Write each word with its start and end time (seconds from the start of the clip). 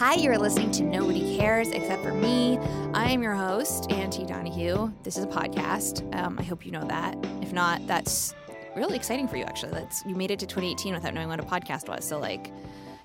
Hi, 0.00 0.14
you're 0.14 0.38
listening 0.38 0.70
to 0.70 0.82
Nobody 0.82 1.36
Cares 1.36 1.68
Except 1.68 2.02
for 2.02 2.14
Me. 2.14 2.56
I 2.94 3.10
am 3.10 3.22
your 3.22 3.34
host, 3.34 3.92
Auntie 3.92 4.24
Donahue. 4.24 4.90
This 5.02 5.18
is 5.18 5.24
a 5.24 5.26
podcast. 5.26 6.16
Um, 6.16 6.38
I 6.38 6.42
hope 6.42 6.64
you 6.64 6.72
know 6.72 6.86
that. 6.86 7.18
If 7.42 7.52
not, 7.52 7.86
that's 7.86 8.34
really 8.74 8.96
exciting 8.96 9.28
for 9.28 9.36
you, 9.36 9.44
actually. 9.44 9.72
That's 9.72 10.02
You 10.06 10.14
made 10.14 10.30
it 10.30 10.38
to 10.38 10.46
2018 10.46 10.94
without 10.94 11.12
knowing 11.12 11.28
what 11.28 11.38
a 11.38 11.42
podcast 11.42 11.86
was. 11.86 12.06
So, 12.06 12.18
like, 12.18 12.50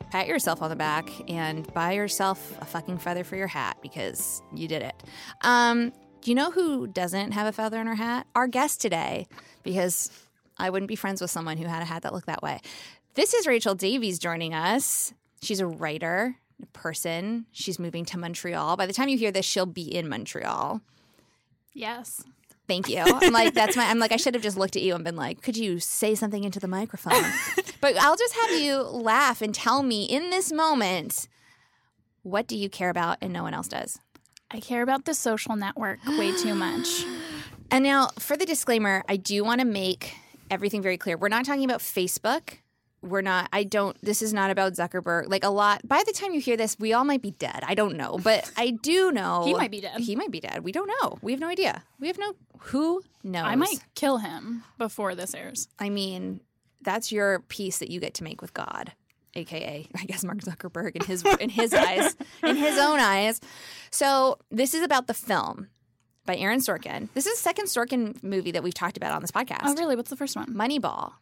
pat 0.09 0.25
yourself 0.25 0.61
on 0.61 0.69
the 0.69 0.77
back 0.77 1.09
and 1.27 1.67
buy 1.73 1.91
yourself 1.91 2.57
a 2.61 2.65
fucking 2.65 2.99
feather 2.99 3.25
for 3.25 3.35
your 3.35 3.47
hat 3.47 3.75
because 3.81 4.41
you 4.53 4.69
did 4.69 4.81
it. 4.81 4.95
Um, 5.41 5.91
do 6.21 6.31
you 6.31 6.35
know 6.35 6.49
who 6.49 6.87
doesn't 6.87 7.33
have 7.33 7.45
a 7.45 7.51
feather 7.51 7.81
in 7.81 7.87
her 7.87 7.95
hat? 7.95 8.25
Our 8.35 8.47
guest 8.47 8.79
today, 8.79 9.27
because 9.63 10.11
I 10.57 10.69
wouldn't 10.69 10.87
be 10.87 10.95
friends 10.95 11.19
with 11.19 11.29
someone 11.29 11.57
who 11.57 11.67
had 11.67 11.81
a 11.81 11.85
hat 11.85 12.03
that 12.03 12.13
looked 12.13 12.27
that 12.27 12.41
way. 12.41 12.61
This 13.15 13.33
is 13.33 13.47
Rachel 13.47 13.75
Davies 13.75 14.17
joining 14.17 14.53
us. 14.53 15.13
She's 15.41 15.59
a 15.59 15.67
writer, 15.67 16.37
person. 16.73 17.45
She's 17.51 17.79
moving 17.79 18.05
to 18.05 18.17
Montreal. 18.17 18.77
By 18.77 18.85
the 18.85 18.93
time 18.93 19.09
you 19.09 19.17
hear 19.17 19.31
this, 19.31 19.45
she'll 19.45 19.65
be 19.65 19.83
in 19.83 20.07
Montreal. 20.07 20.81
Yes. 21.73 22.23
Thank 22.67 22.89
you. 22.89 23.03
I'm 23.05 23.31
like, 23.31 23.53
that's 23.53 23.75
my, 23.75 23.85
I'm 23.85 23.99
like, 23.99 24.11
I 24.11 24.17
should 24.17 24.33
have 24.33 24.41
just 24.41 24.57
looked 24.57 24.75
at 24.75 24.81
you 24.81 24.95
and 24.95 25.03
been 25.03 25.15
like, 25.15 25.41
could 25.41 25.55
you 25.55 25.79
say 25.79 26.15
something 26.15 26.43
into 26.43 26.59
the 26.59 26.67
microphone? 26.67 27.23
but 27.81 27.95
I'll 27.97 28.15
just 28.15 28.33
have 28.33 28.59
you 28.59 28.81
laugh 28.81 29.41
and 29.41 29.53
tell 29.53 29.83
me 29.83 30.05
in 30.05 30.31
this 30.31 30.51
moment, 30.51 31.27
what 32.23 32.47
do 32.47 32.57
you 32.57 32.69
care 32.69 32.89
about 32.89 33.17
and 33.21 33.31
no 33.31 33.43
one 33.43 33.53
else 33.53 33.67
does? 33.67 33.99
I 34.49 34.59
care 34.59 34.81
about 34.81 35.05
the 35.05 35.13
social 35.13 35.55
network 35.55 35.99
way 36.07 36.35
too 36.35 36.55
much. 36.55 37.05
And 37.71 37.83
now, 37.83 38.09
for 38.19 38.37
the 38.37 38.45
disclaimer, 38.45 39.03
I 39.09 39.17
do 39.17 39.43
want 39.43 39.59
to 39.59 39.65
make 39.65 40.13
everything 40.51 40.83
very 40.83 40.99
clear. 40.99 41.17
We're 41.17 41.29
not 41.29 41.45
talking 41.45 41.65
about 41.65 41.79
Facebook. 41.79 42.59
We're 43.05 43.21
not, 43.21 43.49
I 43.53 43.63
don't, 43.63 43.95
this 44.01 44.21
is 44.21 44.33
not 44.33 44.49
about 44.51 44.73
Zuckerberg. 44.73 45.29
Like 45.29 45.43
a 45.43 45.49
lot, 45.49 45.87
by 45.87 46.01
the 46.05 46.11
time 46.11 46.33
you 46.33 46.39
hear 46.41 46.57
this, 46.57 46.77
we 46.79 46.91
all 46.93 47.03
might 47.05 47.21
be 47.21 47.31
dead. 47.31 47.59
I 47.63 47.75
don't 47.75 47.95
know. 47.95 48.19
But 48.23 48.51
I 48.57 48.71
do 48.71 49.11
know. 49.11 49.43
He 49.45 49.53
might 49.53 49.71
be 49.71 49.81
dead. 49.81 49.99
He 49.99 50.15
might 50.15 50.31
be 50.31 50.39
dead. 50.39 50.63
We 50.63 50.71
don't 50.71 50.87
know. 51.01 51.17
We 51.21 51.31
have 51.31 51.39
no 51.39 51.47
idea. 51.47 51.83
We 51.99 52.07
have 52.07 52.17
no, 52.17 52.33
who 52.59 53.01
knows? 53.23 53.45
I 53.45 53.55
might 53.55 53.77
kill 53.93 54.17
him 54.17 54.63
before 54.77 55.15
this 55.15 55.33
airs. 55.33 55.67
I 55.79 55.89
mean, 55.89 56.41
that's 56.81 57.11
your 57.11 57.39
piece 57.39 57.77
that 57.79 57.89
you 57.89 57.99
get 57.99 58.13
to 58.15 58.23
make 58.23 58.41
with 58.41 58.53
God, 58.53 58.93
aka 59.35 59.87
I 59.99 60.05
guess 60.05 60.23
Mark 60.23 60.39
Zuckerberg 60.39 60.95
in 60.95 61.03
his 61.05 61.23
in 61.39 61.49
his 61.49 61.73
eyes, 61.75 62.15
in 62.43 62.55
his 62.55 62.77
own 62.77 62.99
eyes. 62.99 63.41
So 63.91 64.37
this 64.51 64.73
is 64.73 64.83
about 64.83 65.07
the 65.07 65.13
film 65.13 65.67
by 66.25 66.35
Aaron 66.37 66.59
Sorkin. 66.59 67.09
This 67.13 67.25
is 67.25 67.33
the 67.37 67.41
second 67.41 67.65
Sorkin 67.65 68.21
movie 68.23 68.51
that 68.51 68.63
we've 68.63 68.73
talked 68.73 68.97
about 68.97 69.13
on 69.13 69.21
this 69.21 69.31
podcast. 69.31 69.61
Oh, 69.63 69.73
really? 69.75 69.95
What's 69.95 70.09
the 70.09 70.15
first 70.15 70.35
one? 70.35 70.47
Moneyball. 70.53 71.13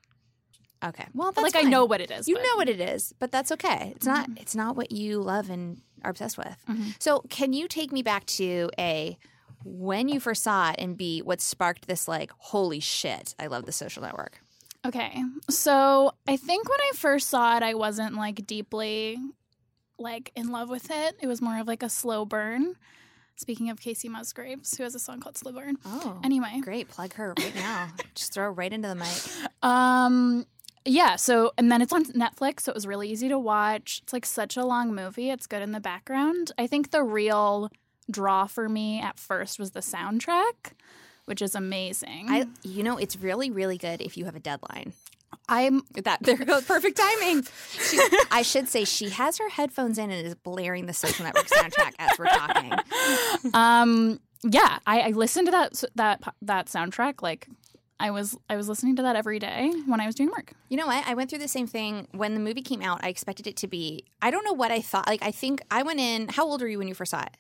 Okay. 0.84 1.06
Well, 1.14 1.32
that's 1.32 1.44
like 1.44 1.56
I 1.56 1.68
know 1.68 1.86
what 1.86 2.02
it 2.02 2.12
is. 2.12 2.28
You 2.28 2.36
but- 2.36 2.44
know 2.44 2.56
what 2.58 2.70
it 2.70 2.82
is, 2.82 3.14
but 3.20 3.32
that's 3.32 3.52
okay. 3.54 3.94
It's 3.96 4.06
not 4.06 4.30
it's 4.38 4.56
not 4.56 4.76
what 4.76 4.92
you 4.92 5.22
love 5.22 5.50
and 5.50 5.82
are 6.04 6.12
obsessed 6.12 6.38
with. 6.38 6.56
So, 7.00 7.22
can 7.30 7.54
you 7.54 7.68
take 7.68 7.92
me 7.92 8.02
back 8.04 8.26
to 8.26 8.70
a 8.78 9.18
when 9.64 10.10
you 10.10 10.20
first 10.20 10.44
saw 10.44 10.72
it 10.72 10.76
and 10.80 10.98
B 10.98 11.22
what 11.22 11.40
sparked 11.42 11.88
this 11.88 12.08
like 12.08 12.32
holy 12.38 12.80
shit, 12.80 13.34
I 13.40 13.48
love 13.48 13.66
the 13.66 13.72
social 13.72 14.04
network. 14.04 14.40
Okay. 14.86 15.24
So 15.50 16.14
I 16.28 16.36
think 16.36 16.68
when 16.70 16.80
I 16.82 16.92
first 16.96 17.30
saw 17.30 17.56
it, 17.56 17.64
I 17.64 17.74
wasn't 17.74 18.16
like 18.16 18.46
deeply 18.46 19.18
like 19.98 20.32
in 20.36 20.50
love 20.52 20.70
with 20.70 20.92
it. 20.92 21.16
It 21.22 21.28
was 21.28 21.42
more 21.42 21.60
of 21.60 21.68
like 21.68 21.84
a 21.84 21.90
slow 21.90 22.26
burn. 22.26 22.76
Speaking 23.36 23.70
of 23.70 23.80
Kacey 23.80 24.10
Musgraves, 24.10 24.78
who 24.78 24.84
has 24.84 24.94
a 24.94 25.00
song 25.00 25.20
called 25.20 25.36
Slow 25.38 25.54
Burn. 25.54 25.78
Oh. 25.86 26.20
Anyway. 26.24 26.60
Great, 26.62 26.88
plug 26.88 27.14
her 27.14 27.34
right 27.40 27.56
now. 27.56 27.90
Just 28.16 28.32
throw 28.34 28.44
her 28.44 28.52
right 28.54 28.72
into 28.72 28.88
the 28.88 28.96
mic. 28.96 29.08
Um 29.64 30.46
yeah, 30.86 31.16
so 31.16 31.52
and 31.58 31.72
then 31.72 31.82
it's 31.82 31.94
on 31.94 32.06
Netflix, 32.06 32.62
so 32.62 32.72
it 32.72 32.76
was 32.76 32.88
really 32.88 33.10
easy 33.10 33.30
to 33.30 33.40
watch. 33.40 34.02
It's 34.04 34.14
like 34.14 34.26
such 34.26 34.58
a 34.58 34.66
long 34.66 34.94
movie. 34.94 35.30
It's 35.30 35.48
good 35.48 35.62
in 35.62 35.72
the 35.72 35.80
background. 35.80 36.52
I 36.58 36.68
think 36.68 36.92
the 36.92 37.04
real 37.04 37.70
draw 38.12 38.48
for 38.48 38.68
me 38.68 39.00
at 39.00 39.18
first 39.18 39.60
was 39.60 39.72
the 39.72 39.80
soundtrack, 39.80 40.74
which 41.26 41.42
is 41.42 41.56
amazing. 41.56 42.28
I 42.30 42.48
you 42.64 42.84
know, 42.84 42.98
it's 42.98 43.16
really 43.16 43.50
really 43.50 43.78
good 43.78 44.02
if 44.02 44.18
you 44.18 44.26
have 44.26 44.36
a 44.36 44.40
deadline. 44.40 44.94
I'm 45.50 45.82
That 46.04 46.20
there 46.22 46.38
goes 46.38 46.66
perfect 46.66 46.98
timing. 46.98 47.44
She, 47.72 48.00
I 48.32 48.42
should 48.44 48.68
say 48.68 48.86
she 48.86 49.10
has 49.10 49.38
her 49.38 49.50
headphones 49.50 49.98
in 49.98 50.12
and 50.12 50.26
is 50.26 50.36
blaring 50.36 50.86
the 50.86 50.94
social 50.94 51.26
network 51.26 51.48
soundtrack 51.48 51.94
as 52.00 52.18
we're 52.18 52.26
talking. 52.26 52.74
um 53.54 54.20
yeah, 54.44 54.80
I, 54.86 55.00
I 55.02 55.10
listened 55.12 55.48
to 55.48 55.52
that 55.52 55.84
that 55.96 56.22
that 56.42 56.66
soundtrack 56.68 57.22
like 57.22 57.48
I 58.04 58.12
was 58.12 58.38
I 58.50 58.58
was 58.58 58.68
listening 58.68 58.98
to 58.98 59.02
that 59.04 59.16
every 59.16 59.40
day 59.40 59.72
when 59.86 60.02
I 60.02 60.06
was 60.06 60.14
doing 60.14 60.30
work. 60.30 60.52
You 60.68 60.76
know 60.76 60.88
what? 60.88 61.08
I 61.08 61.14
went 61.14 61.30
through 61.30 61.40
the 61.40 61.48
same 61.48 61.68
thing 61.68 62.06
when 62.12 62.34
the 62.34 62.42
movie 62.42 62.62
came 62.62 62.82
out. 62.82 63.00
I 63.02 63.08
expected 63.08 63.48
it 63.48 63.56
to 63.58 63.68
be. 63.68 64.04
I 64.22 64.30
don't 64.30 64.44
know 64.44 64.52
what 64.52 64.72
I 64.72 64.82
thought. 64.82 65.08
Like 65.08 65.24
I 65.24 65.32
think 65.32 65.62
I 65.72 65.84
went 65.84 66.02
in. 66.02 66.28
How 66.28 66.46
old 66.46 66.62
were 66.62 66.68
you 66.68 66.80
when 66.80 66.90
you 66.90 66.96
first 66.96 67.12
saw 67.12 67.22
it? 67.22 67.38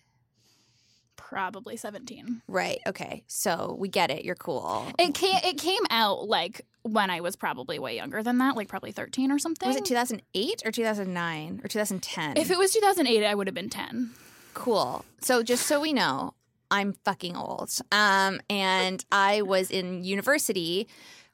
Probably 1.17 1.75
17. 1.75 2.43
Right. 2.47 2.79
Okay. 2.87 3.25
So 3.27 3.75
we 3.77 3.89
get 3.89 4.09
it. 4.09 4.23
You're 4.23 4.35
cool. 4.35 4.85
It 4.97 5.13
came 5.13 5.37
it 5.43 5.57
came 5.57 5.81
out 5.89 6.29
like 6.29 6.61
when 6.83 7.09
I 7.09 7.19
was 7.19 7.35
probably 7.35 7.77
way 7.77 7.97
younger 7.97 8.23
than 8.23 8.37
that, 8.37 8.55
like 8.55 8.69
probably 8.69 8.93
13 8.93 9.31
or 9.33 9.39
something. 9.39 9.67
Was 9.67 9.75
it 9.75 9.83
2008 9.83 10.61
or 10.63 10.71
2009 10.71 11.59
or 11.61 11.67
2010? 11.67 12.37
If 12.37 12.49
it 12.49 12.57
was 12.57 12.71
2008, 12.71 13.25
I 13.25 13.35
would 13.35 13.47
have 13.47 13.53
been 13.53 13.69
10. 13.69 14.11
cool. 14.53 15.03
So 15.19 15.43
just 15.43 15.67
so 15.67 15.81
we 15.81 15.91
know, 15.91 16.35
I'm 16.73 16.93
fucking 17.05 17.37
old. 17.37 17.69
Um, 17.91 18.41
and 18.49 19.05
I 19.11 19.43
was 19.43 19.69
in 19.69 20.03
university 20.03 20.87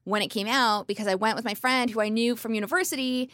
when 0.03 0.22
it 0.22 0.27
came 0.27 0.47
out 0.47 0.85
because 0.85 1.07
I 1.07 1.16
went 1.16 1.38
with 1.38 1.45
my 1.45 1.53
friend 1.53 1.89
who 1.89 2.01
I 2.01 2.09
knew 2.09 2.35
from 2.35 2.53
university, 2.53 3.29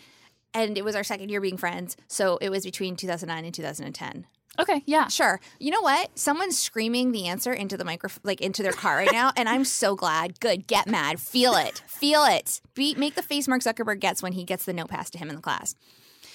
and 0.54 0.78
it 0.78 0.86
was 0.86 0.96
our 0.96 1.04
second 1.04 1.30
year 1.30 1.42
being 1.42 1.58
friends. 1.58 1.98
So 2.08 2.38
it 2.38 2.50
was 2.50 2.64
between 2.64 2.96
2009 2.96 3.44
and 3.44 3.54
2010. 3.54 4.28
Okay, 4.60 4.84
yeah. 4.86 5.08
Sure. 5.08 5.42
You 5.60 5.72
know 5.72 5.82
what? 5.82 6.18
Someone's 6.18 6.60
screaming 6.60 7.12
the 7.12 7.26
answer 7.28 7.52
into 7.52 7.76
the 7.76 7.84
microphone, 7.84 8.22
like 8.24 8.40
into 8.40 8.62
their 8.62 8.72
car 8.72 8.98
right 8.98 9.12
now, 9.12 9.32
and 9.36 9.50
I'm 9.50 9.66
so 9.66 9.96
glad. 9.96 10.40
Good. 10.40 10.68
Get 10.68 10.86
mad. 10.88 11.20
Feel 11.20 11.56
it. 11.56 11.82
Feel 11.88 12.24
it. 12.24 12.62
Be, 12.76 12.94
make 12.96 13.16
the 13.16 13.24
face 13.24 13.48
Mark 13.48 13.64
Zuckerberg 13.64 14.00
gets 14.00 14.22
when 14.22 14.34
he 14.34 14.44
gets 14.44 14.66
the 14.66 14.74
note 14.74 14.90
passed 14.90 15.14
to 15.14 15.20
him 15.20 15.30
in 15.30 15.36
the 15.36 15.42
class. 15.42 15.76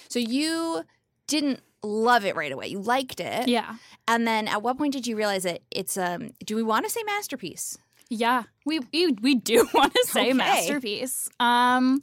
So 0.09 0.19
you 0.19 0.83
didn't 1.27 1.61
love 1.83 2.25
it 2.25 2.35
right 2.35 2.51
away. 2.51 2.67
You 2.67 2.79
liked 2.81 3.19
it. 3.19 3.47
Yeah. 3.47 3.75
And 4.07 4.27
then 4.27 4.47
at 4.47 4.61
what 4.61 4.77
point 4.77 4.93
did 4.93 5.07
you 5.07 5.15
realize 5.15 5.43
that 5.43 5.61
it's 5.71 5.97
um 5.97 6.31
do 6.45 6.55
we 6.55 6.63
want 6.63 6.85
to 6.85 6.91
say 6.91 7.01
masterpiece? 7.03 7.77
Yeah. 8.09 8.43
We 8.65 8.79
we, 8.93 9.07
we 9.21 9.35
do 9.35 9.67
want 9.73 9.93
to 9.93 10.05
say 10.07 10.21
Okay. 10.29 10.33
masterpiece. 10.33 11.29
Um 11.39 12.01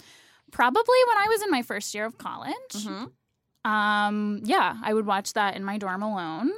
probably 0.51 0.99
when 1.09 1.19
I 1.19 1.27
was 1.29 1.43
in 1.43 1.51
my 1.51 1.63
first 1.63 1.95
year 1.95 2.07
of 2.07 2.19
college. 2.19 2.55
Mhm. 2.75 3.11
Um 3.65 4.41
yeah, 4.45 4.77
I 4.83 4.95
would 4.95 5.07
watch 5.07 5.33
that 5.35 5.57
in 5.57 5.65
my 5.65 5.79
dorm 5.79 6.03
alone. 6.03 6.51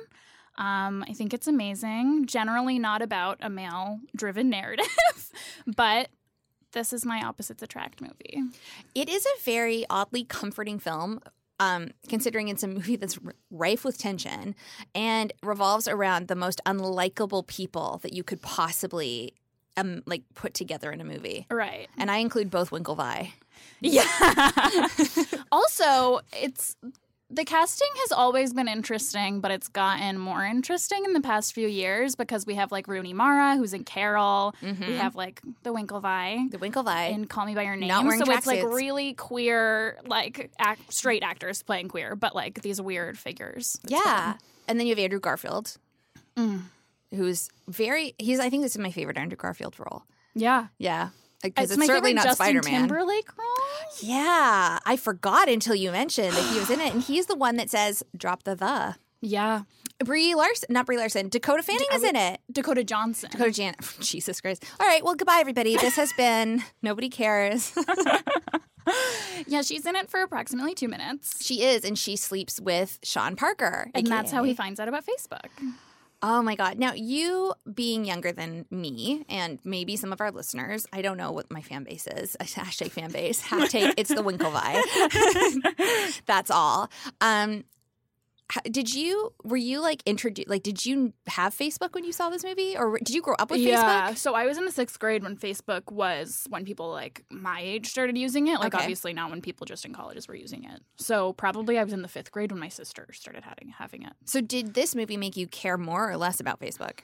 Um, 0.58 1.04
I 1.08 1.14
think 1.14 1.32
it's 1.32 1.46
amazing. 1.48 2.26
Generally 2.26 2.80
not 2.80 3.00
about 3.00 3.38
a 3.40 3.48
male 3.48 3.98
driven 4.14 4.50
narrative, 4.50 4.86
but 5.66 6.08
this 6.72 6.92
is 6.92 7.06
my 7.06 7.22
opposites 7.22 7.62
attract 7.62 8.02
movie. 8.02 8.42
It 8.94 9.08
is 9.08 9.24
a 9.24 9.42
very 9.42 9.86
oddly 9.88 10.22
comforting 10.22 10.78
film. 10.78 11.20
Um, 11.60 11.90
considering 12.08 12.48
it's 12.48 12.62
a 12.62 12.68
movie 12.68 12.96
that's 12.96 13.18
rife 13.50 13.84
with 13.84 13.98
tension 13.98 14.54
and 14.94 15.30
revolves 15.42 15.86
around 15.86 16.28
the 16.28 16.34
most 16.34 16.60
unlikable 16.64 17.46
people 17.46 18.00
that 18.02 18.14
you 18.14 18.24
could 18.24 18.40
possibly 18.40 19.34
um, 19.76 20.02
like 20.06 20.22
put 20.34 20.54
together 20.54 20.90
in 20.90 21.00
a 21.00 21.04
movie. 21.04 21.46
Right. 21.50 21.88
And 21.98 22.10
I 22.10 22.16
include 22.18 22.50
both 22.50 22.70
Winklevi. 22.70 23.32
Yeah. 23.80 24.06
also, 25.52 26.20
it's 26.32 26.76
the 27.30 27.44
casting 27.44 27.88
has 27.98 28.12
always 28.12 28.52
been 28.52 28.66
interesting, 28.68 29.40
but 29.40 29.50
it's 29.50 29.68
gotten 29.68 30.18
more 30.18 30.44
interesting 30.44 31.04
in 31.04 31.12
the 31.12 31.20
past 31.20 31.52
few 31.52 31.68
years 31.68 32.16
because 32.16 32.44
we 32.44 32.54
have 32.56 32.72
like 32.72 32.88
Rooney 32.88 33.12
Mara, 33.12 33.56
who's 33.56 33.72
in 33.72 33.84
Carol. 33.84 34.54
We 34.62 34.96
have 34.96 35.14
like 35.14 35.40
the 35.62 35.72
Winklevi 35.72 36.50
The 36.50 36.58
Winklevi. 36.58 37.14
and 37.14 37.28
Call 37.30 37.46
Me 37.46 37.54
by 37.54 37.62
Your 37.62 37.76
Name. 37.76 37.88
Not 37.88 38.04
wearing 38.04 38.24
so 38.24 38.32
it's 38.32 38.46
like 38.46 38.64
really 38.64 39.14
queer, 39.14 39.98
like 40.06 40.50
act, 40.58 40.92
straight 40.92 41.22
actors 41.22 41.62
playing 41.62 41.88
queer, 41.88 42.16
but 42.16 42.34
like 42.34 42.62
these 42.62 42.80
weird 42.80 43.16
figures. 43.18 43.78
It's 43.84 43.92
yeah. 43.92 44.34
And 44.66 44.78
then 44.78 44.86
you 44.86 44.92
have 44.92 44.98
Andrew 44.98 45.20
Garfield. 45.20 45.76
Mm. 46.36 46.62
who's 47.14 47.48
very. 47.68 48.14
He's. 48.18 48.40
I 48.40 48.50
think 48.50 48.62
this 48.62 48.72
is 48.72 48.78
my 48.78 48.90
favorite 48.92 49.18
Andrew 49.18 49.36
Garfield 49.36 49.78
role. 49.78 50.04
Yeah. 50.34 50.68
Yeah, 50.78 51.10
because 51.42 51.70
it's, 51.70 51.78
my 51.78 51.86
certainly 51.86 52.12
not 52.14 52.34
Spider 52.34 52.60
Man. 52.64 52.88
Timberlake 52.88 53.36
role. 53.36 53.46
Yeah, 54.00 54.78
I 54.84 54.96
forgot 54.96 55.48
until 55.48 55.74
you 55.74 55.90
mentioned 55.90 56.32
that 56.32 56.52
he 56.52 56.58
was 56.58 56.70
in 56.70 56.80
it, 56.80 56.92
and 56.92 57.02
he's 57.02 57.26
the 57.26 57.36
one 57.36 57.56
that 57.56 57.70
says 57.70 58.02
"drop 58.16 58.44
the 58.44 58.54
the." 58.54 58.96
Yeah. 59.22 59.62
Brie 60.02 60.34
Larson, 60.34 60.68
not 60.70 60.86
Brie 60.86 60.96
Larson. 60.96 61.28
Dakota 61.28 61.62
Fanning 61.62 61.86
is 61.92 62.02
in 62.02 62.16
it. 62.16 62.40
Dakota 62.50 62.82
Johnson. 62.84 63.30
Dakota 63.30 63.50
Jan. 63.50 63.74
Jesus 64.00 64.40
Christ. 64.40 64.64
All 64.80 64.86
right. 64.86 65.04
Well, 65.04 65.14
goodbye, 65.14 65.38
everybody. 65.40 65.76
This 65.76 65.96
has 65.96 66.12
been 66.14 66.62
Nobody 66.82 67.10
Cares. 67.10 67.74
yeah, 69.46 69.60
she's 69.60 69.84
in 69.84 69.94
it 69.94 70.08
for 70.08 70.22
approximately 70.22 70.74
two 70.74 70.88
minutes. 70.88 71.44
she 71.44 71.62
is, 71.62 71.84
and 71.84 71.98
she 71.98 72.16
sleeps 72.16 72.58
with 72.60 72.98
Sean 73.02 73.36
Parker. 73.36 73.90
And 73.94 74.06
that's 74.06 74.32
how 74.32 74.42
he 74.42 74.54
finds 74.54 74.80
out 74.80 74.88
about 74.88 75.04
Facebook. 75.04 75.50
Oh 76.22 76.42
my 76.42 76.54
God. 76.54 76.78
Now, 76.78 76.92
you 76.92 77.54
being 77.72 78.04
younger 78.04 78.30
than 78.30 78.66
me 78.70 79.24
and 79.28 79.58
maybe 79.64 79.96
some 79.96 80.12
of 80.12 80.20
our 80.20 80.30
listeners, 80.30 80.86
I 80.92 81.00
don't 81.00 81.16
know 81.16 81.32
what 81.32 81.50
my 81.50 81.62
fan 81.62 81.84
base 81.84 82.06
is. 82.06 82.36
Hashtag 82.40 82.90
fan 82.90 83.10
base. 83.10 83.42
Hashtag 83.42 83.94
it's 83.96 84.10
the 84.10 84.22
Winklevi. 84.22 86.22
That's 86.26 86.50
all. 86.50 86.90
Um, 87.22 87.64
did 88.70 88.94
you, 88.94 89.32
were 89.44 89.56
you 89.56 89.80
like 89.80 90.02
introduced, 90.06 90.48
like, 90.48 90.62
did 90.62 90.84
you 90.84 91.12
have 91.26 91.54
Facebook 91.56 91.94
when 91.94 92.04
you 92.04 92.12
saw 92.12 92.30
this 92.30 92.44
movie 92.44 92.76
or 92.76 92.98
did 92.98 93.10
you 93.10 93.22
grow 93.22 93.34
up 93.38 93.50
with 93.50 93.60
yeah. 93.60 94.10
Facebook? 94.10 94.16
So 94.18 94.34
I 94.34 94.46
was 94.46 94.58
in 94.58 94.64
the 94.64 94.72
sixth 94.72 94.98
grade 94.98 95.22
when 95.22 95.36
Facebook 95.36 95.90
was 95.92 96.46
when 96.48 96.64
people 96.64 96.90
like 96.90 97.24
my 97.30 97.60
age 97.60 97.86
started 97.86 98.16
using 98.16 98.48
it. 98.48 98.60
Like 98.60 98.74
Okay. 98.74 98.82
obviously 98.82 99.12
not 99.12 99.30
when 99.30 99.40
people 99.40 99.66
just 99.66 99.84
in 99.84 99.92
colleges 99.92 100.28
were 100.28 100.34
using 100.34 100.64
it. 100.64 100.80
So 100.96 101.32
probably 101.32 101.78
I 101.78 101.84
was 101.84 101.92
in 101.92 102.02
the 102.02 102.08
fifth 102.08 102.30
grade 102.30 102.52
when 102.52 102.60
my 102.60 102.68
sister 102.68 103.06
started 103.12 103.44
having 103.44 103.68
having 103.68 104.02
it. 104.02 104.12
So, 104.24 104.40
did 104.40 104.74
this 104.74 104.94
movie 104.94 105.16
make 105.16 105.36
you 105.36 105.46
care 105.46 105.76
more 105.78 106.10
or 106.10 106.16
less 106.16 106.40
about 106.40 106.60
Facebook? 106.60 107.00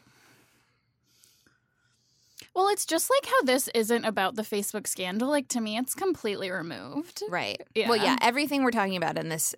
Well, 2.55 2.69
it's 2.69 2.87
just 2.87 3.11
like 3.11 3.27
how 3.31 3.43
this 3.43 3.69
isn't 3.75 4.05
about 4.05 4.37
the 4.37 4.43
Facebook 4.43 4.87
scandal. 4.87 5.29
Like 5.29 5.49
to 5.49 5.61
me, 5.61 5.77
it's 5.77 5.95
completely 5.95 6.51
removed. 6.51 7.23
Right. 7.29 7.61
Yeah. 7.75 7.89
Well, 7.89 7.99
yeah, 7.99 8.17
everything 8.23 8.63
we're 8.65 8.71
talking 8.71 8.97
about 8.97 9.19
in 9.19 9.29
this 9.29 9.55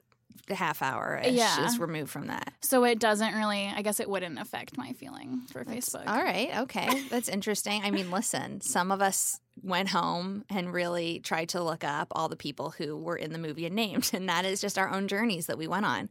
half 0.49 0.83
hour 0.83 1.21
Yeah. 1.25 1.65
is 1.67 1.79
removed 1.79 2.11
from 2.11 2.27
that. 2.29 2.53
So 2.61 2.85
it 2.85 2.99
doesn't 2.99 3.35
really. 3.35 3.73
I 3.75 3.83
guess 3.83 4.01
it 4.01 4.09
wouldn't 4.09 4.39
affect 4.39 4.77
my 4.77 4.93
feeling 4.93 5.43
for 5.53 5.65
Facebook. 5.65 6.07
All 6.07 6.23
right. 6.23 6.51
Okay. 6.61 7.05
That's 7.11 7.29
interesting. 7.29 7.83
I 7.85 7.91
mean, 7.91 8.11
listen, 8.11 8.61
some 8.61 8.91
of 8.93 9.01
us 9.03 9.41
went 9.63 9.89
home 9.89 10.45
and 10.51 10.73
really 10.73 11.21
tried 11.21 11.49
to 11.51 11.63
look 11.63 11.83
up 11.85 12.09
all 12.13 12.29
the 12.29 12.37
people 12.37 12.71
who 12.71 12.97
were 12.97 13.17
in 13.17 13.33
the 13.33 13.39
movie 13.39 13.67
and 13.67 13.75
named, 13.75 14.11
and 14.15 14.29
that 14.29 14.45
is 14.45 14.61
just 14.61 14.79
our 14.79 14.89
own 14.91 15.09
journeys 15.09 15.47
that 15.47 15.59
we 15.59 15.67
went 15.67 15.85
on. 15.87 16.09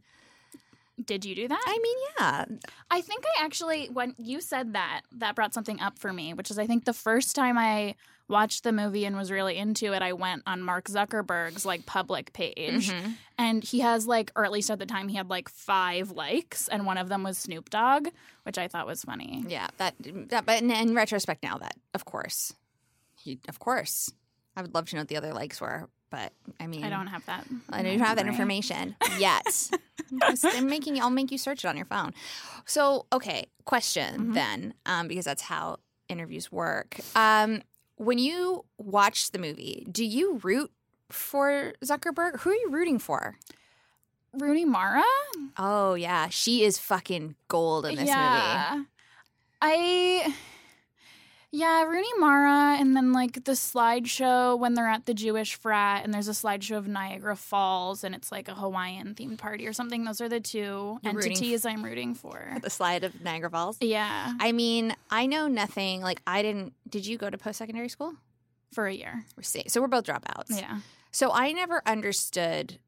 Did 1.04 1.24
you 1.24 1.34
do 1.34 1.48
that? 1.48 1.62
I 1.66 1.78
mean, 1.82 1.96
yeah. 2.18 2.44
I 2.90 3.00
think 3.00 3.24
I 3.36 3.44
actually, 3.44 3.86
when 3.86 4.14
you 4.18 4.40
said 4.40 4.72
that, 4.74 5.02
that 5.12 5.34
brought 5.34 5.54
something 5.54 5.80
up 5.80 5.98
for 5.98 6.12
me, 6.12 6.34
which 6.34 6.50
is 6.50 6.58
I 6.58 6.66
think 6.66 6.84
the 6.84 6.92
first 6.92 7.36
time 7.36 7.56
I 7.56 7.94
watched 8.28 8.62
the 8.62 8.72
movie 8.72 9.06
and 9.06 9.16
was 9.16 9.30
really 9.30 9.56
into 9.56 9.92
it, 9.94 10.02
I 10.02 10.12
went 10.12 10.42
on 10.46 10.60
Mark 10.62 10.86
Zuckerberg's 10.88 11.64
like 11.64 11.86
public 11.86 12.32
page. 12.32 12.90
Mhm. 12.90 13.14
And 13.38 13.64
he 13.64 13.80
has 13.80 14.06
like, 14.06 14.32
or 14.36 14.44
at 14.44 14.52
least 14.52 14.70
at 14.70 14.78
the 14.78 14.86
time, 14.86 15.08
he 15.08 15.16
had 15.16 15.30
like 15.30 15.48
five 15.48 16.10
likes, 16.10 16.68
and 16.68 16.84
one 16.84 16.98
of 16.98 17.08
them 17.08 17.22
was 17.22 17.38
Snoop 17.38 17.70
Dogg, 17.70 18.08
which 18.42 18.58
I 18.58 18.68
thought 18.68 18.86
was 18.86 19.02
funny. 19.04 19.44
Yeah. 19.48 19.68
That, 19.78 19.94
that 20.28 20.44
but 20.44 20.60
in, 20.60 20.70
in 20.70 20.94
retrospect 20.94 21.42
now, 21.42 21.56
that, 21.58 21.76
of 21.94 22.04
course, 22.04 22.52
he, 23.22 23.38
of 23.48 23.58
course, 23.60 24.10
I 24.56 24.62
would 24.62 24.74
love 24.74 24.88
to 24.90 24.96
know 24.96 25.02
what 25.02 25.08
the 25.08 25.16
other 25.16 25.32
likes 25.32 25.60
were, 25.60 25.88
but 26.10 26.32
I 26.60 26.66
mean, 26.66 26.84
I 26.84 26.90
don't 26.90 27.06
have 27.08 27.24
that. 27.26 27.44
I 27.70 27.82
don't 27.82 27.98
have 27.98 28.16
that 28.16 28.26
information 28.26 28.96
yet. 29.18 29.70
I'm 30.44 30.66
making. 30.66 31.00
I'll 31.00 31.10
make 31.10 31.30
you 31.30 31.38
search 31.38 31.64
it 31.64 31.68
on 31.68 31.76
your 31.76 31.86
phone. 31.86 32.12
So, 32.66 33.06
okay, 33.12 33.46
question 33.64 34.30
Mhm. 34.30 34.34
then, 34.34 34.74
um, 34.86 35.08
because 35.08 35.24
that's 35.24 35.42
how 35.42 35.78
interviews 36.08 36.50
work. 36.52 36.96
Um, 37.14 37.62
when 37.96 38.18
you 38.18 38.64
watch 38.78 39.30
the 39.32 39.38
movie, 39.38 39.86
do 39.90 40.04
you 40.04 40.38
root 40.42 40.70
for 41.10 41.72
Zuckerberg? 41.84 42.40
Who 42.40 42.50
are 42.50 42.54
you 42.54 42.68
rooting 42.70 42.98
for? 42.98 43.38
Rooney 44.32 44.64
Mara? 44.66 45.02
Oh 45.58 45.94
yeah, 45.94 46.28
she 46.28 46.62
is 46.62 46.78
fucking 46.78 47.34
gold 47.48 47.86
in 47.86 47.96
this 47.96 48.06
movie. 48.08 48.86
I. 49.60 50.34
Yeah, 51.50 51.84
Rooney 51.84 52.12
Mara, 52.18 52.76
and 52.78 52.94
then 52.94 53.14
like 53.14 53.44
the 53.44 53.52
slideshow 53.52 54.58
when 54.58 54.74
they're 54.74 54.88
at 54.88 55.06
the 55.06 55.14
Jewish 55.14 55.54
frat, 55.54 56.04
and 56.04 56.12
there's 56.12 56.28
a 56.28 56.32
slideshow 56.32 56.76
of 56.76 56.86
Niagara 56.86 57.36
Falls, 57.36 58.04
and 58.04 58.14
it's 58.14 58.30
like 58.30 58.48
a 58.48 58.54
Hawaiian 58.54 59.14
themed 59.14 59.38
party 59.38 59.66
or 59.66 59.72
something. 59.72 60.04
Those 60.04 60.20
are 60.20 60.28
the 60.28 60.40
2 60.40 60.58
You're 60.58 60.98
rooting 61.14 61.30
entities 61.32 61.64
I'm 61.64 61.82
rooting 61.82 62.14
for. 62.14 62.58
The 62.62 62.68
slide 62.68 63.02
of 63.02 63.22
Niagara 63.22 63.48
Falls. 63.48 63.78
Yeah, 63.80 64.34
I 64.38 64.52
mean, 64.52 64.94
I 65.10 65.24
know 65.24 65.48
nothing. 65.48 66.02
Like, 66.02 66.20
I 66.26 66.42
didn't. 66.42 66.74
Did 66.88 67.06
you 67.06 67.16
go 67.16 67.30
to 67.30 67.38
post 67.38 67.58
secondary 67.58 67.88
school? 67.88 68.12
for 68.72 68.86
a 68.86 68.92
year. 68.92 69.24
We're 69.36 69.42
So 69.42 69.80
we're 69.80 69.88
both 69.88 70.04
dropouts. 70.04 70.50
Yeah. 70.50 70.80
So 71.10 71.32
I 71.32 71.52
never 71.52 71.82
understood, 71.86 72.78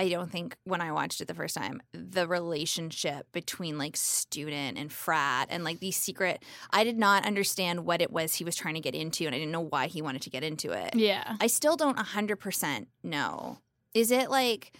I 0.00 0.08
don't 0.08 0.32
think, 0.32 0.56
when 0.64 0.80
I 0.80 0.92
watched 0.92 1.20
it 1.20 1.28
the 1.28 1.34
first 1.34 1.54
time, 1.54 1.82
the 1.92 2.26
relationship 2.26 3.30
between 3.32 3.76
like 3.76 3.98
student 3.98 4.78
and 4.78 4.90
frat 4.90 5.48
and 5.50 5.62
like 5.62 5.80
these 5.80 5.96
secret. 5.98 6.42
I 6.70 6.84
did 6.84 6.96
not 6.98 7.26
understand 7.26 7.84
what 7.84 8.00
it 8.00 8.10
was 8.10 8.34
he 8.34 8.44
was 8.44 8.56
trying 8.56 8.76
to 8.76 8.80
get 8.80 8.94
into, 8.94 9.26
and 9.26 9.34
I 9.34 9.38
didn't 9.38 9.52
know 9.52 9.60
why 9.60 9.88
he 9.88 10.00
wanted 10.00 10.22
to 10.22 10.30
get 10.30 10.42
into 10.42 10.72
it. 10.72 10.94
Yeah. 10.94 11.36
I 11.38 11.48
still 11.48 11.76
don't 11.76 11.98
100% 11.98 12.86
know. 13.02 13.58
Is 13.92 14.10
it 14.10 14.30
like. 14.30 14.72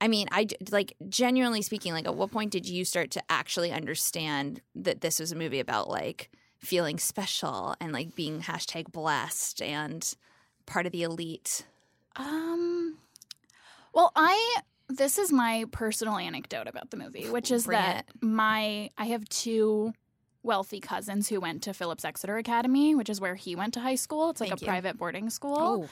I 0.00 0.06
mean, 0.06 0.28
I 0.30 0.46
like 0.70 0.94
genuinely 1.08 1.62
speaking. 1.62 1.92
Like, 1.92 2.06
at 2.06 2.14
what 2.14 2.30
point 2.30 2.52
did 2.52 2.68
you 2.68 2.84
start 2.84 3.10
to 3.10 3.22
actually 3.28 3.72
understand 3.72 4.60
that 4.76 5.00
this 5.00 5.18
was 5.18 5.32
a 5.32 5.36
movie 5.36 5.58
about 5.58 5.90
like 5.90 6.30
feeling 6.60 6.98
special 6.98 7.74
and 7.80 7.92
like 7.92 8.14
being 8.14 8.42
hashtag 8.42 8.92
blessed 8.92 9.60
and 9.60 10.14
part 10.66 10.86
of 10.86 10.92
the 10.92 11.02
elite? 11.02 11.66
Um. 12.14 12.98
Well, 13.92 14.12
I 14.14 14.56
this 14.88 15.18
is 15.18 15.32
my 15.32 15.66
personal 15.70 16.16
anecdote 16.16 16.66
about 16.66 16.90
the 16.90 16.96
movie, 16.96 17.28
which 17.28 17.50
is 17.50 17.66
Bring 17.66 17.78
that 17.78 18.06
my 18.20 18.90
I 18.96 19.06
have 19.06 19.28
two 19.28 19.92
wealthy 20.42 20.80
cousins 20.80 21.28
who 21.28 21.40
went 21.40 21.62
to 21.64 21.74
Phillips 21.74 22.04
Exeter 22.04 22.36
Academy, 22.38 22.94
which 22.94 23.10
is 23.10 23.20
where 23.20 23.34
he 23.34 23.54
went 23.54 23.74
to 23.74 23.80
high 23.80 23.96
school. 23.96 24.30
It's 24.30 24.40
like 24.40 24.50
Thank 24.50 24.62
a 24.62 24.64
you. 24.64 24.68
private 24.68 24.96
boarding 24.96 25.30
school 25.30 25.56
oh. 25.58 25.88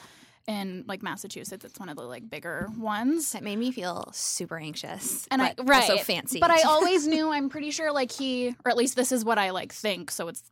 in 0.47 0.83
like 0.87 1.03
Massachusetts. 1.03 1.63
It's 1.63 1.79
one 1.79 1.89
of 1.89 1.97
the 1.97 2.03
like 2.03 2.27
bigger 2.29 2.69
ones. 2.77 3.33
that 3.33 3.43
made 3.43 3.59
me 3.59 3.71
feel 3.71 4.09
super 4.13 4.57
anxious 4.57 5.27
And 5.29 5.41
I 5.41 5.53
right, 5.59 5.89
also 5.89 6.03
fancy. 6.03 6.39
But 6.39 6.51
I 6.51 6.61
always 6.63 7.07
knew. 7.13 7.29
I'm 7.29 7.49
pretty 7.49 7.71
sure 7.71 7.91
like 7.91 8.11
he, 8.11 8.55
or 8.65 8.71
at 8.71 8.77
least 8.77 8.95
this 8.95 9.11
is 9.11 9.23
what 9.23 9.37
I 9.37 9.51
like 9.51 9.73
think. 9.73 10.09
So 10.11 10.27
it's 10.27 10.43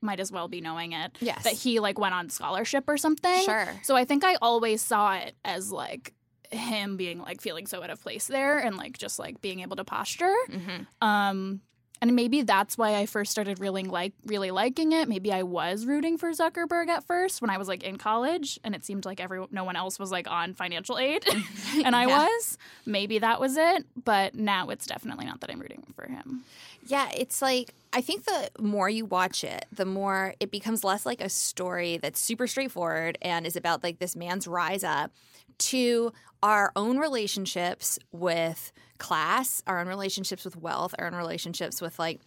might 0.00 0.20
as 0.20 0.30
well 0.30 0.46
be 0.46 0.60
knowing 0.60 0.92
it. 0.92 1.16
Yes. 1.20 1.42
that 1.42 1.54
he 1.54 1.80
like 1.80 1.98
went 1.98 2.14
on 2.14 2.30
scholarship 2.30 2.84
or 2.86 2.96
something. 2.96 3.42
Sure. 3.42 3.68
So 3.82 3.96
I 3.96 4.04
think 4.04 4.22
I 4.22 4.36
always 4.40 4.80
saw 4.80 5.14
it 5.16 5.34
as 5.44 5.72
like 5.72 6.14
him 6.50 6.96
being 6.96 7.18
like 7.20 7.40
feeling 7.40 7.66
so 7.66 7.82
out 7.82 7.90
of 7.90 8.00
place 8.00 8.26
there 8.26 8.58
and 8.58 8.76
like 8.76 8.96
just 8.98 9.18
like 9.18 9.40
being 9.40 9.60
able 9.60 9.76
to 9.76 9.84
posture. 9.84 10.34
Mhm. 10.50 10.86
Um 11.00 11.60
and 12.00 12.14
maybe 12.14 12.42
that's 12.42 12.78
why 12.78 12.94
I 12.94 13.06
first 13.06 13.32
started 13.32 13.58
really 13.58 13.82
like 13.82 14.12
really 14.24 14.52
liking 14.52 14.92
it. 14.92 15.08
Maybe 15.08 15.32
I 15.32 15.42
was 15.42 15.84
rooting 15.84 16.16
for 16.16 16.30
Zuckerberg 16.30 16.86
at 16.86 17.02
first 17.04 17.42
when 17.42 17.50
I 17.50 17.58
was 17.58 17.66
like 17.66 17.82
in 17.82 17.96
college 17.98 18.58
and 18.62 18.72
it 18.74 18.84
seemed 18.84 19.04
like 19.04 19.18
every 19.20 19.44
no 19.50 19.64
one 19.64 19.74
else 19.74 19.98
was 19.98 20.12
like 20.12 20.30
on 20.30 20.54
financial 20.54 20.96
aid 20.96 21.24
and 21.84 21.96
I 21.96 22.06
Yeah. 22.06 22.18
was. 22.24 22.56
Maybe 22.86 23.18
that 23.18 23.40
was 23.40 23.56
it, 23.56 23.84
but 24.04 24.36
now 24.36 24.68
it's 24.68 24.86
definitely 24.86 25.26
not 25.26 25.40
that 25.40 25.50
I'm 25.50 25.58
rooting 25.58 25.82
for 25.96 26.06
him. 26.06 26.44
Yeah, 26.86 27.08
it's 27.16 27.42
like 27.42 27.74
I 27.92 28.00
think 28.00 28.24
the 28.26 28.50
more 28.60 28.88
you 28.88 29.04
watch 29.04 29.42
it, 29.42 29.66
the 29.72 29.84
more 29.84 30.34
it 30.38 30.52
becomes 30.52 30.84
less 30.84 31.04
like 31.04 31.20
a 31.20 31.28
story 31.28 31.96
that's 31.96 32.20
super 32.20 32.46
straightforward 32.46 33.18
and 33.22 33.44
is 33.44 33.56
about 33.56 33.82
like 33.82 33.98
this 33.98 34.14
man's 34.14 34.46
rise 34.46 34.84
up 34.84 35.10
to 35.58 36.12
our 36.42 36.72
own 36.76 36.98
relationships 36.98 37.98
with 38.12 38.72
class, 38.98 39.62
our 39.66 39.80
own 39.80 39.88
relationships 39.88 40.44
with 40.44 40.56
wealth, 40.56 40.94
our 40.98 41.06
own 41.06 41.14
relationships 41.14 41.80
with 41.80 41.98
like 41.98 42.20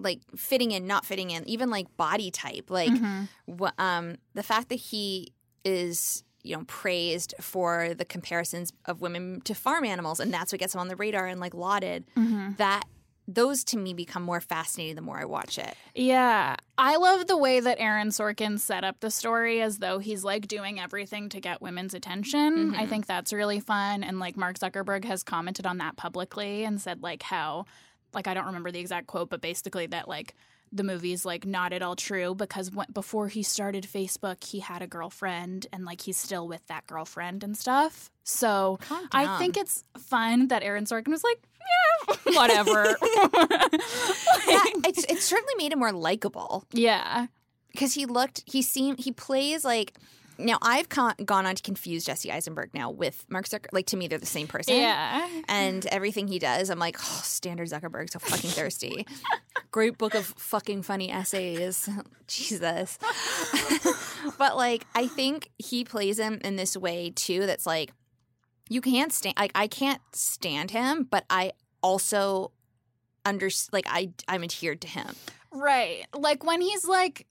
like 0.00 0.20
fitting 0.36 0.70
in, 0.70 0.86
not 0.86 1.04
fitting 1.04 1.30
in, 1.30 1.46
even 1.48 1.70
like 1.70 1.96
body 1.96 2.30
type. 2.30 2.70
Like 2.70 2.92
wh- 3.60 3.72
um 3.82 4.16
the 4.34 4.42
fact 4.44 4.68
that 4.68 4.76
he 4.76 5.32
is 5.64 6.22
you 6.44 6.56
know 6.56 6.62
praised 6.68 7.34
for 7.40 7.94
the 7.94 8.04
comparisons 8.04 8.72
of 8.86 9.00
women 9.00 9.40
to 9.42 9.54
farm 9.54 9.84
animals 9.84 10.20
and 10.20 10.32
that's 10.32 10.52
what 10.52 10.60
gets 10.60 10.72
him 10.72 10.80
on 10.80 10.86
the 10.86 10.94
radar 10.94 11.26
and 11.26 11.40
like 11.40 11.52
lauded 11.52 12.04
that 12.58 12.84
those 13.28 13.62
to 13.62 13.76
me 13.76 13.92
become 13.92 14.22
more 14.22 14.40
fascinating 14.40 14.96
the 14.96 15.02
more 15.02 15.18
I 15.18 15.26
watch 15.26 15.58
it. 15.58 15.74
Yeah. 15.94 16.56
I 16.78 16.96
love 16.96 17.26
the 17.26 17.36
way 17.36 17.60
that 17.60 17.78
Aaron 17.78 18.08
Sorkin 18.08 18.58
set 18.58 18.84
up 18.84 19.00
the 19.00 19.10
story 19.10 19.60
as 19.60 19.78
though 19.78 19.98
he's 19.98 20.24
like 20.24 20.48
doing 20.48 20.80
everything 20.80 21.28
to 21.28 21.40
get 21.40 21.60
women's 21.60 21.92
attention. 21.92 22.74
I 22.74 22.78
mm-hmm. 22.78 22.88
think 22.88 23.06
that's 23.06 23.32
really 23.32 23.60
fun. 23.60 24.02
And 24.02 24.18
like 24.18 24.38
Mark 24.38 24.58
Zuckerberg 24.58 25.04
has 25.04 25.22
commented 25.22 25.66
on 25.66 25.76
that 25.78 25.96
publicly 25.96 26.64
and 26.64 26.80
said 26.80 27.02
like 27.02 27.22
how, 27.22 27.66
like, 28.14 28.26
I 28.26 28.32
don't 28.32 28.46
remember 28.46 28.70
the 28.70 28.80
exact 28.80 29.06
quote, 29.06 29.28
but 29.28 29.42
basically 29.42 29.86
that 29.88 30.08
like 30.08 30.34
the 30.72 30.82
movie's 30.82 31.24
like 31.24 31.46
not 31.46 31.72
at 31.72 31.82
all 31.82 31.96
true 31.96 32.34
because 32.34 32.70
when, 32.70 32.86
before 32.92 33.28
he 33.28 33.42
started 33.42 33.84
Facebook, 33.84 34.44
he 34.44 34.60
had 34.60 34.82
a 34.82 34.86
girlfriend 34.86 35.66
and 35.72 35.84
like 35.84 36.00
he's 36.00 36.16
still 36.16 36.46
with 36.48 36.66
that 36.66 36.86
girlfriend 36.86 37.44
and 37.44 37.56
stuff. 37.56 38.10
So 38.24 38.78
I 39.12 39.38
think 39.38 39.56
it's 39.56 39.84
fun 39.96 40.48
that 40.48 40.62
Aaron 40.62 40.84
Sorkin 40.84 41.08
was 41.08 41.24
like, 41.24 41.38
yeah, 41.68 42.32
whatever. 42.36 42.84
yeah, 44.46 44.62
it's 44.84 45.04
it 45.04 45.20
certainly 45.20 45.54
made 45.56 45.72
him 45.72 45.78
more 45.78 45.92
likable 45.92 46.64
yeah. 46.72 47.26
because 47.72 47.94
he 47.94 48.06
looked 48.06 48.42
he 48.46 48.62
seemed 48.62 48.98
he 49.00 49.12
plays 49.12 49.64
like 49.64 49.94
now 50.38 50.58
I've 50.62 50.88
con- 50.88 51.14
gone 51.24 51.46
on 51.46 51.54
to 51.54 51.62
confuse 51.62 52.04
Jesse 52.04 52.30
Eisenberg 52.30 52.70
now 52.72 52.90
with 52.90 53.24
Mark 53.28 53.46
Zuckerberg. 53.48 53.68
Like 53.72 53.86
to 53.86 53.96
me, 53.96 54.08
they're 54.08 54.18
the 54.18 54.26
same 54.26 54.46
person. 54.46 54.76
Yeah. 54.76 55.28
And 55.48 55.84
everything 55.86 56.28
he 56.28 56.38
does, 56.38 56.70
I'm 56.70 56.78
like, 56.78 56.96
oh, 57.00 57.20
standard 57.24 57.68
Zuckerberg, 57.68 58.10
so 58.10 58.18
fucking 58.18 58.50
thirsty. 58.50 59.06
Great 59.70 59.98
book 59.98 60.14
of 60.14 60.26
fucking 60.26 60.82
funny 60.82 61.10
essays. 61.10 61.88
Jesus. 62.26 62.98
but 64.38 64.56
like, 64.56 64.84
I 64.94 65.06
think 65.06 65.50
he 65.58 65.84
plays 65.84 66.18
him 66.18 66.40
in 66.44 66.56
this 66.56 66.76
way 66.76 67.12
too. 67.14 67.46
That's 67.46 67.66
like, 67.66 67.92
you 68.68 68.80
can't 68.80 69.12
stand. 69.12 69.34
Like, 69.38 69.52
I 69.54 69.66
can't 69.66 70.00
stand 70.12 70.70
him, 70.70 71.06
but 71.10 71.24
I 71.30 71.52
also 71.82 72.52
under 73.24 73.50
like 73.72 73.86
I 73.88 74.10
I'm 74.26 74.42
adhered 74.42 74.80
to 74.82 74.88
him. 74.88 75.14
Right. 75.52 76.06
Like 76.14 76.44
when 76.44 76.60
he's 76.60 76.86
like 76.86 77.26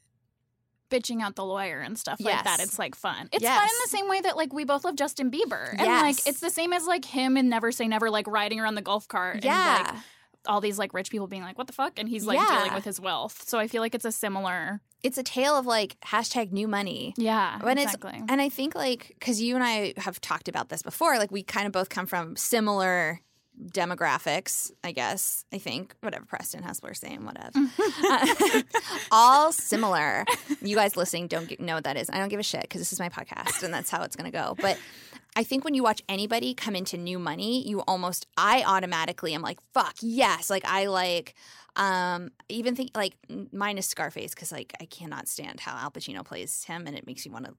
bitching 0.90 1.22
out 1.22 1.36
the 1.36 1.46
lawyer 1.46 1.80
and 1.82 1.98
stuff 1.98 2.20
like 2.22 2.44
that. 2.44 2.60
It's 2.60 2.80
like 2.80 2.96
fun. 2.96 3.30
It's 3.32 3.44
Yes. 3.44 3.58
fun 3.58 3.68
in 3.68 3.76
the 3.84 3.90
same 3.90 4.10
way 4.10 4.22
that 4.22 4.38
like 4.38 4.54
we 4.54 4.64
both 4.64 4.86
love 4.86 4.96
Justin 4.96 5.30
Bieber. 5.32 5.72
And 5.72 5.82
Yes. 5.82 6.02
like 6.02 6.28
it's 6.28 6.40
the 6.40 6.50
same 6.50 6.74
as 6.74 6.86
like 6.86 7.06
him 7.06 7.38
and 7.38 7.50
Never 7.50 7.72
Say 7.72 7.88
Never 7.88 8.10
like 8.10 8.28
riding 8.28 8.60
around 8.60 8.76
the 8.76 8.82
golf 8.82 9.08
cart 9.08 9.44
Yeah. 9.44 9.78
and 9.80 9.88
like 9.88 10.04
all 10.48 10.62
these 10.62 10.80
like 10.80 10.94
rich 10.94 11.10
people 11.12 11.28
being 11.28 11.42
like, 11.44 11.58
What 11.58 11.68
the 11.68 11.74
fuck? 11.74 12.00
And 12.00 12.08
he's 12.08 12.26
like 12.26 12.40
Yeah. 12.40 12.58
dealing 12.60 12.74
with 12.74 12.86
his 12.86 13.00
wealth. 13.00 13.44
So 13.48 13.60
I 13.60 13.68
feel 13.68 13.82
like 13.82 13.94
it's 13.96 14.06
a 14.06 14.12
similar 14.12 14.82
it's 15.04 15.18
a 15.20 15.24
tale 15.24 15.56
of 15.56 15.66
like 15.68 15.96
hashtag 16.02 16.52
new 16.52 16.68
money. 16.68 17.14
Yeah. 17.18 17.60
When 17.62 17.78
exactly. 17.78 18.14
it's 18.16 18.26
and 18.32 18.42
I 18.42 18.50
think 18.50 18.74
like 18.76 19.10
because 19.20 19.40
you 19.42 19.56
and 19.56 19.64
I 19.64 19.94
have 19.98 20.20
talked 20.22 20.48
about 20.48 20.70
this 20.70 20.82
before, 20.82 21.18
like 21.18 21.32
we 21.32 21.44
kind 21.44 21.68
of 21.68 21.72
both 21.72 21.90
come 21.90 22.08
from 22.08 22.36
similar 22.36 23.22
demographics. 23.66 24.72
I 24.84 24.92
guess 24.92 25.46
I 25.54 25.58
think 25.58 25.96
whatever 26.02 26.26
Preston 26.26 26.64
Hustler 26.64 26.94
saying, 26.94 27.26
whatever, 27.26 27.52
Uh, 28.04 28.62
all 29.12 29.52
similar. 29.52 30.26
You 30.62 30.76
guys 30.76 30.96
listening 30.96 31.28
don't 31.28 31.48
get, 31.48 31.60
know 31.60 31.76
what 31.76 31.84
that 31.86 31.98
is. 31.98 32.10
I 32.10 32.20
don't 32.20 32.30
give 32.30 32.40
a 32.40 32.44
shit 32.44 32.62
because 32.62 32.82
this 32.82 32.94
is 32.94 33.00
my 33.00 33.10
podcast 33.10 33.64
and 33.64 33.74
that's 33.74 33.90
how 33.90 34.04
it's 34.04 34.16
gonna 34.16 34.32
go. 34.32 34.56
But 34.60 34.78
I 35.36 35.44
think 35.44 35.64
when 35.64 35.74
you 35.74 35.84
watch 35.84 36.02
anybody 36.10 36.54
come 36.54 36.76
into 36.76 36.98
new 36.98 37.20
money, 37.20 37.68
you 37.68 37.82
almost 37.82 38.28
I 38.38 38.64
automatically 38.64 39.34
am 39.34 39.42
like 39.42 39.60
fuck 39.74 39.96
yes, 40.02 40.50
like 40.50 40.66
I 40.66 40.88
like. 40.88 41.36
Um, 41.76 42.32
even 42.50 42.76
think 42.76 42.90
like 42.96 43.14
minus 43.52 43.86
Scarface 43.86 44.34
because 44.34 44.52
like 44.52 44.74
I 44.82 44.86
cannot 44.86 45.28
stand 45.28 45.60
how 45.60 45.78
Al 45.78 45.92
Pacino 45.92 46.26
plays 46.26 46.64
him, 46.64 46.88
and 46.88 46.98
it 46.98 47.06
makes 47.06 47.24
you 47.24 47.32
want 47.32 47.46
to 47.46 47.54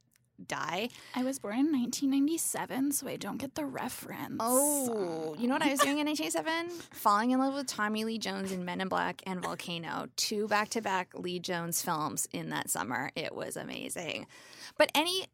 die. 0.47 0.89
I 1.15 1.25
was 1.25 1.39
born 1.39 1.55
in 1.55 1.73
1997, 1.73 2.93
so 2.93 3.09
I 3.09 3.17
don't 3.17 3.39
get 3.39 3.55
the 3.55 3.65
reference. 3.65 4.37
Oh, 4.41 5.35
you 5.39 5.49
know 5.49 5.55
what 5.55 5.63
I 5.63 5.71
was 5.71 5.81
doing 5.81 5.99
in 5.99 6.07
1987? 6.07 6.71
Falling 6.93 7.31
in 7.33 7.39
love 7.39 7.55
with 7.55 7.67
Tommy 7.67 8.05
Lee 8.05 8.19
Jones 8.19 8.53
in 8.53 8.65
Men 8.65 8.81
in 8.81 8.89
Black 8.89 9.23
and 9.27 9.43
Volcano, 9.43 10.07
two 10.17 10.49
back-to-back 10.49 11.13
Lee 11.15 11.39
Jones 11.39 11.83
films 11.83 12.29
in 12.33 12.51
that 12.51 12.71
summer. 12.71 13.11
It 13.15 13.35
was 13.35 13.57
amazing. 13.57 14.27
But 14.77 14.91
any 14.95 15.27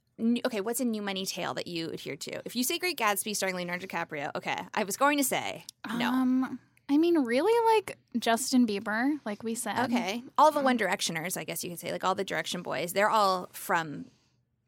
okay, 0.47 0.61
what's 0.61 0.81
a 0.81 0.85
new 0.85 1.03
money 1.03 1.27
tale 1.27 1.55
that 1.55 1.67
you 1.67 1.89
adhere 1.91 2.17
to? 2.17 2.41
If 2.45 2.55
you 2.55 2.63
say 2.63 2.79
Great 2.79 2.97
Gatsby 2.97 3.35
starring 3.35 3.57
Leonardo 3.57 3.87
DiCaprio, 3.87 4.31
okay, 4.37 4.59
I 4.73 4.85
was 4.85 4.97
going 4.97 5.19
to 5.19 5.25
say 5.25 5.65
no. 5.99 6.09
Um, 6.09 6.61
I 6.89 6.99
mean, 6.99 7.19
really, 7.19 7.75
like 7.75 7.99
Justin 8.19 8.67
Bieber, 8.67 9.19
like 9.25 9.43
we 9.43 9.55
said. 9.55 9.87
Okay. 9.91 10.23
All 10.37 10.51
the 10.51 10.61
One 10.61 10.79
Directioners, 10.79 11.37
I 11.37 11.45
guess 11.45 11.65
you 11.65 11.71
could 11.71 11.81
say, 11.81 11.93
like 11.93 12.05
all 12.05 12.15
the 12.15 12.25
Direction 12.25 12.63
Boys, 12.63 12.93
they're 12.93 13.11
all 13.11 13.49
from, 13.53 14.07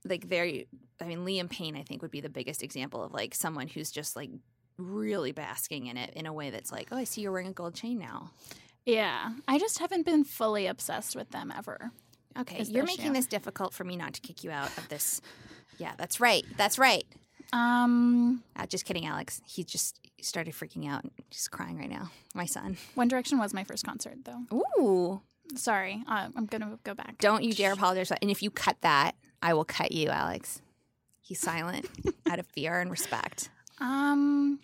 like, 0.09 0.29
they're, 0.29 0.63
I 1.01 1.05
mean, 1.05 1.25
Liam 1.25 1.51
Payne, 1.51 1.77
I 1.77 1.83
think, 1.83 2.03
would 2.03 2.11
be 2.11 2.21
the 2.21 2.29
biggest 2.29 2.63
example 2.63 3.03
of, 3.03 3.13
like, 3.13 3.35
someone 3.35 3.69
who's 3.69 3.91
just, 3.91 4.17
like, 4.17 4.31
really 4.79 5.33
basking 5.33 5.87
in 5.87 5.97
it 5.97 6.13
in 6.15 6.27
a 6.27 6.33
way 6.33 6.51
that's 6.51 6.71
like, 6.71 6.89
oh, 6.93 6.97
I 6.97 7.05
see 7.05 7.23
you're 7.23 7.33
wearing 7.33 7.49
a 7.49 7.53
gold 7.53 7.75
chain 7.75 7.99
now. 7.99 8.31
Yeah. 8.85 9.31
I 9.49 9.59
just 9.59 9.79
haven't 9.79 10.05
been 10.05 10.23
fully 10.23 10.67
obsessed 10.67 11.17
with 11.17 11.31
them 11.31 11.51
ever. 11.57 11.93
Okay. 12.39 12.63
You're 12.65 12.85
making 12.85 13.15
this 13.15 13.27
difficult 13.27 13.73
for 13.73 13.85
me 13.85 13.97
not 13.97 14.13
to 14.15 14.21
kick 14.21 14.45
you 14.45 14.51
out 14.51 14.77
of 14.77 14.89
this. 14.91 15.23
Yeah, 15.79 15.93
that's 15.97 16.21
right. 16.21 16.45
That's 16.59 16.79
right. 16.79 17.07
Um, 17.55 18.43
Uh, 18.55 18.67
just 18.67 18.85
kidding, 18.85 19.07
Alex. 19.07 19.41
He 19.47 19.65
just 19.65 19.99
started 20.21 20.53
freaking 20.53 20.87
out 20.89 21.05
and 21.05 21.13
just 21.31 21.51
crying 21.51 21.79
right 21.79 21.89
now. 21.89 22.11
My 22.35 22.45
son. 22.45 22.77
One 22.95 23.09
Direction 23.09 23.39
was 23.39 23.55
my 23.55 23.65
first 23.65 23.85
concert, 23.85 24.19
though. 24.25 24.43
Ooh. 24.79 25.23
Sorry, 25.55 26.03
uh, 26.09 26.29
I'm 26.35 26.47
gonna 26.47 26.79
go 26.83 26.93
back. 26.93 27.19
Don't 27.19 27.45
you 27.45 27.53
dare 27.53 27.73
apologize. 27.73 28.11
And 28.21 28.31
if 28.31 28.43
you 28.43 28.51
cut 28.51 28.77
that, 28.81 29.15
I 29.43 29.55
will 29.55 29.65
cut 29.65 29.93
you, 29.93 30.09
Alex. 30.09 30.61
He's 31.23 31.41
silent 31.41 31.87
out 32.31 32.39
of 32.39 32.47
fear 32.47 32.81
and 32.81 32.91
respect. 32.91 33.51
Um, 33.81 34.61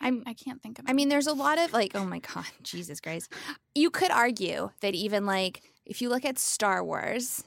I'm- 0.00 0.22
I 0.26 0.34
can't 0.34 0.62
think 0.62 0.78
of. 0.78 0.86
I 0.88 0.92
mean, 0.92 1.08
there's 1.08 1.26
a 1.26 1.32
lot 1.32 1.58
of 1.58 1.72
like, 1.72 1.92
oh 1.94 2.04
my 2.04 2.20
God, 2.20 2.46
Jesus 2.62 3.00
Christ. 3.00 3.32
You 3.74 3.90
could 3.90 4.10
argue 4.10 4.70
that 4.80 4.94
even 4.94 5.26
like, 5.26 5.62
if 5.84 6.00
you 6.00 6.08
look 6.08 6.24
at 6.24 6.38
Star 6.38 6.82
Wars, 6.84 7.44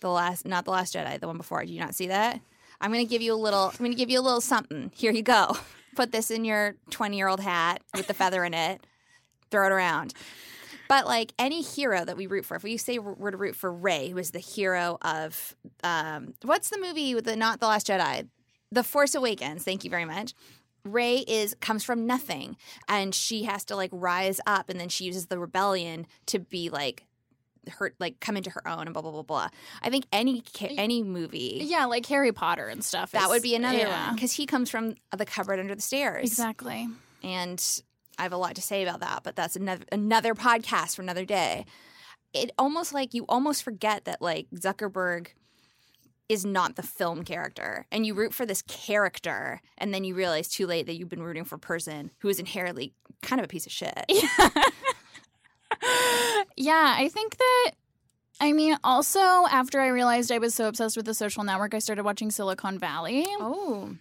the 0.00 0.10
last, 0.10 0.44
not 0.46 0.64
the 0.64 0.70
Last 0.70 0.94
Jedi, 0.94 1.18
the 1.18 1.26
one 1.26 1.36
before, 1.38 1.64
do 1.64 1.72
you 1.72 1.80
not 1.80 1.94
see 1.94 2.08
that? 2.08 2.40
I'm 2.80 2.92
going 2.92 3.04
to 3.04 3.08
give 3.10 3.22
you 3.22 3.32
a 3.32 3.36
little, 3.36 3.68
I'm 3.70 3.78
going 3.78 3.92
to 3.92 3.96
give 3.96 4.10
you 4.10 4.20
a 4.20 4.22
little 4.22 4.40
something. 4.40 4.90
Here 4.94 5.12
you 5.12 5.22
go. 5.22 5.56
Put 5.96 6.10
this 6.12 6.30
in 6.30 6.44
your 6.44 6.74
20 6.90 7.16
year 7.16 7.28
old 7.28 7.40
hat 7.40 7.80
with 7.94 8.08
the 8.08 8.14
feather 8.14 8.44
in 8.44 8.52
it, 8.52 8.84
throw 9.50 9.66
it 9.66 9.72
around. 9.72 10.12
But 10.88 11.06
like 11.06 11.32
any 11.38 11.62
hero 11.62 12.04
that 12.04 12.16
we 12.16 12.26
root 12.26 12.44
for, 12.44 12.56
if 12.56 12.62
we 12.62 12.76
say 12.76 12.98
we're 12.98 13.30
to 13.30 13.36
root 13.36 13.56
for 13.56 13.72
Rey, 13.72 14.08
who 14.10 14.18
is 14.18 14.30
the 14.30 14.38
hero 14.38 14.98
of, 15.02 15.56
um, 15.82 16.34
what's 16.42 16.70
the 16.70 16.78
movie 16.78 17.14
with 17.14 17.24
the, 17.24 17.36
not 17.36 17.60
the 17.60 17.66
Last 17.66 17.86
Jedi? 17.86 18.28
The 18.70 18.82
Force 18.82 19.14
Awakens. 19.14 19.64
Thank 19.64 19.84
you 19.84 19.90
very 19.90 20.04
much. 20.04 20.34
Rey 20.84 21.18
is 21.18 21.56
comes 21.60 21.82
from 21.82 22.06
nothing 22.06 22.56
and 22.88 23.14
she 23.14 23.44
has 23.44 23.64
to 23.66 23.76
like 23.76 23.90
rise 23.92 24.38
up 24.46 24.68
and 24.68 24.78
then 24.78 24.90
she 24.90 25.04
uses 25.04 25.26
the 25.26 25.38
rebellion 25.38 26.06
to 26.26 26.38
be 26.38 26.68
like 26.68 27.04
her 27.78 27.94
like 27.98 28.20
come 28.20 28.36
into 28.36 28.50
her 28.50 28.66
own 28.68 28.82
and 28.82 28.92
blah 28.92 29.00
blah 29.00 29.10
blah 29.10 29.22
blah. 29.22 29.48
I 29.80 29.88
think 29.88 30.04
any 30.12 30.42
any 30.60 31.02
movie 31.02 31.60
yeah, 31.64 31.86
like 31.86 32.04
Harry 32.06 32.32
Potter 32.32 32.66
and 32.66 32.84
stuff. 32.84 33.12
that 33.12 33.22
is- 33.24 33.28
would 33.30 33.42
be 33.42 33.54
another 33.54 33.78
yeah, 33.78 34.08
one 34.08 34.14
because 34.16 34.32
he 34.32 34.44
comes 34.44 34.68
from 34.68 34.94
the 35.16 35.24
cupboard 35.24 35.58
under 35.58 35.74
the 35.74 35.82
stairs. 35.82 36.26
Exactly. 36.26 36.88
And 37.22 37.82
I 38.18 38.22
have 38.22 38.32
a 38.32 38.36
lot 38.36 38.54
to 38.56 38.62
say 38.62 38.82
about 38.82 39.00
that, 39.00 39.22
but 39.24 39.36
that's 39.36 39.56
another 39.56 39.84
another 39.92 40.34
podcast 40.34 40.96
for 40.96 41.02
another 41.02 41.24
day. 41.24 41.64
It 42.32 42.50
almost 42.58 42.92
like 42.92 43.14
you 43.14 43.24
almost 43.28 43.62
forget 43.62 44.04
that 44.06 44.20
like 44.22 44.46
Zuckerberg 44.54 45.28
is 46.28 46.44
not 46.44 46.76
the 46.76 46.82
film 46.82 47.22
character 47.22 47.86
and 47.92 48.06
you 48.06 48.14
root 48.14 48.32
for 48.32 48.46
this 48.46 48.62
character 48.62 49.60
and 49.76 49.92
then 49.92 50.04
you 50.04 50.14
realize 50.14 50.48
too 50.48 50.66
late 50.66 50.86
that 50.86 50.94
you've 50.94 51.10
been 51.10 51.22
rooting 51.22 51.44
for 51.44 51.56
a 51.56 51.58
person 51.58 52.10
who 52.20 52.28
is 52.28 52.38
inherently 52.38 52.94
kind 53.22 53.40
of 53.40 53.44
a 53.44 53.48
piece 53.48 53.66
of 53.66 53.72
shit. 53.72 54.04
yeah, 56.56 56.94
I 56.96 57.08
think 57.12 57.36
that. 57.36 57.70
I 58.40 58.52
mean, 58.52 58.76
also 58.82 59.20
after 59.20 59.80
I 59.80 59.88
realized 59.88 60.32
I 60.32 60.38
was 60.38 60.54
so 60.54 60.66
obsessed 60.66 60.96
with 60.96 61.06
the 61.06 61.14
social 61.14 61.44
network, 61.44 61.72
I 61.72 61.78
started 61.78 62.04
watching 62.04 62.30
Silicon 62.32 62.78
Valley, 62.78 63.24
Oh. 63.38 63.96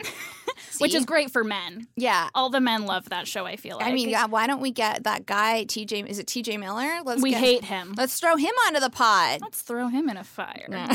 which 0.78 0.94
is 0.94 1.04
great 1.04 1.30
for 1.30 1.42
men. 1.44 1.86
yeah. 1.96 2.28
All 2.34 2.50
the 2.50 2.60
men 2.60 2.86
love 2.86 3.08
that 3.10 3.26
show. 3.26 3.46
I 3.46 3.56
feel 3.56 3.78
like. 3.78 3.86
I 3.86 3.92
mean, 3.92 4.08
yeah, 4.08 4.26
why 4.26 4.46
don't 4.46 4.60
we 4.60 4.70
get 4.70 5.04
that 5.04 5.26
guy 5.26 5.64
TJ 5.66 6.06
is 6.06 6.18
it 6.18 6.26
TJ 6.26 6.58
Miller? 6.58 7.00
Let's 7.04 7.22
we 7.22 7.30
get- 7.30 7.40
hate 7.40 7.64
him. 7.64 7.94
Let's 7.96 8.18
throw 8.20 8.36
him 8.36 8.52
onto 8.66 8.80
the 8.80 8.90
pod. 8.90 9.40
Let's 9.40 9.62
throw 9.62 9.88
him 9.88 10.08
in 10.08 10.16
a 10.16 10.24
fire. 10.24 10.66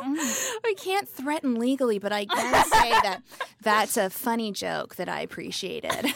we 0.64 0.74
can't 0.74 1.08
threaten 1.08 1.56
legally, 1.56 1.98
but 1.98 2.12
I 2.12 2.24
can 2.24 2.64
say 2.64 2.90
that 2.90 3.20
that's 3.62 3.96
a 3.96 4.10
funny 4.10 4.52
joke 4.52 4.96
that 4.96 5.08
I 5.08 5.20
appreciated. 5.20 6.14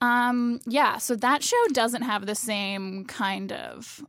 Um, 0.00 0.60
yeah, 0.66 0.96
so 0.98 1.14
that 1.16 1.42
show 1.42 1.62
doesn't 1.72 2.02
have 2.02 2.24
the 2.26 2.34
same 2.34 3.04
kind 3.04 3.52
of 3.52 4.02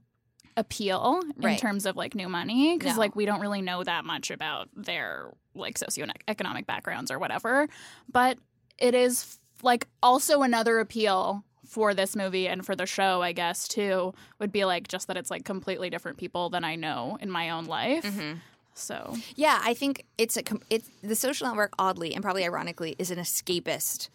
appeal 0.57 1.21
in 1.41 1.55
terms 1.57 1.85
of 1.85 1.95
like 1.95 2.15
new 2.15 2.27
money 2.29 2.77
because 2.77 2.95
No. 2.95 2.99
like 2.99 3.15
we 3.15 3.25
don't 3.25 3.41
really 3.41 3.61
know 3.61 3.83
that 3.83 4.05
much 4.05 4.31
about 4.31 4.69
their 4.75 5.31
like 5.55 5.77
socioeconomic 5.77 6.65
backgrounds 6.65 7.11
or 7.11 7.19
whatever. 7.19 7.67
But 8.11 8.37
it 8.77 8.93
is 8.93 9.37
like 9.63 9.87
also 10.01 10.41
another 10.41 10.79
appeal 10.79 11.43
for 11.67 11.93
this 11.93 12.15
movie 12.15 12.47
and 12.47 12.65
for 12.65 12.75
the 12.75 12.85
show, 12.85 13.21
I 13.21 13.31
guess, 13.31 13.67
too, 13.67 14.13
would 14.39 14.51
be 14.51 14.65
like 14.65 14.87
just 14.87 15.07
that 15.07 15.15
it's 15.17 15.31
like 15.31 15.45
completely 15.45 15.89
different 15.89 16.17
people 16.17 16.49
than 16.49 16.63
I 16.63 16.75
know 16.75 17.17
in 17.21 17.29
my 17.31 17.49
own 17.51 17.65
life. 17.65 18.03
Mm-hmm. 18.03 18.37
So 18.73 19.15
yeah, 19.35 19.59
I 19.63 19.73
think 19.73 20.05
it's 20.17 20.37
a 20.37 20.43
com- 20.43 20.61
it's 20.69 20.89
the 21.03 21.15
social 21.15 21.47
network 21.47 21.73
oddly 21.77 22.13
and 22.13 22.23
probably 22.23 22.43
ironically 22.45 22.95
is 22.97 23.11
an 23.11 23.17
escapist 23.19 24.09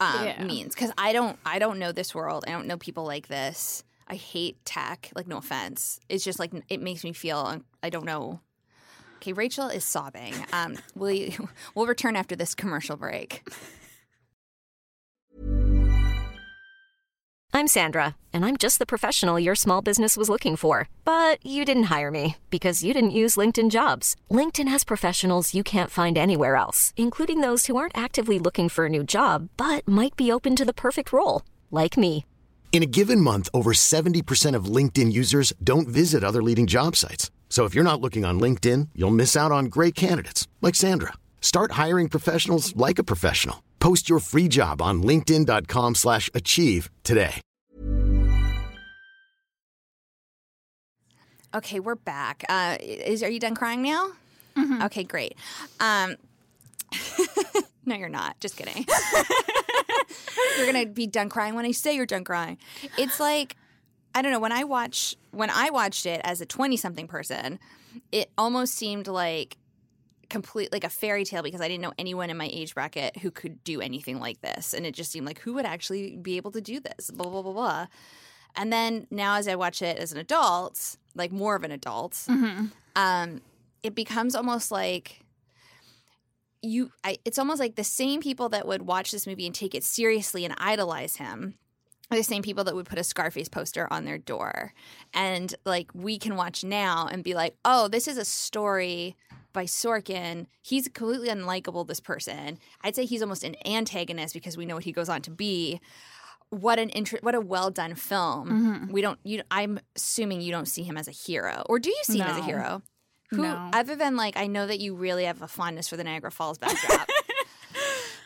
um, 0.00 0.24
Yeah. 0.26 0.44
means 0.44 0.74
because 0.74 0.92
I 0.98 1.12
don't 1.12 1.38
I 1.44 1.58
don't 1.58 1.78
know 1.78 1.90
this 1.92 2.14
world. 2.14 2.44
I 2.46 2.50
don't 2.52 2.66
know 2.66 2.76
people 2.76 3.04
like 3.04 3.28
this. 3.28 3.82
I 4.08 4.14
hate 4.14 4.64
tech. 4.64 5.10
Like 5.14 5.28
no 5.28 5.36
offense, 5.36 6.00
it's 6.08 6.24
just 6.24 6.38
like 6.38 6.52
it 6.68 6.80
makes 6.80 7.04
me 7.04 7.12
feel 7.12 7.60
I 7.82 7.90
don't 7.90 8.06
know. 8.06 8.40
Okay, 9.16 9.32
Rachel 9.32 9.68
is 9.68 9.84
sobbing. 9.84 10.34
Um, 10.52 10.76
we 10.94 11.36
we'll 11.74 11.86
return 11.86 12.16
after 12.16 12.34
this 12.36 12.54
commercial 12.54 12.96
break. 12.96 13.48
I'm 17.50 17.66
Sandra, 17.66 18.14
and 18.32 18.44
I'm 18.44 18.56
just 18.56 18.78
the 18.78 18.86
professional 18.86 19.40
your 19.40 19.56
small 19.56 19.82
business 19.82 20.16
was 20.16 20.28
looking 20.28 20.54
for. 20.54 20.88
But 21.04 21.44
you 21.44 21.64
didn't 21.64 21.84
hire 21.94 22.10
me 22.10 22.36
because 22.50 22.84
you 22.84 22.94
didn't 22.94 23.18
use 23.22 23.36
LinkedIn 23.36 23.70
jobs. 23.70 24.14
LinkedIn 24.30 24.68
has 24.68 24.84
professionals 24.84 25.54
you 25.54 25.64
can't 25.64 25.90
find 25.90 26.16
anywhere 26.16 26.54
else, 26.56 26.92
including 26.96 27.40
those 27.40 27.66
who 27.66 27.76
aren't 27.76 27.98
actively 27.98 28.38
looking 28.38 28.68
for 28.68 28.86
a 28.86 28.90
new 28.90 29.02
job 29.02 29.48
but 29.56 29.88
might 29.88 30.14
be 30.14 30.30
open 30.30 30.54
to 30.56 30.64
the 30.64 30.72
perfect 30.72 31.12
role, 31.12 31.42
like 31.70 31.96
me. 31.96 32.24
In 32.70 32.82
a 32.84 32.86
given 32.86 33.20
month, 33.20 33.48
over 33.52 33.72
70% 33.72 34.54
of 34.54 34.66
LinkedIn 34.66 35.12
users 35.12 35.52
don't 35.64 35.88
visit 35.88 36.22
other 36.22 36.42
leading 36.42 36.68
job 36.68 36.94
sites. 36.94 37.32
So 37.48 37.64
if 37.64 37.74
you're 37.74 37.82
not 37.82 38.00
looking 38.00 38.24
on 38.24 38.38
LinkedIn, 38.38 38.90
you'll 38.94 39.10
miss 39.10 39.36
out 39.36 39.50
on 39.50 39.64
great 39.66 39.96
candidates 39.96 40.46
like 40.62 40.76
Sandra. 40.76 41.14
Start 41.40 41.72
hiring 41.72 42.08
professionals 42.08 42.76
like 42.76 43.00
a 43.00 43.04
professional. 43.04 43.64
Post 43.80 44.08
your 44.08 44.20
free 44.20 44.46
job 44.46 44.80
on 44.80 45.02
linkedin.com/achieve 45.02 45.96
slash 45.96 46.30
achieve 46.34 46.88
today. 47.02 47.40
Okay, 51.54 51.80
we're 51.80 51.94
back. 51.94 52.44
Uh, 52.48 52.76
is 52.80 53.22
are 53.22 53.30
you 53.30 53.40
done 53.40 53.54
crying 53.54 53.82
now? 53.82 54.12
Okay, 54.82 55.04
great. 55.04 55.34
Um, 55.80 56.16
no, 57.86 57.94
you're 57.94 58.10
not. 58.10 58.38
Just 58.40 58.56
kidding. 58.56 58.84
you're 60.56 60.66
gonna 60.66 60.86
be 60.86 61.06
done 61.06 61.28
crying 61.28 61.54
when 61.54 61.64
I 61.64 61.72
say 61.72 61.94
you're 61.94 62.06
done 62.06 62.24
crying. 62.24 62.58
It's 62.96 63.20
like 63.20 63.56
I 64.14 64.22
don't 64.22 64.32
know. 64.32 64.40
When 64.40 64.52
I 64.52 64.64
watch 64.64 65.16
when 65.30 65.50
I 65.50 65.70
watched 65.70 66.06
it 66.06 66.20
as 66.24 66.40
a 66.40 66.46
twenty 66.46 66.76
something 66.76 67.06
person, 67.06 67.58
it 68.12 68.30
almost 68.36 68.74
seemed 68.74 69.06
like 69.06 69.56
complete 70.28 70.72
like 70.72 70.84
a 70.84 70.90
fairy 70.90 71.24
tale 71.24 71.42
because 71.42 71.60
I 71.60 71.68
didn't 71.68 71.82
know 71.82 71.94
anyone 71.98 72.28
in 72.30 72.36
my 72.36 72.48
age 72.52 72.74
bracket 72.74 73.16
who 73.18 73.30
could 73.30 73.62
do 73.64 73.80
anything 73.80 74.20
like 74.20 74.40
this, 74.40 74.74
and 74.74 74.84
it 74.86 74.94
just 74.94 75.10
seemed 75.10 75.26
like 75.26 75.40
who 75.40 75.54
would 75.54 75.66
actually 75.66 76.16
be 76.16 76.36
able 76.36 76.50
to 76.52 76.60
do 76.60 76.80
this. 76.80 77.10
Blah 77.10 77.30
blah 77.30 77.42
blah 77.42 77.52
blah. 77.52 77.86
And 78.56 78.72
then 78.72 79.06
now, 79.10 79.36
as 79.36 79.46
I 79.46 79.54
watch 79.54 79.82
it 79.82 79.98
as 79.98 80.10
an 80.10 80.18
adult, 80.18 80.96
like 81.14 81.30
more 81.30 81.54
of 81.54 81.62
an 81.64 81.70
adult, 81.70 82.18
um, 82.96 83.40
it 83.82 83.94
becomes 83.94 84.34
almost 84.34 84.70
like 84.72 85.20
you. 86.62 86.92
I, 87.04 87.18
it's 87.24 87.38
almost 87.38 87.60
like 87.60 87.76
the 87.76 87.84
same 87.84 88.20
people 88.20 88.48
that 88.50 88.66
would 88.66 88.82
watch 88.82 89.10
this 89.10 89.26
movie 89.26 89.46
and 89.46 89.54
take 89.54 89.74
it 89.74 89.84
seriously 89.84 90.44
and 90.44 90.54
idolize 90.58 91.16
him 91.16 91.54
are 92.10 92.16
the 92.16 92.24
same 92.24 92.42
people 92.42 92.64
that 92.64 92.74
would 92.74 92.86
put 92.86 92.98
a 92.98 93.04
Scarface 93.04 93.48
poster 93.48 93.86
on 93.92 94.04
their 94.04 94.18
door. 94.18 94.72
And 95.12 95.54
like 95.64 95.90
we 95.94 96.18
can 96.18 96.36
watch 96.36 96.64
now 96.64 97.06
and 97.10 97.22
be 97.22 97.34
like, 97.34 97.56
oh, 97.64 97.88
this 97.88 98.08
is 98.08 98.16
a 98.16 98.24
story 98.24 99.16
by 99.52 99.64
Sorkin. 99.64 100.46
He's 100.62 100.88
completely 100.88 101.28
unlikable, 101.28 101.86
this 101.86 102.00
person. 102.00 102.58
I'd 102.82 102.96
say 102.96 103.04
he's 103.04 103.22
almost 103.22 103.44
an 103.44 103.56
antagonist 103.66 104.34
because 104.34 104.56
we 104.56 104.66
know 104.66 104.74
what 104.74 104.84
he 104.84 104.92
goes 104.92 105.08
on 105.08 105.22
to 105.22 105.30
be. 105.30 105.80
What 106.50 106.78
an 106.78 106.90
inter- 106.90 107.18
what 107.20 107.34
a 107.34 107.40
well 107.40 107.70
done 107.70 107.94
film. 107.94 108.48
Mm-hmm. 108.48 108.92
We 108.92 109.02
don't 109.02 109.18
you 109.22 109.42
I'm 109.50 109.80
assuming 109.94 110.40
you 110.40 110.50
don't 110.50 110.68
see 110.68 110.82
him 110.82 110.96
as 110.96 111.06
a 111.06 111.12
hero. 111.12 111.62
Or 111.68 111.78
do 111.78 111.90
you 111.90 112.00
see 112.04 112.18
him 112.18 112.26
as 112.26 112.38
a 112.38 112.42
hero? 112.42 112.82
Who 113.30 113.42
No. 113.42 113.70
other 113.72 113.94
than 113.96 114.16
like 114.16 114.36
I 114.36 114.46
know 114.46 114.66
that 114.66 114.80
you 114.80 114.94
really 114.94 115.24
have 115.24 115.42
a 115.42 115.48
fondness 115.48 115.88
for 115.88 115.96
the 115.96 116.04
Niagara 116.04 116.30
Falls 116.30 116.58
backdrop. 116.58 117.08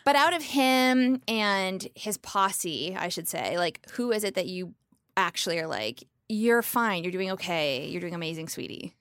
But 0.04 0.16
out 0.16 0.34
of 0.34 0.42
him 0.42 1.22
and 1.28 1.86
his 1.94 2.18
posse, 2.18 2.96
I 2.98 3.08
should 3.08 3.28
say, 3.28 3.56
like, 3.56 3.88
who 3.92 4.10
is 4.10 4.24
it 4.24 4.34
that 4.34 4.46
you 4.46 4.74
actually 5.16 5.60
are 5.60 5.68
like, 5.68 6.02
you're 6.28 6.60
fine, 6.62 7.04
you're 7.04 7.12
doing 7.12 7.30
okay, 7.30 7.86
you're 7.86 8.00
doing 8.00 8.14
amazing, 8.14 8.48
sweetie? 8.48 8.94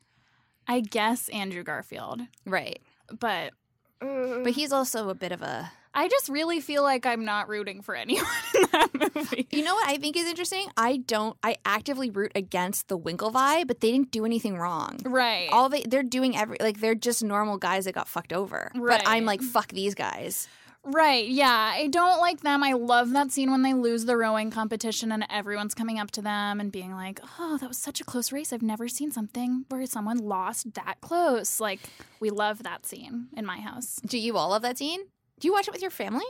I 0.68 0.82
guess 0.82 1.28
Andrew 1.30 1.64
Garfield, 1.64 2.22
Right. 2.46 2.80
but 3.20 3.54
But 4.00 4.52
he's 4.52 4.72
also 4.72 5.10
a 5.10 5.16
bit 5.16 5.32
of 5.32 5.42
a. 5.42 5.72
I 5.94 6.08
just 6.08 6.30
really 6.30 6.62
feel 6.62 6.84
like 6.84 7.06
I'm 7.06 7.26
not 7.26 7.50
rooting 7.50 7.82
for 7.82 7.96
anyone 7.96 8.26
in 8.56 8.62
that 8.72 8.90
movie. 9.16 9.48
You 9.52 9.64
know 9.64 9.74
what 9.76 9.90
I 9.90 9.98
think 9.98 10.16
is 10.16 10.28
interesting? 10.28 10.68
I 10.78 10.98
don't. 10.98 11.38
I 11.44 11.58
actively 11.66 12.10
root 12.10 12.32
against 12.36 12.88
the 12.88 12.98
Winkle 12.98 13.32
vibe, 13.32 13.68
but 13.68 13.82
they 13.82 13.92
didn't 13.92 14.12
do 14.12 14.26
anything 14.26 14.58
wrong. 14.58 15.00
Right. 15.04 15.50
All 15.52 15.70
they 15.70 15.84
they're 15.84 16.04
doing 16.04 16.38
every 16.38 16.58
like 16.62 16.80
they're 16.80 16.96
just 16.96 17.24
normal 17.24 17.58
guys 17.58 17.86
that 17.86 17.94
got 17.94 18.08
fucked 18.08 18.34
over. 18.34 18.72
But 18.74 19.04
I'm 19.06 19.26
like 19.26 19.42
fuck 19.42 19.70
these 19.70 19.96
guys. 19.96 20.48
Right, 20.84 21.28
yeah. 21.28 21.74
I 21.76 21.88
don't 21.88 22.20
like 22.20 22.42
them. 22.42 22.64
I 22.64 22.74
love 22.74 23.12
that 23.12 23.32
scene 23.32 23.52
when 23.52 23.62
they 23.62 23.74
lose 23.74 24.06
the 24.06 24.18
rowing 24.18 24.50
competition 24.50 25.12
and 25.12 25.26
everyone's 25.30 25.76
coming 25.76 26.00
up 26.00 26.10
to 26.12 26.24
them 26.24 26.60
and 26.60 26.72
being 26.72 26.96
like, 26.96 27.20
oh, 27.40 27.58
that 27.58 27.68
was 27.68 27.78
such 27.78 28.02
a 28.02 28.04
close 28.04 28.32
race. 28.32 28.52
I've 28.52 28.64
never 28.64 28.88
seen 28.88 29.12
something 29.12 29.66
where 29.70 29.86
someone 29.86 30.18
lost 30.18 30.74
that 30.74 30.96
close. 31.00 31.60
Like, 31.60 31.82
we 32.20 32.32
love 32.32 32.64
that 32.64 32.88
scene 32.88 33.28
in 33.38 33.46
my 33.46 33.60
house. 33.60 34.00
Do 34.04 34.18
you 34.18 34.38
all 34.38 34.50
love 34.50 34.64
that 34.64 34.80
scene? 34.80 35.02
Do 35.42 35.48
you 35.48 35.54
watch 35.54 35.68
it 35.68 35.72
with 35.72 35.82
your 35.82 35.92
family? 35.92 36.26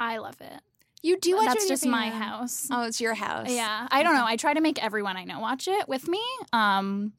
I 0.00 0.18
love 0.18 0.40
it. 0.40 0.60
You 1.02 1.16
do 1.18 1.36
watch 1.36 1.44
it 1.44 1.46
That's 1.46 1.60
with 1.64 1.68
just 1.68 1.86
my 1.86 2.10
house. 2.10 2.66
Oh, 2.72 2.82
it's 2.84 3.00
your 3.00 3.14
house. 3.14 3.50
Yeah, 3.50 3.86
I 3.90 4.02
don't 4.02 4.14
know. 4.14 4.24
I 4.26 4.36
try 4.36 4.52
to 4.54 4.60
make 4.60 4.82
everyone 4.82 5.16
I 5.16 5.24
know 5.24 5.38
watch 5.38 5.68
it 5.68 5.88
with 5.88 6.08
me. 6.08 6.20
Um, 6.52 7.12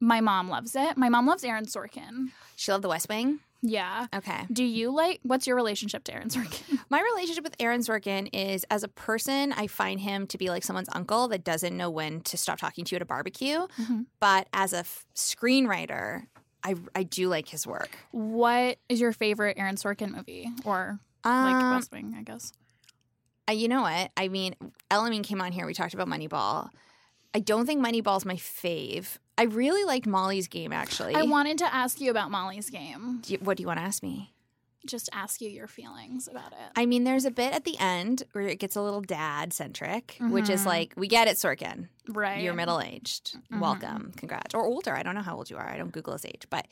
my 0.00 0.20
mom 0.20 0.48
loves 0.48 0.74
it. 0.74 0.96
My 0.96 1.08
mom 1.08 1.26
loves 1.26 1.44
Aaron 1.44 1.66
Sorkin. 1.66 2.30
She 2.56 2.72
loved 2.72 2.82
The 2.82 2.88
West 2.88 3.08
Wing. 3.08 3.38
Yeah. 3.62 4.06
Okay. 4.14 4.46
Do 4.50 4.64
you 4.64 4.90
like? 4.90 5.20
What's 5.22 5.46
your 5.46 5.54
relationship 5.54 6.02
to 6.04 6.14
Aaron 6.14 6.30
Sorkin? 6.30 6.78
My 6.88 7.02
relationship 7.02 7.44
with 7.44 7.54
Aaron 7.60 7.82
Sorkin 7.82 8.30
is 8.32 8.64
as 8.70 8.82
a 8.82 8.88
person, 8.88 9.52
I 9.52 9.66
find 9.66 10.00
him 10.00 10.26
to 10.28 10.38
be 10.38 10.48
like 10.48 10.64
someone's 10.64 10.88
uncle 10.92 11.28
that 11.28 11.44
doesn't 11.44 11.76
know 11.76 11.90
when 11.90 12.22
to 12.22 12.38
stop 12.38 12.58
talking 12.58 12.86
to 12.86 12.92
you 12.94 12.96
at 12.96 13.02
a 13.02 13.04
barbecue. 13.04 13.66
Mhm. 13.78 14.06
But 14.18 14.48
as 14.54 14.72
a 14.72 14.78
f- 14.78 15.04
screenwriter, 15.14 16.22
I, 16.64 16.74
I 16.94 17.02
do 17.04 17.28
like 17.28 17.48
his 17.48 17.66
work. 17.66 17.90
What 18.10 18.78
is 18.88 19.00
your 19.00 19.12
favorite 19.12 19.56
Aaron 19.58 19.76
Sorkin 19.76 20.10
movie, 20.14 20.48
or 20.64 20.98
like 21.24 21.54
Um, 21.54 21.70
West 21.74 21.90
Wing? 21.92 22.14
I 22.18 22.22
guess. 22.22 22.52
Uh, 23.48 23.52
you 23.52 23.68
know 23.68 23.82
what? 23.82 24.10
I 24.16 24.28
mean, 24.28 24.54
Elamine 24.90 25.22
came 25.24 25.40
on 25.40 25.52
here. 25.52 25.66
We 25.66 25.74
talked 25.74 25.94
about 25.94 26.06
Moneyball. 26.08 26.68
I 27.34 27.40
don't 27.40 27.64
think 27.66 27.84
Moneyball's 27.84 28.24
my 28.24 28.34
fave. 28.36 29.18
I 29.38 29.44
really 29.44 29.84
liked 29.84 30.06
Molly's 30.06 30.48
game, 30.48 30.72
actually. 30.72 31.14
I 31.14 31.22
wanted 31.22 31.58
to 31.58 31.74
ask 31.74 32.00
you 32.00 32.10
about 32.10 32.30
Molly's 32.30 32.68
game. 32.70 33.20
Do 33.22 33.32
you- 33.32 33.38
what 33.38 33.56
do 33.56 33.62
you 33.62 33.66
want 33.66 33.78
to 33.78 33.84
ask 33.84 34.02
me? 34.02 34.32
Just 34.86 35.08
ask 35.12 35.40
you 35.40 35.50
your 35.50 35.66
feelings 35.66 36.26
about 36.26 36.52
it. 36.52 36.72
I 36.74 36.86
mean, 36.86 37.04
there's 37.04 37.26
a 37.26 37.30
bit 37.30 37.52
at 37.52 37.64
the 37.64 37.76
end 37.78 38.22
where 38.32 38.46
it 38.48 38.58
gets 38.58 38.76
a 38.76 38.82
little 38.82 39.02
dad 39.02 39.52
centric, 39.52 40.16
which 40.20 40.48
is 40.48 40.62
Mhm. 40.62 40.66
like, 40.66 40.94
we 40.96 41.06
get 41.06 41.28
it, 41.28 41.36
Sorkin. 41.36 41.88
right. 42.08 42.42
You're 42.42 42.54
middle 42.54 42.80
aged. 42.80 43.36
Mhm. 43.52 43.60
Welcome. 43.60 44.12
Congrats. 44.16 44.54
Or 44.54 44.64
older. 44.64 44.94
I 44.96 45.02
don't 45.02 45.14
know 45.14 45.20
how 45.22 45.36
old 45.36 45.50
you 45.50 45.56
are. 45.58 45.68
I 45.68 45.76
don't 45.76 45.92
Google 45.92 46.14
his 46.14 46.24
age. 46.24 46.46
But 46.48 46.66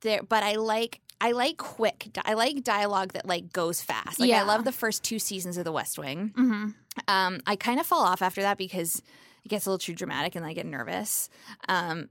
there 0.00 0.22
but 0.22 0.42
I 0.42 0.54
like 0.56 1.00
I 1.20 1.32
like 1.32 1.56
quick 1.58 2.08
I 2.24 2.34
like 2.34 2.64
dialogue 2.64 3.12
that 3.12 3.26
like 3.26 3.52
goes 3.52 3.80
fast. 3.82 4.18
Like 4.18 4.32
I 4.32 4.42
love 4.42 4.64
the 4.64 4.72
first 4.72 5.04
two 5.04 5.18
seasons 5.18 5.56
of 5.56 5.64
The 5.64 5.72
West 5.72 5.98
Wing. 5.98 6.32
hmm 6.34 6.68
Um, 7.06 7.40
I 7.46 7.54
kind 7.56 7.78
of 7.78 7.86
fall 7.86 8.02
off 8.02 8.22
after 8.22 8.40
that 8.42 8.56
because 8.58 9.02
it 9.44 9.48
gets 9.48 9.66
a 9.66 9.70
little 9.70 9.78
too 9.78 9.94
dramatic 9.94 10.34
and 10.34 10.44
I 10.46 10.52
get 10.54 10.66
nervous. 10.66 11.28
Um, 11.68 12.08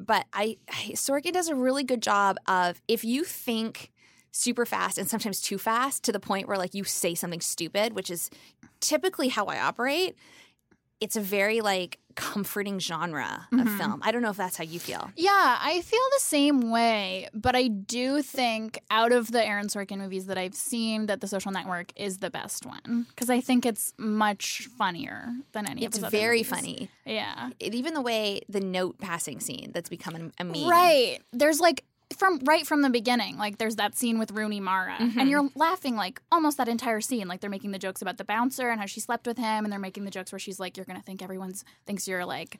but 0.00 0.24
I, 0.32 0.56
I 0.70 0.92
Sorkin 0.94 1.32
does 1.32 1.48
a 1.48 1.54
really 1.54 1.82
good 1.84 2.02
job 2.02 2.36
of 2.46 2.80
if 2.88 3.04
you 3.04 3.24
think 3.24 3.92
super 4.36 4.66
fast 4.66 4.98
and 4.98 5.08
sometimes 5.08 5.40
too 5.40 5.58
fast 5.58 6.02
to 6.04 6.12
the 6.12 6.20
point 6.20 6.46
where 6.48 6.58
like 6.58 6.74
you 6.74 6.84
say 6.84 7.14
something 7.14 7.40
stupid, 7.40 7.94
which 7.94 8.10
is 8.10 8.30
typically 8.80 9.28
how 9.28 9.46
I 9.46 9.58
operate. 9.60 10.16
It's 11.00 11.14
a 11.16 11.20
very 11.20 11.60
like 11.60 11.98
comforting 12.14 12.78
genre 12.78 13.46
of 13.52 13.58
Mhm. 13.58 13.76
film. 13.78 14.00
I 14.02 14.10
don't 14.10 14.22
know 14.22 14.30
if 14.30 14.38
that's 14.38 14.56
how 14.56 14.64
you 14.64 14.80
feel. 14.80 15.10
Yeah, 15.16 15.58
I 15.60 15.82
feel 15.82 16.00
the 16.14 16.20
same 16.22 16.70
way, 16.70 17.28
but 17.34 17.54
I 17.54 17.68
do 17.68 18.22
think 18.22 18.78
out 18.90 19.12
of 19.12 19.30
the 19.30 19.44
Aaron 19.46 19.66
Sorkin 19.68 19.98
movies 19.98 20.24
that 20.26 20.38
I've 20.38 20.54
seen, 20.54 21.04
that 21.06 21.20
The 21.20 21.28
Social 21.28 21.52
Network 21.52 21.92
is 21.94 22.18
the 22.18 22.30
best 22.30 22.64
one 22.64 23.04
because 23.10 23.28
I 23.28 23.42
think 23.42 23.66
it's 23.66 23.92
much 23.98 24.66
funnier 24.78 25.34
than 25.52 25.66
any 25.68 25.84
It's 25.84 25.98
of 25.98 26.10
very 26.10 26.38
movies. 26.38 26.48
funny. 26.48 26.90
Yeah, 27.04 27.50
It, 27.60 27.74
even 27.74 27.92
the 27.92 28.00
way 28.00 28.40
the 28.48 28.60
note 28.60 28.96
passing 28.98 29.38
scene 29.40 29.72
that's 29.74 29.90
become 29.90 30.32
a 30.38 30.44
meme. 30.44 30.66
right. 30.68 31.18
There's 31.34 31.60
like 31.60 31.84
from 32.16 32.38
right 32.44 32.66
from 32.66 32.82
the 32.82 32.90
beginning, 32.90 33.36
like 33.38 33.58
there's 33.58 33.76
that 33.76 33.96
scene 33.96 34.18
with 34.18 34.30
Rooney 34.30 34.60
Mara, 34.60 34.96
Mhm. 34.98 35.16
and 35.16 35.28
you're 35.30 35.48
laughing 35.54 35.96
like 35.96 36.20
almost 36.30 36.56
that 36.58 36.68
entire 36.68 37.00
scene. 37.00 37.26
Like 37.28 37.40
they're 37.40 37.50
making 37.50 37.72
the 37.72 37.78
jokes 37.78 38.00
about 38.02 38.16
the 38.16 38.24
bouncer 38.24 38.68
and 38.70 38.80
how 38.80 38.86
she 38.86 39.00
slept 39.00 39.26
with 39.26 39.38
him, 39.38 39.64
and 39.64 39.72
they're 39.72 39.80
making 39.80 40.04
the 40.04 40.10
jokes 40.10 40.30
where 40.32 40.38
she's 40.38 40.60
like, 40.60 40.76
"You're 40.76 40.86
gonna 40.86 41.02
think 41.02 41.22
everyone's 41.22 41.64
thinks 41.86 42.06
you're 42.06 42.24
like." 42.24 42.58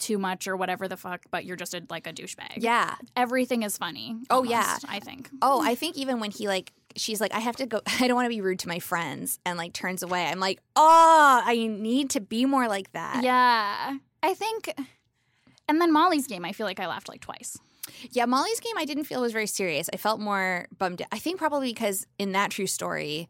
Too 0.00 0.18
much 0.18 0.48
or 0.48 0.56
whatever 0.56 0.88
the 0.88 0.96
fuck, 0.96 1.20
but 1.30 1.44
you're 1.44 1.54
just 1.56 1.72
a, 1.72 1.80
like 1.88 2.08
a 2.08 2.12
douchebag. 2.12 2.54
Yeah. 2.56 2.96
everything 3.14 3.62
is 3.62 3.78
funny. 3.78 4.16
Oh, 4.28 4.38
almost, 4.38 4.50
yeah. 4.50 4.76
I 4.88 4.98
think. 4.98 5.30
Oh, 5.40 5.62
I 5.64 5.76
think 5.76 5.96
even 5.96 6.18
when 6.18 6.32
he 6.32 6.48
like 6.48 6.72
she's 6.96 7.20
like, 7.20 7.32
I 7.32 7.38
have 7.38 7.54
to 7.58 7.66
go 7.66 7.80
I 8.00 8.08
don't 8.08 8.16
want 8.16 8.26
to 8.26 8.28
be 8.30 8.40
rude 8.40 8.58
to 8.60 8.68
my 8.68 8.80
friends 8.80 9.38
and 9.46 9.56
like 9.56 9.72
turns 9.72 10.02
away. 10.02 10.26
I'm 10.26 10.40
like, 10.40 10.58
oh, 10.74 11.42
I 11.44 11.68
need 11.68 12.10
to 12.10 12.20
be 12.20 12.44
more 12.44 12.66
like 12.66 12.90
that. 12.90 13.22
Yeah, 13.22 13.98
I 14.20 14.34
think. 14.34 14.74
And 15.68 15.80
then 15.80 15.92
Molly's 15.92 16.26
game, 16.26 16.44
I 16.44 16.50
feel 16.50 16.66
like 16.66 16.80
I 16.80 16.88
laughed 16.88 17.08
like 17.08 17.20
twice. 17.20 17.56
Yeah, 18.10 18.24
Molly's 18.26 18.60
game 18.60 18.74
I 18.76 18.84
didn't 18.84 19.04
feel 19.04 19.20
was 19.20 19.32
very 19.32 19.46
serious. 19.46 19.88
I 19.92 19.96
felt 19.96 20.20
more 20.20 20.66
bummed. 20.78 21.02
I 21.12 21.18
think 21.18 21.38
probably 21.38 21.72
because 21.72 22.06
in 22.18 22.32
that 22.32 22.50
true 22.50 22.66
story, 22.66 23.28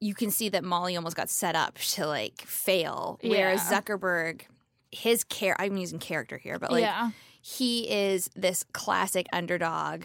you 0.00 0.14
can 0.14 0.30
see 0.30 0.48
that 0.50 0.64
Molly 0.64 0.96
almost 0.96 1.16
got 1.16 1.30
set 1.30 1.54
up 1.56 1.76
to 1.78 2.06
like 2.06 2.42
fail. 2.42 3.18
Whereas 3.22 3.70
Yeah. 3.70 3.80
Zuckerberg, 3.80 4.42
his 4.90 5.24
care 5.24 5.56
I'm 5.58 5.76
using 5.76 5.98
character 5.98 6.36
here, 6.38 6.58
but 6.58 6.70
like 6.72 6.82
yeah, 6.82 7.10
he 7.40 7.90
is 7.90 8.30
this 8.36 8.64
classic 8.72 9.26
underdog 9.32 10.02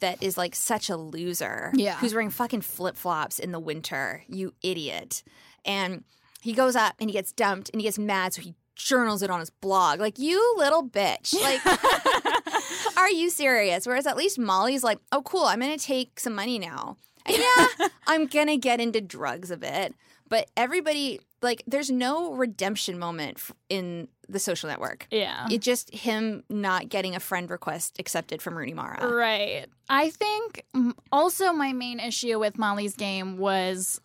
that 0.00 0.22
is 0.22 0.36
like 0.38 0.54
such 0.54 0.88
a 0.88 0.96
loser. 0.96 1.70
Yeah. 1.74 1.96
Who's 1.96 2.14
wearing 2.14 2.30
fucking 2.30 2.60
flip 2.62 2.96
flops 2.96 3.38
in 3.38 3.52
the 3.52 3.60
winter, 3.60 4.22
you 4.28 4.54
idiot. 4.62 5.22
And 5.64 6.04
he 6.40 6.52
goes 6.52 6.74
up 6.76 6.94
and 7.00 7.10
he 7.10 7.14
gets 7.14 7.32
dumped 7.32 7.70
and 7.72 7.80
he 7.80 7.86
gets 7.86 7.98
mad, 7.98 8.32
so 8.34 8.40
he 8.42 8.54
journals 8.84 9.22
it 9.22 9.30
on 9.30 9.40
his 9.40 9.50
blog. 9.50 10.00
Like, 10.00 10.18
you 10.18 10.54
little 10.56 10.88
bitch. 10.88 11.34
Like, 11.34 12.96
are 12.96 13.10
you 13.10 13.30
serious? 13.30 13.86
Whereas 13.86 14.06
at 14.06 14.16
least 14.16 14.38
Molly's 14.38 14.84
like, 14.84 14.98
oh, 15.12 15.22
cool, 15.22 15.44
I'm 15.44 15.60
going 15.60 15.76
to 15.76 15.84
take 15.84 16.20
some 16.20 16.34
money 16.34 16.58
now. 16.58 16.96
And 17.26 17.36
yeah, 17.36 17.88
I'm 18.06 18.26
going 18.26 18.48
to 18.48 18.56
get 18.56 18.80
into 18.80 19.00
drugs 19.00 19.50
a 19.50 19.56
bit. 19.56 19.94
But 20.28 20.48
everybody, 20.56 21.20
like, 21.42 21.62
there's 21.66 21.90
no 21.90 22.32
redemption 22.32 22.98
moment 22.98 23.40
in 23.68 24.08
the 24.28 24.38
social 24.38 24.68
network. 24.68 25.08
Yeah. 25.10 25.48
It's 25.50 25.64
just 25.64 25.92
him 25.92 26.44
not 26.48 26.88
getting 26.88 27.16
a 27.16 27.20
friend 27.20 27.50
request 27.50 27.98
accepted 27.98 28.40
from 28.40 28.56
Rooney 28.56 28.74
Mara. 28.74 29.12
Right. 29.12 29.66
I 29.88 30.10
think 30.10 30.64
also 31.10 31.52
my 31.52 31.72
main 31.72 31.98
issue 31.98 32.38
with 32.38 32.58
Molly's 32.58 32.94
game 32.94 33.38
was 33.38 34.00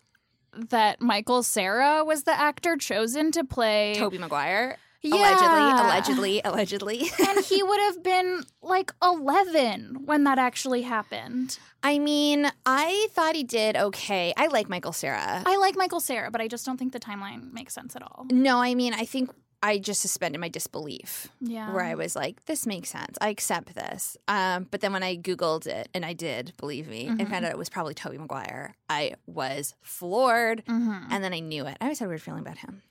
that 0.70 1.00
Michael 1.00 1.42
Cera 1.42 2.04
was 2.04 2.24
the 2.24 2.38
actor 2.38 2.76
chosen 2.76 3.32
to 3.32 3.44
play 3.44 3.94
Tobey 3.96 4.18
Maguire. 4.18 4.76
Yeah. 5.02 5.14
Allegedly, 5.14 6.40
allegedly, 6.40 6.40
allegedly. 6.44 7.10
and 7.28 7.44
he 7.44 7.62
would 7.62 7.80
have 7.80 8.02
been 8.02 8.42
like 8.62 8.92
11 9.02 10.02
when 10.04 10.24
that 10.24 10.38
actually 10.38 10.82
happened. 10.82 11.58
I 11.82 12.00
mean, 12.00 12.50
I 12.64 13.06
thought 13.12 13.36
he 13.36 13.44
did 13.44 13.76
okay. 13.76 14.34
I 14.36 14.48
like 14.48 14.68
Michael 14.68 14.92
Cera. 14.92 15.44
I 15.46 15.56
like 15.58 15.76
Michael 15.76 16.00
Cera, 16.00 16.30
but 16.32 16.40
I 16.40 16.48
just 16.48 16.66
don't 16.66 16.76
think 16.76 16.92
the 16.92 16.98
timeline 16.98 17.52
makes 17.52 17.72
sense 17.74 17.94
at 17.94 18.02
all. 18.02 18.26
no, 18.30 18.60
I 18.60 18.74
mean, 18.74 18.94
I 18.94 19.04
think 19.04 19.30
I 19.66 19.78
just 19.78 20.00
suspended 20.00 20.40
my 20.40 20.48
disbelief. 20.48 21.28
Yeah. 21.40 21.72
Where 21.72 21.82
I 21.84 21.94
was 21.96 22.14
like, 22.14 22.44
this 22.46 22.66
makes 22.66 22.88
sense. 22.90 23.16
I 23.20 23.30
accept 23.30 23.74
this. 23.74 24.16
Um, 24.28 24.68
but 24.70 24.80
then 24.80 24.92
when 24.92 25.02
I 25.02 25.16
Googled 25.16 25.66
it, 25.66 25.88
and 25.92 26.04
I 26.04 26.12
did, 26.12 26.52
believe 26.56 26.86
me, 26.86 27.06
and 27.08 27.28
found 27.28 27.44
out 27.44 27.50
it 27.50 27.58
was 27.58 27.68
probably 27.68 27.94
Tobey 27.94 28.16
Maguire, 28.18 28.76
I 28.88 29.14
was 29.26 29.74
floored. 29.82 30.64
Mhm. 30.66 31.06
And 31.10 31.24
then 31.24 31.32
I 31.34 31.40
knew 31.40 31.66
it. 31.66 31.76
I 31.80 31.86
always 31.86 31.98
had 31.98 32.06
a 32.06 32.08
weird 32.08 32.22
feeling 32.22 32.42
about 32.42 32.58
him. 32.58 32.82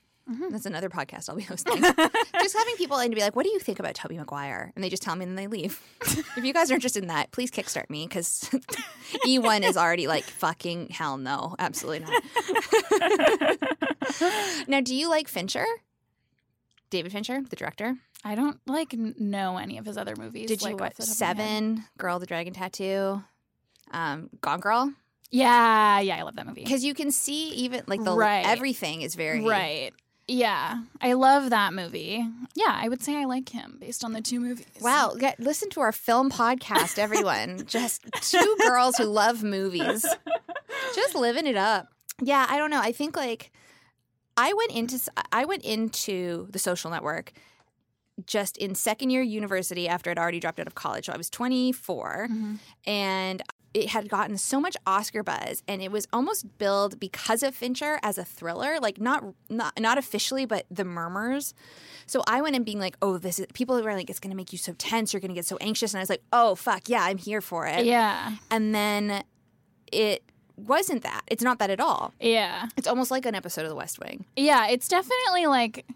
That's 0.50 0.66
another 0.66 0.88
podcast 0.90 1.28
I'll 1.30 1.36
be 1.36 1.42
hosting. 1.52 1.80
just 1.80 2.56
having 2.56 2.76
people 2.76 2.98
in 2.98 3.10
to 3.10 3.14
be 3.14 3.22
like, 3.22 3.36
what 3.36 3.44
do 3.44 3.50
you 3.50 3.60
think 3.60 3.78
about 3.78 3.94
Tobey 3.94 4.18
Maguire? 4.18 4.72
And 4.74 4.82
they 4.82 4.88
just 4.90 5.02
tell 5.04 5.14
me 5.14 5.24
and 5.24 5.30
then 5.38 5.44
they 5.44 5.46
leave. 5.46 5.80
if 6.36 6.44
you 6.44 6.52
guys 6.52 6.68
are 6.70 6.74
interested 6.74 7.02
in 7.04 7.08
that, 7.08 7.30
please 7.30 7.50
kickstart 7.52 7.88
me 7.90 8.06
because 8.08 8.40
E1 9.24 9.62
is 9.62 9.76
already 9.76 10.08
like, 10.08 10.24
fucking 10.24 10.88
hell 10.90 11.16
no. 11.16 11.54
Absolutely 11.60 12.00
not. 12.00 12.22
now, 14.68 14.80
do 14.80 14.94
you 14.96 15.08
like 15.08 15.28
Fincher? 15.28 15.64
David 16.90 17.12
Fincher, 17.12 17.42
the 17.48 17.56
director? 17.56 17.96
I 18.24 18.34
don't 18.34 18.58
like 18.66 18.92
know 18.92 19.56
any 19.56 19.78
of 19.78 19.86
his 19.86 19.96
other 19.96 20.14
movies. 20.16 20.48
Did 20.48 20.62
you 20.62 20.76
watch 20.76 20.92
off 20.92 20.96
the 20.96 21.06
top 21.06 21.12
of 21.12 21.20
my 21.20 21.26
head. 21.26 21.36
Seven, 21.36 21.84
Girl, 21.98 22.18
the 22.18 22.26
Dragon 22.26 22.52
Tattoo, 22.52 23.22
um, 23.92 24.30
Gone 24.40 24.60
Girl? 24.60 24.92
Yeah, 25.30 26.00
yeah, 26.00 26.16
I 26.16 26.22
love 26.22 26.36
that 26.36 26.46
movie. 26.46 26.62
Because 26.62 26.84
you 26.84 26.94
can 26.94 27.10
see 27.10 27.50
even 27.50 27.82
like 27.86 28.02
the 28.02 28.12
Right. 28.12 28.46
everything 28.46 29.02
is 29.02 29.14
very 29.14 29.42
Right. 29.44 29.92
Yeah, 30.28 30.82
I 31.00 31.12
love 31.12 31.50
that 31.50 31.72
movie. 31.72 32.24
Yeah, 32.56 32.76
I 32.76 32.88
would 32.88 33.00
say 33.00 33.16
I 33.16 33.26
like 33.26 33.50
him 33.50 33.76
based 33.80 34.04
on 34.04 34.12
the 34.12 34.20
two 34.20 34.40
movies. 34.40 34.66
Wow, 34.80 35.14
get, 35.16 35.38
listen 35.38 35.70
to 35.70 35.80
our 35.80 35.92
film 35.92 36.30
podcast, 36.32 36.98
everyone. 36.98 37.64
Just 37.66 38.02
two 38.22 38.56
girls 38.66 38.96
who 38.96 39.04
love 39.04 39.44
movies, 39.44 40.04
just 40.96 41.14
living 41.14 41.46
it 41.46 41.56
up. 41.56 41.88
Yeah, 42.20 42.44
I 42.48 42.56
don't 42.56 42.70
know. 42.70 42.80
I 42.80 42.90
think 42.90 43.16
like 43.16 43.52
I 44.36 44.52
went 44.52 44.72
into 44.72 45.00
I 45.32 45.44
went 45.44 45.64
into 45.64 46.48
the 46.50 46.58
social 46.58 46.90
network 46.90 47.32
just 48.26 48.56
in 48.56 48.74
second 48.74 49.10
year 49.10 49.22
university 49.22 49.88
after 49.88 50.10
I'd 50.10 50.18
already 50.18 50.40
dropped 50.40 50.58
out 50.58 50.66
of 50.66 50.74
college. 50.74 51.06
So 51.06 51.12
I 51.12 51.16
was 51.16 51.28
24 51.28 52.28
mm-hmm. 52.30 52.54
and 52.86 53.42
it 53.74 53.90
had 53.90 54.08
gotten 54.08 54.38
so 54.38 54.58
much 54.58 54.74
Oscar 54.86 55.22
buzz 55.22 55.62
and 55.68 55.82
it 55.82 55.92
was 55.92 56.08
almost 56.10 56.56
billed 56.56 56.98
because 56.98 57.42
of 57.42 57.54
Fincher 57.54 57.98
as 58.02 58.16
a 58.16 58.24
thriller, 58.24 58.78
like 58.80 58.98
not 58.98 59.22
not 59.50 59.78
not 59.78 59.98
officially, 59.98 60.46
but 60.46 60.64
the 60.70 60.84
murmurs. 60.84 61.52
So 62.06 62.22
I 62.26 62.40
went 62.40 62.56
in 62.56 62.64
being 62.64 62.80
like, 62.80 62.96
oh, 63.02 63.18
this 63.18 63.38
is 63.38 63.46
people 63.52 63.80
were 63.82 63.92
like, 63.92 64.08
it's 64.08 64.20
gonna 64.20 64.34
make 64.34 64.52
you 64.52 64.58
so 64.58 64.72
tense, 64.78 65.12
you're 65.12 65.20
gonna 65.20 65.34
get 65.34 65.44
so 65.44 65.58
anxious. 65.60 65.92
And 65.92 65.98
I 65.98 66.02
was 66.02 66.10
like, 66.10 66.22
oh 66.32 66.54
fuck, 66.54 66.88
yeah, 66.88 67.02
I'm 67.02 67.18
here 67.18 67.42
for 67.42 67.66
it. 67.66 67.84
Yeah, 67.84 68.36
And 68.50 68.74
then 68.74 69.22
it 69.92 70.22
wasn't 70.56 71.02
that. 71.02 71.22
It's 71.26 71.42
not 71.42 71.58
that 71.58 71.70
at 71.70 71.80
all. 71.80 72.12
yeah, 72.20 72.68
It's 72.76 72.86
almost 72.86 73.10
like 73.10 73.26
an 73.26 73.34
episode 73.34 73.62
of 73.62 73.68
The 73.68 73.74
West 73.76 73.98
Wing. 74.00 74.24
yeah. 74.36 74.66
It's 74.68 74.88
definitely 74.88 75.46
like 75.46 75.86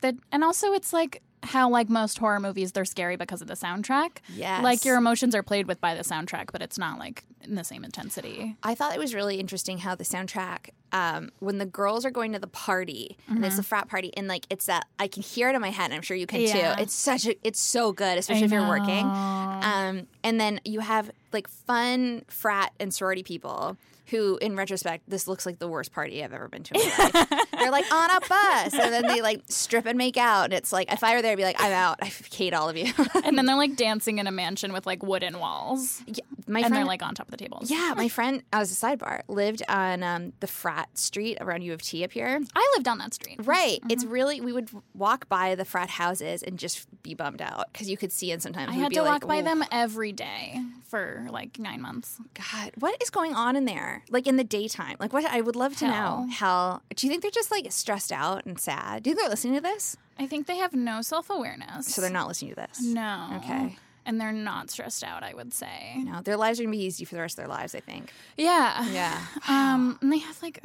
that, 0.00 0.14
and 0.32 0.44
also 0.44 0.72
it's 0.72 0.92
like 0.92 1.22
how 1.42 1.68
like 1.68 1.88
most 1.88 2.18
horror 2.18 2.40
movies, 2.40 2.72
they're 2.72 2.84
scary 2.84 3.16
because 3.16 3.40
of 3.42 3.48
the 3.48 3.54
soundtrack. 3.54 4.18
Yeah. 4.34 4.60
like 4.62 4.84
your 4.84 4.96
emotions 4.96 5.34
are 5.34 5.42
played 5.42 5.66
with 5.66 5.80
by 5.80 5.94
the 5.94 6.02
soundtrack, 6.02 6.50
but 6.52 6.62
it's 6.62 6.78
not 6.78 6.98
like 6.98 7.24
in 7.44 7.54
the 7.54 7.64
same 7.64 7.84
intensity. 7.84 8.56
I 8.62 8.74
thought 8.74 8.94
it 8.94 8.98
was 8.98 9.14
really 9.14 9.38
interesting 9.40 9.78
how 9.78 9.94
the 9.94 10.04
soundtrack, 10.04 10.70
um, 10.92 11.30
when 11.38 11.58
the 11.58 11.66
girls 11.66 12.04
are 12.04 12.10
going 12.10 12.32
to 12.32 12.38
the 12.38 12.46
party 12.46 13.16
and 13.28 13.44
it's 13.44 13.58
a 13.58 13.62
frat 13.62 13.88
party, 13.88 14.12
and 14.16 14.26
like 14.28 14.46
it's 14.50 14.66
that 14.66 14.86
I 14.98 15.08
can 15.08 15.22
hear 15.22 15.48
it 15.50 15.54
in 15.54 15.60
my 15.60 15.70
head, 15.70 15.86
and 15.86 15.94
I'm 15.94 16.02
sure 16.02 16.16
you 16.16 16.26
can 16.26 16.40
Yeah. 16.40 16.74
too. 16.74 16.82
It's 16.82 16.94
such 16.94 17.26
a, 17.26 17.36
it's 17.46 17.60
so 17.60 17.92
good, 17.92 18.18
especially 18.18 18.44
if 18.44 18.52
you're 18.52 18.68
working. 18.68 19.04
Um, 19.06 20.06
and 20.24 20.40
then 20.40 20.60
you 20.64 20.80
have 20.80 21.10
like 21.32 21.48
fun 21.48 22.22
frat 22.28 22.72
and 22.80 22.92
sorority 22.92 23.22
people 23.22 23.76
who, 24.06 24.38
in 24.38 24.56
retrospect, 24.56 25.04
this 25.06 25.28
looks 25.28 25.44
like 25.44 25.58
the 25.58 25.68
worst 25.68 25.92
party 25.92 26.24
I've 26.24 26.32
ever 26.32 26.48
been 26.48 26.62
to 26.62 26.74
in 26.74 26.80
my 26.80 27.10
life. 27.12 27.28
They're 27.58 27.70
like 27.70 27.92
on 27.92 28.10
a 28.10 28.20
bus, 28.20 28.72
and 28.72 28.90
then 28.94 29.06
they 29.06 29.20
like 29.20 29.42
strip 29.48 29.84
and 29.84 29.98
make 29.98 30.16
out, 30.16 30.44
and 30.44 30.54
it's 30.54 30.72
like 30.72 30.90
if 30.90 31.04
I 31.04 31.14
were 31.14 31.20
there, 31.20 31.32
I'd 31.32 31.36
be 31.36 31.42
like, 31.44 31.60
I'm 31.62 31.72
out. 31.72 31.98
I 32.00 32.06
hate 32.06 32.54
all 32.54 32.70
of 32.70 32.76
you. 32.78 32.90
and 33.24 33.36
then 33.36 33.44
they're 33.44 33.56
like 33.66 33.76
dancing 33.76 34.18
in 34.18 34.26
a 34.26 34.30
mansion 34.32 34.72
with 34.72 34.86
like 34.86 35.02
wooden 35.02 35.38
walls, 35.38 36.02
Yeah, 36.06 36.24
my 36.46 36.60
and 36.60 36.68
friend, 36.68 36.76
they're 36.76 36.84
like 36.86 37.02
on 37.02 37.14
top 37.14 37.27
of 37.28 37.32
the 37.32 37.36
tables. 37.36 37.70
yeah, 37.70 37.94
my 37.96 38.08
friend, 38.08 38.42
as 38.52 38.72
a 38.72 38.74
sidebar, 38.74 39.22
lived 39.28 39.62
on 39.68 40.02
um, 40.02 40.32
the 40.40 40.46
frat 40.46 40.88
street 40.98 41.38
around 41.40 41.62
U 41.62 41.72
of 41.72 41.82
T 41.82 42.02
up 42.04 42.12
here. 42.12 42.40
I 42.54 42.72
lived 42.76 42.88
on 42.88 42.98
that 42.98 43.14
street. 43.14 43.36
Right. 43.44 43.80
It's 43.88 44.04
really, 44.04 44.40
we 44.40 44.52
would 44.52 44.70
walk 44.94 45.28
by 45.28 45.54
the 45.54 45.64
frat 45.64 45.90
houses 45.90 46.42
and 46.42 46.58
just 46.58 46.86
be 47.02 47.14
bummed 47.14 47.42
out 47.42 47.72
because 47.72 47.88
you 47.88 47.96
could 47.96 48.12
see 48.12 48.32
and 48.32 48.42
sometimes. 48.42 48.70
I 48.70 48.74
had 48.74 48.88
be 48.90 48.96
to 48.96 49.02
like, 49.02 49.22
walk 49.22 49.28
by 49.28 49.38
"Oh, 49.38 49.42
them 49.42 49.64
every 49.70 50.12
day 50.12 50.60
for 50.88 51.26
like 51.30 51.58
nine 51.58 51.80
months. 51.82 52.18
God, 52.34 52.72
what 52.78 53.00
is 53.02 53.10
going 53.10 53.34
on 53.34 53.56
in 53.56 53.64
there? 53.66 54.02
Like 54.10 54.26
in 54.26 54.36
the 54.36 54.44
daytime? 54.44 54.96
Like 54.98 55.12
what? 55.12 55.24
I 55.24 55.40
would 55.40 55.56
love 55.56 55.76
to 55.78 55.86
Hell. 55.86 56.20
know. 56.26 56.28
Hell, 56.32 56.82
do 56.96 57.06
you 57.06 57.10
think 57.10 57.22
they're 57.22 57.30
just 57.30 57.50
like 57.50 57.70
stressed 57.70 58.10
out 58.12 58.46
and 58.46 58.58
sad? 58.58 59.02
Do 59.02 59.10
you 59.10 59.14
think 59.16 59.24
they're 59.24 59.30
listening 59.30 59.54
to 59.54 59.60
this? 59.60 59.96
I 60.18 60.26
think 60.26 60.46
they 60.46 60.56
have 60.56 60.74
no 60.74 61.02
self 61.02 61.30
awareness. 61.30 61.86
So 61.86 62.00
they're 62.00 62.10
not 62.10 62.26
listening 62.28 62.54
to 62.54 62.56
this. 62.56 62.80
No. 62.82 63.30
Okay. 63.36 63.76
And 64.08 64.20
they're 64.20 64.32
not 64.32 64.70
stressed 64.70 65.04
out, 65.04 65.22
I 65.22 65.34
would 65.34 65.52
say. 65.52 65.96
No, 65.98 66.22
their 66.22 66.36
lives 66.36 66.58
are 66.58 66.64
gonna 66.64 66.76
be 66.76 66.82
easy 66.82 67.04
for 67.04 67.14
the 67.14 67.20
rest 67.20 67.38
of 67.38 67.44
their 67.44 67.54
lives. 67.54 67.74
I 67.74 67.80
think. 67.80 68.12
Yeah. 68.36 68.88
Yeah. 68.88 69.20
Um, 69.48 69.98
and 70.02 70.12
they 70.12 70.18
have 70.18 70.42
like 70.42 70.60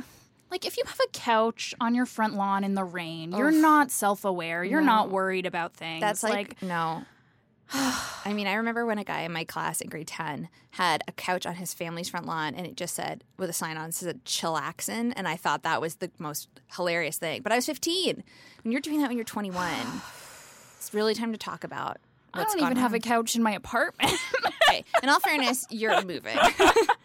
like 0.50 0.66
if 0.66 0.78
you 0.78 0.84
have 0.86 1.00
a 1.00 1.10
couch 1.12 1.74
on 1.82 1.96
your 1.96 2.06
front 2.06 2.36
lawn 2.36 2.64
in 2.64 2.74
the 2.76 2.84
rain, 2.84 3.32
you're 3.32 3.52
not 3.52 3.92
self 3.92 4.24
aware. 4.24 4.64
You're 4.64 4.82
not 4.82 5.10
worried 5.10 5.46
about 5.46 5.74
things. 5.74 6.00
That's 6.00 6.24
like, 6.24 6.62
no. 6.62 7.04
I 7.74 8.34
mean, 8.34 8.46
I 8.46 8.54
remember 8.54 8.86
when 8.86 9.00
a 9.00 9.04
guy 9.04 9.22
in 9.22 9.32
my 9.32 9.46
class 9.46 9.82
in 9.82 9.90
grade 9.90 10.08
10 10.08 10.50
had 10.72 11.04
a 11.08 11.12
couch 11.12 11.48
on 11.48 11.56
his 11.56 11.74
family's 11.74 12.10
front 12.10 12.28
lawn 12.28 12.54
and 12.54 12.68
it 12.68 12.76
just 12.76 12.94
said, 12.94 13.24
with 13.38 13.50
a 13.50 13.54
sign 13.54 13.78
on, 13.78 13.90
it 13.90 13.96
said 13.96 14.26
chillaxin. 14.26 15.12
And 15.16 15.28
I 15.28 15.36
thought 15.36 15.64
that 15.64 15.82
was 15.82 15.96
the 15.96 16.12
most 16.20 16.50
hilarious 16.76 17.18
thing. 17.18 17.42
But 17.42 17.52
I 17.52 17.56
was 17.56 17.66
15. 17.66 18.24
When 18.64 18.72
you're 18.72 18.82
doing 18.82 19.02
that 19.02 19.08
when 19.08 19.18
you're 19.18 19.26
21, 19.26 19.72
it's 20.78 20.94
really 20.94 21.16
time 21.16 21.32
to 21.32 21.38
talk 21.38 21.64
about 21.64 21.98
I 22.34 22.44
don't 22.44 22.60
even 22.62 22.78
have 22.78 22.94
a 22.94 23.00
couch 23.00 23.36
in 23.36 23.44
my 23.44 23.52
apartment. 23.52 24.12
Okay. 24.70 24.84
In 25.04 25.10
all 25.10 25.20
fairness, 25.20 25.68
you're 25.70 26.04
moving. 26.04 26.36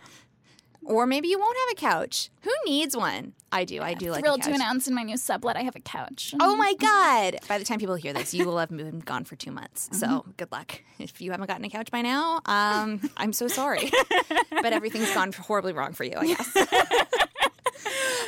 or 0.85 1.07
maybe 1.07 1.29
you 1.29 1.38
won't 1.38 1.57
have 1.57 1.73
a 1.73 1.75
couch. 1.93 2.31
Who 2.43 2.51
needs 2.64 2.97
one? 2.97 3.35
I 3.53 3.64
do. 3.64 3.83
I 3.83 3.93
do 3.95 4.11
like 4.11 4.21
a 4.21 4.23
Thrilled 4.23 4.43
to 4.45 4.53
announce 4.55 4.87
in 4.88 4.95
my 4.95 5.03
new 5.03 5.17
sublet 5.19 5.57
I 5.57 5.62
have 5.62 5.77
a 5.77 5.81
couch. 5.81 6.35
Oh 6.41 6.57
my 6.57 6.73
God. 6.75 7.37
By 7.49 7.59
the 7.59 7.64
time 7.64 7.79
people 7.79 7.95
hear 7.97 8.12
this, 8.14 8.33
you 8.33 8.47
will 8.47 8.57
have 8.59 8.71
been 8.71 9.01
gone 9.01 9.25
for 9.25 9.37
two 9.37 9.51
months. 9.51 9.91
So 9.93 10.07
Mm-hmm. 10.07 10.31
good 10.38 10.51
luck. 10.51 10.81
If 10.99 11.21
you 11.21 11.31
haven't 11.33 11.47
gotten 11.49 11.64
a 11.64 11.69
couch 11.69 11.91
by 11.91 12.01
now, 12.01 12.41
um, 12.47 13.01
I'm 13.19 13.33
so 13.35 13.49
sorry. 13.49 13.91
but 14.51 14.73
everything's 14.73 15.12
gone 15.12 15.33
horribly 15.33 15.73
wrong 15.75 15.93
for 15.93 16.05
you, 16.05 16.14
I 16.17 16.27
guess. 16.29 16.57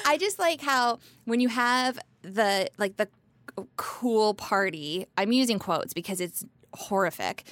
I 0.07 0.17
just 0.19 0.39
like 0.39 0.61
how 0.61 0.99
when 1.25 1.41
you 1.41 1.49
have 1.49 1.99
the 2.23 2.69
like 2.79 2.97
the 2.97 3.09
cool 3.77 4.35
party, 4.35 5.07
I'm 5.17 5.33
using 5.33 5.59
quotes 5.59 5.93
because 5.95 6.21
it's 6.21 6.45
horrific. 6.75 7.45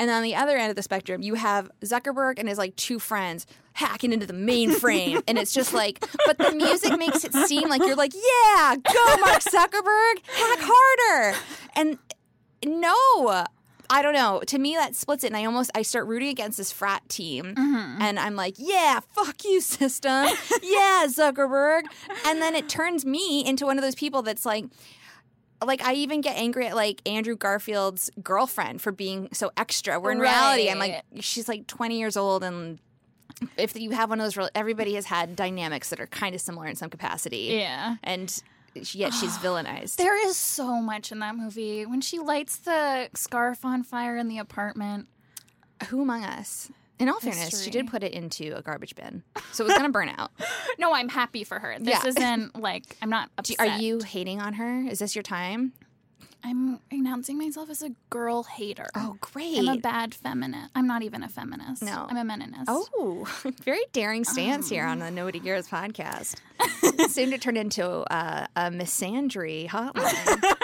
And 0.00 0.10
on 0.10 0.22
the 0.22 0.36
other 0.36 0.56
end 0.56 0.70
of 0.70 0.76
the 0.76 0.82
spectrum, 0.82 1.22
you 1.22 1.34
have 1.34 1.70
Zuckerberg 1.82 2.38
and 2.38 2.48
his 2.48 2.56
like 2.56 2.76
two 2.76 2.98
friends 2.98 3.46
hacking 3.72 4.12
into 4.12 4.26
the 4.26 4.32
mainframe. 4.32 5.22
and 5.28 5.38
it's 5.38 5.52
just 5.52 5.74
like, 5.74 6.04
but 6.24 6.38
the 6.38 6.52
music 6.52 6.96
makes 6.98 7.24
it 7.24 7.34
seem 7.34 7.68
like 7.68 7.80
you're 7.80 7.96
like, 7.96 8.14
yeah, 8.14 8.76
go 8.76 9.16
Mark 9.16 9.40
Zuckerberg, 9.40 10.22
hack 10.24 10.58
harder. 10.60 11.38
And 11.74 11.98
no, 12.64 13.46
I 13.90 14.02
don't 14.02 14.12
know. 14.12 14.42
To 14.46 14.58
me, 14.58 14.74
that 14.74 14.94
splits 14.94 15.24
it, 15.24 15.28
and 15.28 15.36
I 15.36 15.44
almost 15.44 15.70
I 15.74 15.82
start 15.82 16.06
rooting 16.06 16.28
against 16.28 16.58
this 16.58 16.70
frat 16.70 17.08
team, 17.08 17.54
mm-hmm. 17.54 18.02
and 18.02 18.18
I'm 18.18 18.36
like, 18.36 18.54
yeah, 18.58 19.00
fuck 19.00 19.44
you, 19.44 19.60
system, 19.60 20.28
yeah, 20.62 21.06
Zuckerberg, 21.08 21.82
and 22.26 22.42
then 22.42 22.54
it 22.54 22.68
turns 22.68 23.06
me 23.06 23.44
into 23.46 23.66
one 23.66 23.78
of 23.78 23.82
those 23.82 23.94
people 23.94 24.22
that's 24.22 24.46
like. 24.46 24.64
Like 25.64 25.82
I 25.82 25.94
even 25.94 26.20
get 26.20 26.36
angry 26.36 26.66
at 26.66 26.76
like 26.76 27.00
Andrew 27.08 27.36
Garfield's 27.36 28.10
girlfriend 28.22 28.80
for 28.80 28.92
being 28.92 29.28
so 29.32 29.50
extra. 29.56 29.98
Where 29.98 30.12
in 30.12 30.18
reality, 30.20 30.70
I'm 30.70 30.78
like, 30.78 31.02
she's 31.20 31.48
like 31.48 31.66
20 31.66 31.98
years 31.98 32.16
old 32.16 32.44
and 32.44 32.78
if 33.56 33.76
you 33.76 33.90
have 33.90 34.10
one 34.10 34.20
of 34.20 34.24
those, 34.26 34.36
real, 34.36 34.48
everybody 34.54 34.94
has 34.94 35.06
had 35.06 35.36
dynamics 35.36 35.90
that 35.90 36.00
are 36.00 36.06
kind 36.06 36.34
of 36.34 36.40
similar 36.40 36.66
in 36.66 36.74
some 36.76 36.90
capacity. 36.90 37.48
Yeah. 37.58 37.96
and 38.02 38.42
yet 38.74 39.12
she's 39.14 39.36
villainized. 39.38 39.96
There 39.96 40.28
is 40.28 40.36
so 40.36 40.80
much 40.80 41.12
in 41.12 41.18
that 41.20 41.36
movie. 41.36 41.86
When 41.86 42.00
she 42.00 42.18
lights 42.18 42.56
the 42.58 43.08
scarf 43.14 43.64
on 43.64 43.82
fire 43.82 44.16
in 44.16 44.28
the 44.28 44.38
apartment. 44.38 45.08
Who 45.88 46.02
among 46.02 46.24
us? 46.24 46.72
In 46.98 47.08
all 47.08 47.20
fairness, 47.20 47.62
she 47.62 47.70
did 47.70 47.86
put 47.86 48.02
it 48.02 48.12
into 48.12 48.56
a 48.56 48.62
garbage 48.62 48.94
bin, 48.96 49.22
so 49.52 49.64
it 49.64 49.68
was 49.68 49.76
gonna 49.76 49.90
burn 49.90 50.08
out. 50.16 50.30
No, 50.80 50.94
I'm 50.94 51.08
happy 51.08 51.42
for 51.44 51.58
her. 51.58 51.76
This 51.80 51.88
Yeah. 52.02 52.06
isn't 52.08 52.60
like 52.60 52.96
I'm 53.02 53.10
not 53.10 53.28
Do- 53.42 53.54
upset. 53.54 53.58
Are 53.60 53.78
you 53.78 53.98
hating 54.00 54.40
on 54.40 54.54
her? 54.54 54.82
Is 54.88 54.98
this 55.00 55.16
your 55.16 55.22
time? 55.24 55.72
I'm 56.44 56.78
announcing 56.92 57.36
myself 57.36 57.68
as 57.68 57.82
a 57.82 57.90
girl 58.10 58.44
hater. 58.44 58.86
Oh, 58.94 59.16
great! 59.20 59.58
I'm 59.58 59.68
a 59.68 59.76
bad 59.76 60.14
feminist. 60.14 60.70
I'm 60.76 60.86
not 60.86 61.02
even 61.02 61.24
a 61.24 61.28
feminist. 61.28 61.82
No. 61.82 62.06
I'm 62.08 62.16
a 62.16 62.22
meninist. 62.32 62.64
Oh, 62.68 63.26
very 63.64 63.80
daring 63.92 64.22
stance 64.24 64.68
here 64.68 64.84
on 64.84 65.00
the 65.00 65.10
Nobody 65.10 65.40
Cares 65.40 65.66
podcast. 65.68 66.36
Soon 67.10 67.30
to 67.30 67.38
turn 67.38 67.56
into 67.56 67.84
uh, 67.88 68.46
a 68.54 68.70
misandry 68.70 69.68
hotline. 69.68 70.54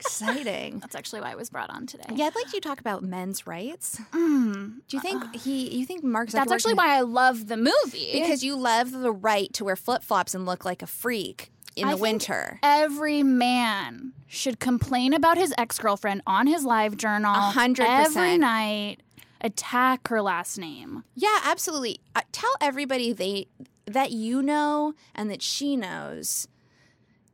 Exciting. 0.00 0.78
That's 0.80 0.94
actually 0.94 1.20
why 1.20 1.32
I 1.32 1.34
was 1.34 1.50
brought 1.50 1.70
on 1.70 1.86
today. 1.86 2.04
Yeah, 2.14 2.26
I'd 2.26 2.34
like 2.34 2.46
you 2.52 2.60
to 2.60 2.68
talk 2.68 2.80
about 2.80 3.02
men's 3.02 3.46
rights. 3.46 4.00
Mm. 4.12 4.80
Do 4.88 4.96
you 4.96 5.00
think 5.00 5.34
he? 5.36 5.76
You 5.78 5.86
think 5.86 6.04
Mark? 6.04 6.30
That's 6.30 6.52
actually 6.52 6.74
why 6.74 6.96
I 6.96 7.00
love 7.00 7.48
the 7.48 7.56
movie. 7.56 8.10
because 8.12 8.44
you 8.44 8.56
love 8.56 8.90
the 8.92 9.12
right 9.12 9.52
to 9.54 9.64
wear 9.64 9.76
flip 9.76 10.02
flops 10.02 10.34
and 10.34 10.46
look 10.46 10.64
like 10.64 10.82
a 10.82 10.86
freak 10.86 11.50
in 11.76 11.86
I 11.88 11.92
the 11.92 11.96
winter. 11.98 12.58
every 12.62 13.22
man 13.22 14.12
should 14.26 14.58
complain 14.60 15.12
about 15.12 15.36
his 15.36 15.52
ex 15.58 15.78
girlfriend 15.78 16.22
on 16.26 16.46
his 16.46 16.64
live 16.64 16.96
journal 16.96 17.32
A 17.34 17.40
hundred 17.50 17.86
every 17.86 18.38
night. 18.38 18.98
Attack 19.42 20.08
her 20.08 20.22
last 20.22 20.56
name. 20.58 21.04
Yeah, 21.14 21.40
absolutely. 21.44 22.00
Uh, 22.14 22.22
tell 22.32 22.50
everybody 22.60 23.12
they 23.12 23.48
that 23.84 24.10
you 24.10 24.42
know 24.42 24.94
and 25.14 25.30
that 25.30 25.42
she 25.42 25.76
knows 25.76 26.48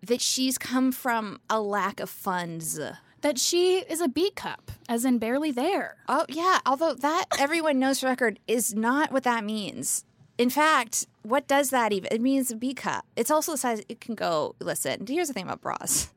that 0.06 0.20
she's 0.20 0.58
come 0.58 0.92
from 0.92 1.40
a 1.48 1.60
lack 1.60 2.00
of 2.00 2.10
funds. 2.10 2.78
That 3.20 3.38
she 3.38 3.78
is 3.78 4.00
a 4.00 4.08
B 4.08 4.30
cup, 4.34 4.72
as 4.88 5.04
in 5.04 5.18
barely 5.18 5.52
there. 5.52 5.96
Oh 6.08 6.26
yeah, 6.28 6.58
although 6.66 6.94
that 6.94 7.26
everyone 7.38 7.78
knows 7.78 8.00
for 8.00 8.06
record 8.06 8.40
is 8.48 8.74
not 8.74 9.12
what 9.12 9.22
that 9.22 9.44
means. 9.44 10.04
In 10.38 10.50
fact, 10.50 11.06
what 11.22 11.46
does 11.46 11.70
that 11.70 11.92
even? 11.92 12.08
It 12.10 12.20
means 12.20 12.50
a 12.50 12.56
B 12.56 12.74
cup. 12.74 13.06
It's 13.14 13.30
also 13.30 13.52
the 13.52 13.58
size. 13.58 13.82
It 13.88 14.00
can 14.00 14.16
go. 14.16 14.56
Listen, 14.60 15.06
here's 15.06 15.28
the 15.28 15.34
thing 15.34 15.44
about 15.44 15.60
bras. 15.60 16.08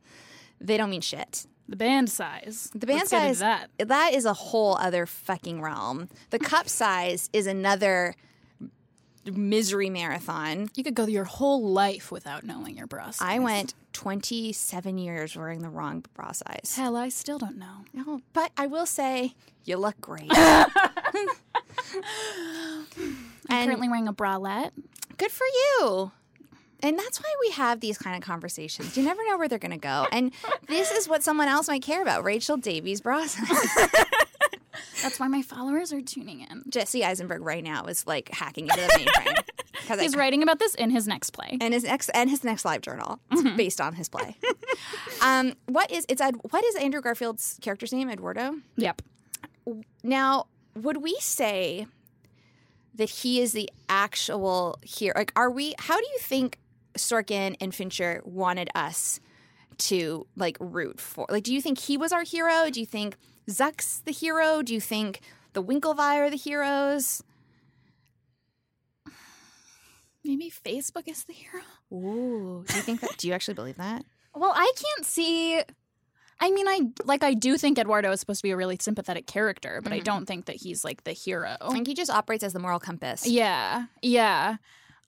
They 0.59 0.77
don't 0.77 0.89
mean 0.89 1.01
shit. 1.01 1.45
The 1.67 1.75
band 1.75 2.09
size. 2.09 2.71
The 2.73 2.87
band 2.87 2.99
Let's 2.99 3.09
size 3.09 3.39
That. 3.39 3.69
that 3.77 4.13
is 4.13 4.25
a 4.25 4.33
whole 4.33 4.75
other 4.77 5.05
fucking 5.05 5.61
realm. 5.61 6.09
The 6.29 6.39
cup 6.39 6.69
size 6.69 7.29
is 7.33 7.45
another 7.47 8.15
misery 9.33 9.89
marathon. 9.89 10.69
You 10.75 10.83
could 10.83 10.95
go 10.95 11.05
your 11.05 11.23
whole 11.25 11.63
life 11.71 12.11
without 12.11 12.43
knowing 12.43 12.77
your 12.77 12.87
bra 12.87 13.11
size. 13.11 13.17
I 13.21 13.39
went 13.39 13.73
27 13.93 14.97
years 14.97 15.35
wearing 15.35 15.61
the 15.61 15.69
wrong 15.69 16.03
bra 16.13 16.31
size. 16.31 16.75
Hell, 16.75 16.95
I 16.95 17.09
still 17.09 17.37
don't 17.37 17.57
know. 17.57 17.85
No, 17.93 18.21
but 18.33 18.51
I 18.57 18.67
will 18.67 18.85
say 18.85 19.33
you 19.63 19.77
look 19.77 19.99
great. 20.01 20.29
I'm 20.33 21.29
And- 23.49 23.67
currently 23.67 23.89
wearing 23.89 24.07
a 24.07 24.13
bralette. 24.13 24.71
Good 25.17 25.31
for 25.31 25.45
you. 25.45 26.11
And 26.83 26.99
that's 26.99 27.19
why 27.19 27.33
we 27.41 27.51
have 27.51 27.79
these 27.79 27.97
kind 27.97 28.15
of 28.15 28.21
conversations. 28.21 28.95
You 28.97 29.03
never 29.03 29.25
know 29.27 29.37
where 29.37 29.47
they're 29.47 29.57
going 29.57 29.71
to 29.71 29.77
go. 29.77 30.07
And 30.11 30.31
this 30.67 30.91
is 30.91 31.07
what 31.07 31.23
someone 31.23 31.47
else 31.47 31.67
might 31.67 31.81
care 31.81 32.01
about 32.01 32.23
Rachel 32.23 32.57
Davies 32.57 33.01
bra 33.01 33.25
size. 33.25 33.47
That's 35.01 35.19
why 35.19 35.27
my 35.27 35.41
followers 35.41 35.91
are 35.93 36.01
tuning 36.01 36.41
in. 36.41 36.63
Jesse 36.69 37.03
Eisenberg 37.03 37.41
right 37.41 37.63
now 37.63 37.85
is 37.85 38.05
like 38.07 38.29
hacking 38.33 38.67
into 38.67 38.81
the 38.81 38.87
mainframe. 38.87 39.43
'Cause 39.87 39.99
I 39.99 40.03
He's 40.03 40.15
writing 40.15 40.41
about 40.41 40.57
this 40.59 40.73
in 40.75 40.89
his 40.89 41.07
next 41.07 41.29
play. 41.31 41.57
and 41.61 41.73
his 41.73 41.83
next 41.83 42.09
and 42.09 42.29
his 42.29 42.43
next 42.43 42.65
live 42.65 42.81
journal 42.81 43.19
It's 43.31 43.43
based 43.55 43.79
on 43.81 43.93
his 43.93 44.09
play. 44.09 44.35
um, 45.21 45.53
what 45.67 45.91
is 45.91 46.05
it's 46.09 46.21
Ed, 46.21 46.35
what 46.49 46.63
is 46.63 46.75
Andrew 46.77 47.01
Garfield's 47.01 47.59
character's 47.61 47.93
name? 47.93 48.09
Eduardo. 48.09 48.55
Yep. 48.77 49.01
Now, 50.03 50.47
would 50.75 50.97
we 50.97 51.15
say 51.19 51.87
that 52.95 53.09
he 53.09 53.41
is 53.41 53.51
the 53.51 53.69
actual 53.89 54.79
hero? 54.83 55.13
Like, 55.15 55.31
are 55.35 55.49
we? 55.51 55.73
How 55.79 55.97
do 55.97 56.03
you 56.05 56.19
think 56.19 56.57
Sorkin 56.97 57.55
and 57.59 57.73
Fincher 57.75 58.21
wanted 58.25 58.69
us 58.75 59.19
to 59.79 60.25
like 60.35 60.57
root 60.59 60.99
for? 60.99 61.25
Like, 61.29 61.43
do 61.43 61.53
you 61.53 61.61
think 61.61 61.79
he 61.79 61.97
was 61.97 62.11
our 62.11 62.23
hero? 62.23 62.69
Do 62.69 62.79
you 62.79 62.85
think 62.85 63.17
Zuck's 63.49 63.99
the 63.99 64.11
hero? 64.11 64.61
Do 64.61 64.73
you 64.73 64.81
think 64.81 65.21
the 65.53 65.63
Winklevi 65.63 65.99
are 66.17 66.29
the 66.29 66.37
heroes? 66.37 67.23
Maybe 70.23 70.51
Facebook 70.65 71.07
is 71.07 71.25
the 71.25 71.33
hero. 71.33 71.61
Ooh, 71.93 72.65
do 72.67 72.75
you 72.75 72.81
think 72.81 73.01
that? 73.01 73.17
do 73.17 73.27
you 73.27 73.33
actually 73.33 73.53
believe 73.53 73.77
that? 73.77 74.03
Well, 74.33 74.53
I 74.55 74.71
can't 74.75 75.05
see. 75.05 75.61
I 76.39 76.51
mean, 76.51 76.67
I 76.67 76.81
like. 77.05 77.23
I 77.23 77.33
do 77.33 77.57
think 77.57 77.77
Eduardo 77.77 78.11
is 78.11 78.19
supposed 78.19 78.39
to 78.39 78.43
be 78.43 78.51
a 78.51 78.57
really 78.57 78.77
sympathetic 78.81 79.27
character, 79.27 79.79
but 79.83 79.93
I 79.93 79.99
don't 79.99 80.25
think 80.25 80.45
that 80.45 80.57
he's 80.57 80.83
like 80.83 81.03
the 81.03 81.13
hero. 81.13 81.55
I 81.61 81.71
think 81.71 81.87
he 81.87 81.93
just 81.93 82.11
operates 82.11 82.43
as 82.43 82.53
the 82.53 82.59
moral 82.59 82.79
compass. 82.79 83.25
Yeah, 83.25 83.85
yeah. 84.01 84.57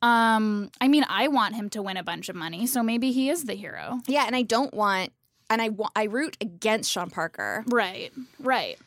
Um, 0.01 0.69
I 0.79 0.87
mean, 0.87 1.03
I 1.09 1.27
want 1.27 1.55
him 1.55 1.69
to 1.71 1.81
win 1.81 1.97
a 1.97 2.03
bunch 2.03 2.29
of 2.29 2.35
money, 2.35 2.67
so 2.67 2.83
maybe 2.83 3.11
he 3.11 3.29
is 3.29 3.45
the 3.45 3.55
hero. 3.55 3.99
Yeah, 4.07 4.25
and 4.27 4.35
I 4.35 4.43
don't 4.43 4.73
want, 4.73 5.11
and 5.49 5.61
I 5.61 5.69
I 5.95 6.03
root 6.03 6.37
against 6.41 6.91
Sean 6.91 7.09
Parker. 7.09 7.63
Right, 7.67 8.11
right. 8.39 8.77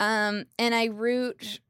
Um, 0.00 0.44
and 0.58 0.74
I 0.74 0.86
root. 0.86 1.60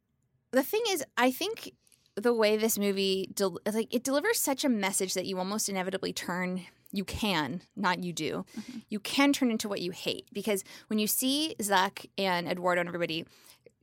The 0.52 0.62
thing 0.62 0.82
is, 0.88 1.04
I 1.16 1.30
think 1.30 1.72
the 2.16 2.32
way 2.32 2.56
this 2.56 2.78
movie 2.78 3.28
del- 3.34 3.60
like 3.70 3.92
it 3.94 4.02
delivers 4.02 4.40
such 4.40 4.64
a 4.64 4.68
message 4.68 5.14
that 5.14 5.26
you 5.26 5.38
almost 5.38 5.68
inevitably 5.68 6.12
turn. 6.12 6.62
You 6.92 7.04
can, 7.04 7.62
not 7.74 8.02
you 8.02 8.12
do. 8.12 8.46
You 8.88 9.00
can 9.00 9.32
turn 9.32 9.50
into 9.50 9.68
what 9.68 9.82
you 9.82 9.90
hate 9.90 10.26
because 10.32 10.64
when 10.86 10.98
you 10.98 11.06
see 11.06 11.54
Zuck 11.60 12.06
and 12.16 12.48
Eduardo 12.48 12.80
and 12.80 12.88
everybody 12.88 13.26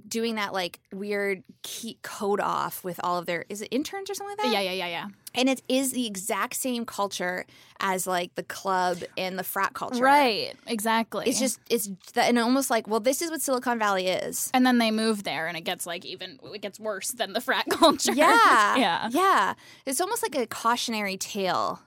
doing 0.07 0.35
that 0.35 0.53
like 0.53 0.79
weird 0.91 1.43
key 1.61 1.97
code 2.01 2.39
off 2.39 2.83
with 2.83 2.99
all 3.03 3.17
of 3.17 3.25
their 3.25 3.45
is 3.49 3.61
it 3.61 3.69
interns 3.71 4.09
or 4.09 4.13
something 4.13 4.35
like 4.37 4.45
that? 4.45 4.53
Yeah, 4.53 4.61
yeah, 4.61 4.71
yeah, 4.71 4.87
yeah. 4.87 5.07
and 5.35 5.49
it 5.49 5.61
is 5.67 5.91
the 5.91 6.05
exact 6.05 6.55
same 6.55 6.85
culture 6.85 7.45
as 7.79 8.05
like 8.05 8.35
the 8.35 8.43
club 8.43 8.99
and 9.17 9.37
the 9.37 9.43
frat 9.43 9.73
culture. 9.73 10.03
Right, 10.03 10.53
exactly. 10.67 11.25
It's 11.27 11.39
just 11.39 11.59
it's 11.69 11.89
that 12.13 12.29
and 12.29 12.37
almost 12.39 12.69
like 12.69 12.87
well, 12.87 12.99
this 12.99 13.21
is 13.21 13.31
what 13.31 13.41
Silicon 13.41 13.79
Valley 13.79 14.07
is. 14.07 14.49
and 14.53 14.65
then 14.65 14.77
they 14.77 14.91
move 14.91 15.23
there, 15.23 15.47
and 15.47 15.57
it 15.57 15.61
gets 15.61 15.85
like 15.85 16.05
even 16.05 16.39
it 16.53 16.61
gets 16.61 16.79
worse 16.79 17.11
than 17.11 17.33
the 17.33 17.41
frat 17.41 17.65
culture. 17.69 18.13
Yeah, 18.13 18.75
yeah. 18.77 19.09
yeah. 19.11 19.53
It's 19.85 20.01
almost 20.01 20.23
like 20.23 20.35
a 20.35 20.47
cautionary 20.47 21.17
tale 21.17 21.81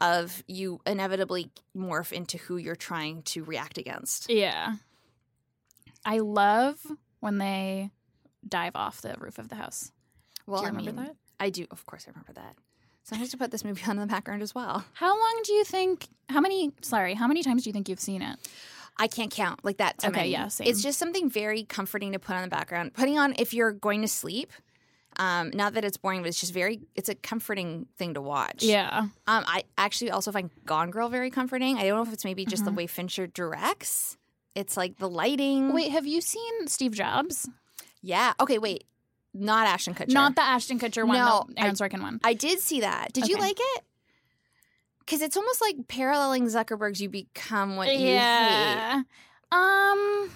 of 0.00 0.42
you 0.46 0.80
inevitably 0.86 1.50
morph 1.76 2.10
into 2.10 2.38
who 2.38 2.56
you're 2.56 2.74
trying 2.74 3.22
to 3.22 3.44
react 3.44 3.78
against. 3.78 4.30
Yeah. 4.30 4.76
I 6.04 6.18
love 6.18 6.78
when 7.20 7.38
they 7.38 7.90
dive 8.46 8.72
off 8.74 9.00
the 9.02 9.14
roof 9.18 9.38
of 9.38 9.48
the 9.48 9.54
house. 9.56 9.92
Well, 10.46 10.60
do 10.60 10.66
you 10.66 10.66
I 10.66 10.70
remember 10.76 10.92
mean, 11.00 11.06
that? 11.08 11.16
I 11.38 11.50
do. 11.50 11.66
Of 11.70 11.86
course, 11.86 12.04
I 12.06 12.10
remember 12.10 12.32
that. 12.34 12.56
So 13.04 13.16
I 13.16 13.18
have 13.18 13.28
to 13.30 13.36
put 13.38 13.50
this 13.50 13.64
movie 13.64 13.82
on 13.88 13.92
in 13.92 14.00
the 14.00 14.06
background 14.06 14.42
as 14.42 14.54
well. 14.54 14.84
How 14.94 15.08
long 15.18 15.40
do 15.44 15.52
you 15.52 15.64
think? 15.64 16.08
How 16.28 16.40
many? 16.40 16.72
Sorry, 16.82 17.14
how 17.14 17.26
many 17.28 17.42
times 17.42 17.64
do 17.64 17.70
you 17.70 17.72
think 17.72 17.88
you've 17.88 18.00
seen 18.00 18.22
it? 18.22 18.38
I 18.96 19.06
can't 19.06 19.30
count 19.30 19.64
like 19.64 19.78
that. 19.78 19.96
Okay, 20.04 20.10
many. 20.14 20.30
yeah, 20.30 20.48
same. 20.48 20.66
It's 20.68 20.82
just 20.82 20.98
something 20.98 21.30
very 21.30 21.62
comforting 21.64 22.12
to 22.12 22.18
put 22.18 22.34
on 22.36 22.42
the 22.42 22.48
background. 22.48 22.92
Putting 22.92 23.18
on 23.18 23.34
if 23.38 23.54
you're 23.54 23.72
going 23.72 24.02
to 24.02 24.08
sleep. 24.08 24.52
Um, 25.16 25.50
not 25.54 25.74
that 25.74 25.84
it's 25.84 25.96
boring, 25.96 26.20
but 26.22 26.28
it's 26.28 26.40
just 26.40 26.52
very. 26.54 26.80
It's 26.94 27.08
a 27.08 27.14
comforting 27.14 27.86
thing 27.98 28.14
to 28.14 28.20
watch. 28.20 28.62
Yeah. 28.62 29.00
Um, 29.00 29.10
I 29.46 29.64
actually 29.76 30.10
also 30.10 30.30
find 30.32 30.50
Gone 30.64 30.90
Girl 30.90 31.08
very 31.08 31.30
comforting. 31.30 31.76
I 31.78 31.86
don't 31.86 31.96
know 31.96 32.02
if 32.02 32.12
it's 32.12 32.24
maybe 32.24 32.44
just 32.44 32.62
Mm-hmm. 32.62 32.74
the 32.74 32.76
way 32.78 32.86
Fincher 32.86 33.26
directs. 33.26 34.16
It's 34.54 34.76
like 34.76 34.98
the 34.98 35.08
lighting. 35.08 35.72
Wait, 35.72 35.90
have 35.92 36.06
you 36.06 36.20
seen 36.20 36.66
Steve 36.66 36.92
Jobs? 36.92 37.48
Yeah. 38.02 38.32
Okay. 38.40 38.58
Wait. 38.58 38.84
Not 39.32 39.66
Ashton 39.68 39.94
Kutcher. 39.94 40.12
Not 40.12 40.34
the 40.34 40.42
Ashton 40.42 40.80
Kutcher 40.80 41.06
one, 41.06 41.16
No, 41.16 41.44
the 41.48 41.60
Aaron 41.62 41.76
Sorkin 41.76 42.02
one. 42.02 42.18
I 42.24 42.34
did 42.34 42.58
see 42.58 42.80
that. 42.80 43.12
Did 43.12 43.28
you 43.28 43.36
like 43.36 43.58
it? 43.60 43.84
Because 44.98 45.22
it's 45.22 45.36
almost 45.36 45.60
like 45.60 45.86
paralleling 45.86 46.46
Zuckerberg's. 46.46 47.00
You 47.00 47.08
become 47.08 47.76
what 47.76 47.92
you 47.92 47.98
hate. 48.18 49.04
Um. 49.52 50.30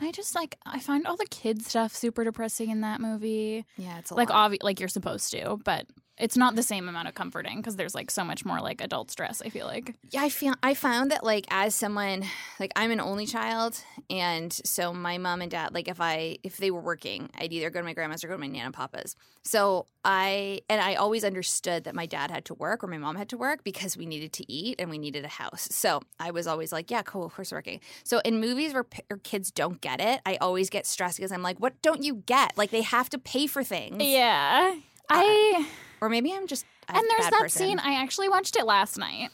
I 0.00 0.12
just 0.12 0.34
like 0.34 0.56
I 0.64 0.78
find 0.78 1.06
all 1.06 1.16
the 1.16 1.26
kid 1.26 1.64
stuff 1.64 1.94
super 1.94 2.22
depressing 2.22 2.70
in 2.70 2.82
that 2.82 3.00
movie. 3.00 3.64
Yeah. 3.76 3.98
It's 3.98 4.10
a 4.10 4.14
Like 4.14 4.30
lot. 4.30 4.50
obvi- 4.52 4.62
like 4.62 4.78
you're 4.78 4.88
supposed 4.88 5.30
to, 5.32 5.58
but 5.64 5.86
it's 6.20 6.36
not 6.36 6.56
the 6.56 6.62
same 6.62 6.88
amount 6.88 7.08
of 7.08 7.14
comforting 7.14 7.58
because 7.58 7.76
there's 7.76 7.94
like 7.94 8.10
so 8.10 8.24
much 8.24 8.44
more 8.44 8.60
like 8.60 8.80
adult 8.80 9.10
stress. 9.10 9.42
I 9.42 9.48
feel 9.48 9.66
like. 9.66 9.94
Yeah, 10.10 10.22
I 10.22 10.28
feel 10.28 10.54
I 10.62 10.74
found 10.74 11.10
that 11.10 11.24
like 11.24 11.46
as 11.50 11.74
someone 11.74 12.24
like 12.58 12.72
I'm 12.76 12.90
an 12.90 13.00
only 13.00 13.26
child, 13.26 13.82
and 14.10 14.52
so 14.52 14.92
my 14.92 15.18
mom 15.18 15.42
and 15.42 15.50
dad 15.50 15.74
like 15.74 15.88
if 15.88 16.00
I 16.00 16.38
if 16.42 16.56
they 16.56 16.70
were 16.70 16.80
working, 16.80 17.30
I'd 17.38 17.52
either 17.52 17.70
go 17.70 17.80
to 17.80 17.84
my 17.84 17.94
grandma's 17.94 18.24
or 18.24 18.28
go 18.28 18.34
to 18.34 18.40
my 18.40 18.46
nana 18.46 18.66
and 18.66 18.74
papa's. 18.74 19.16
So 19.42 19.86
I 20.04 20.60
and 20.68 20.80
I 20.80 20.94
always 20.94 21.24
understood 21.24 21.84
that 21.84 21.94
my 21.94 22.06
dad 22.06 22.30
had 22.30 22.44
to 22.46 22.54
work 22.54 22.82
or 22.82 22.86
my 22.86 22.98
mom 22.98 23.16
had 23.16 23.28
to 23.30 23.38
work 23.38 23.64
because 23.64 23.96
we 23.96 24.06
needed 24.06 24.32
to 24.34 24.52
eat 24.52 24.76
and 24.78 24.90
we 24.90 24.98
needed 24.98 25.24
a 25.24 25.28
house. 25.28 25.68
So 25.70 26.00
I 26.18 26.30
was 26.30 26.46
always 26.46 26.72
like, 26.72 26.90
yeah, 26.90 27.02
cool, 27.02 27.24
of 27.24 27.34
course 27.34 27.52
working. 27.52 27.80
So 28.04 28.20
in 28.24 28.40
movies 28.40 28.74
where 28.74 28.84
p- 28.84 29.02
or 29.10 29.18
kids 29.18 29.50
don't 29.50 29.80
get 29.80 30.00
it, 30.00 30.20
I 30.26 30.36
always 30.36 30.70
get 30.70 30.86
stressed 30.86 31.16
because 31.18 31.32
I'm 31.32 31.42
like, 31.42 31.58
what 31.58 31.80
don't 31.82 32.02
you 32.02 32.22
get? 32.26 32.56
Like 32.56 32.70
they 32.70 32.82
have 32.82 33.08
to 33.10 33.18
pay 33.18 33.46
for 33.46 33.62
things, 33.62 34.02
Yeah, 34.02 34.76
I 35.08 35.54
uh, 35.60 35.64
or 36.00 36.08
maybe 36.08 36.32
I'm 36.32 36.46
just 36.46 36.64
a 36.88 36.96
and 36.96 37.04
there's 37.10 37.30
that 37.30 37.40
person. 37.40 37.66
scene. 37.68 37.78
I 37.78 37.94
actually 38.02 38.28
watched 38.28 38.56
it 38.56 38.64
last 38.66 38.98
night 38.98 39.30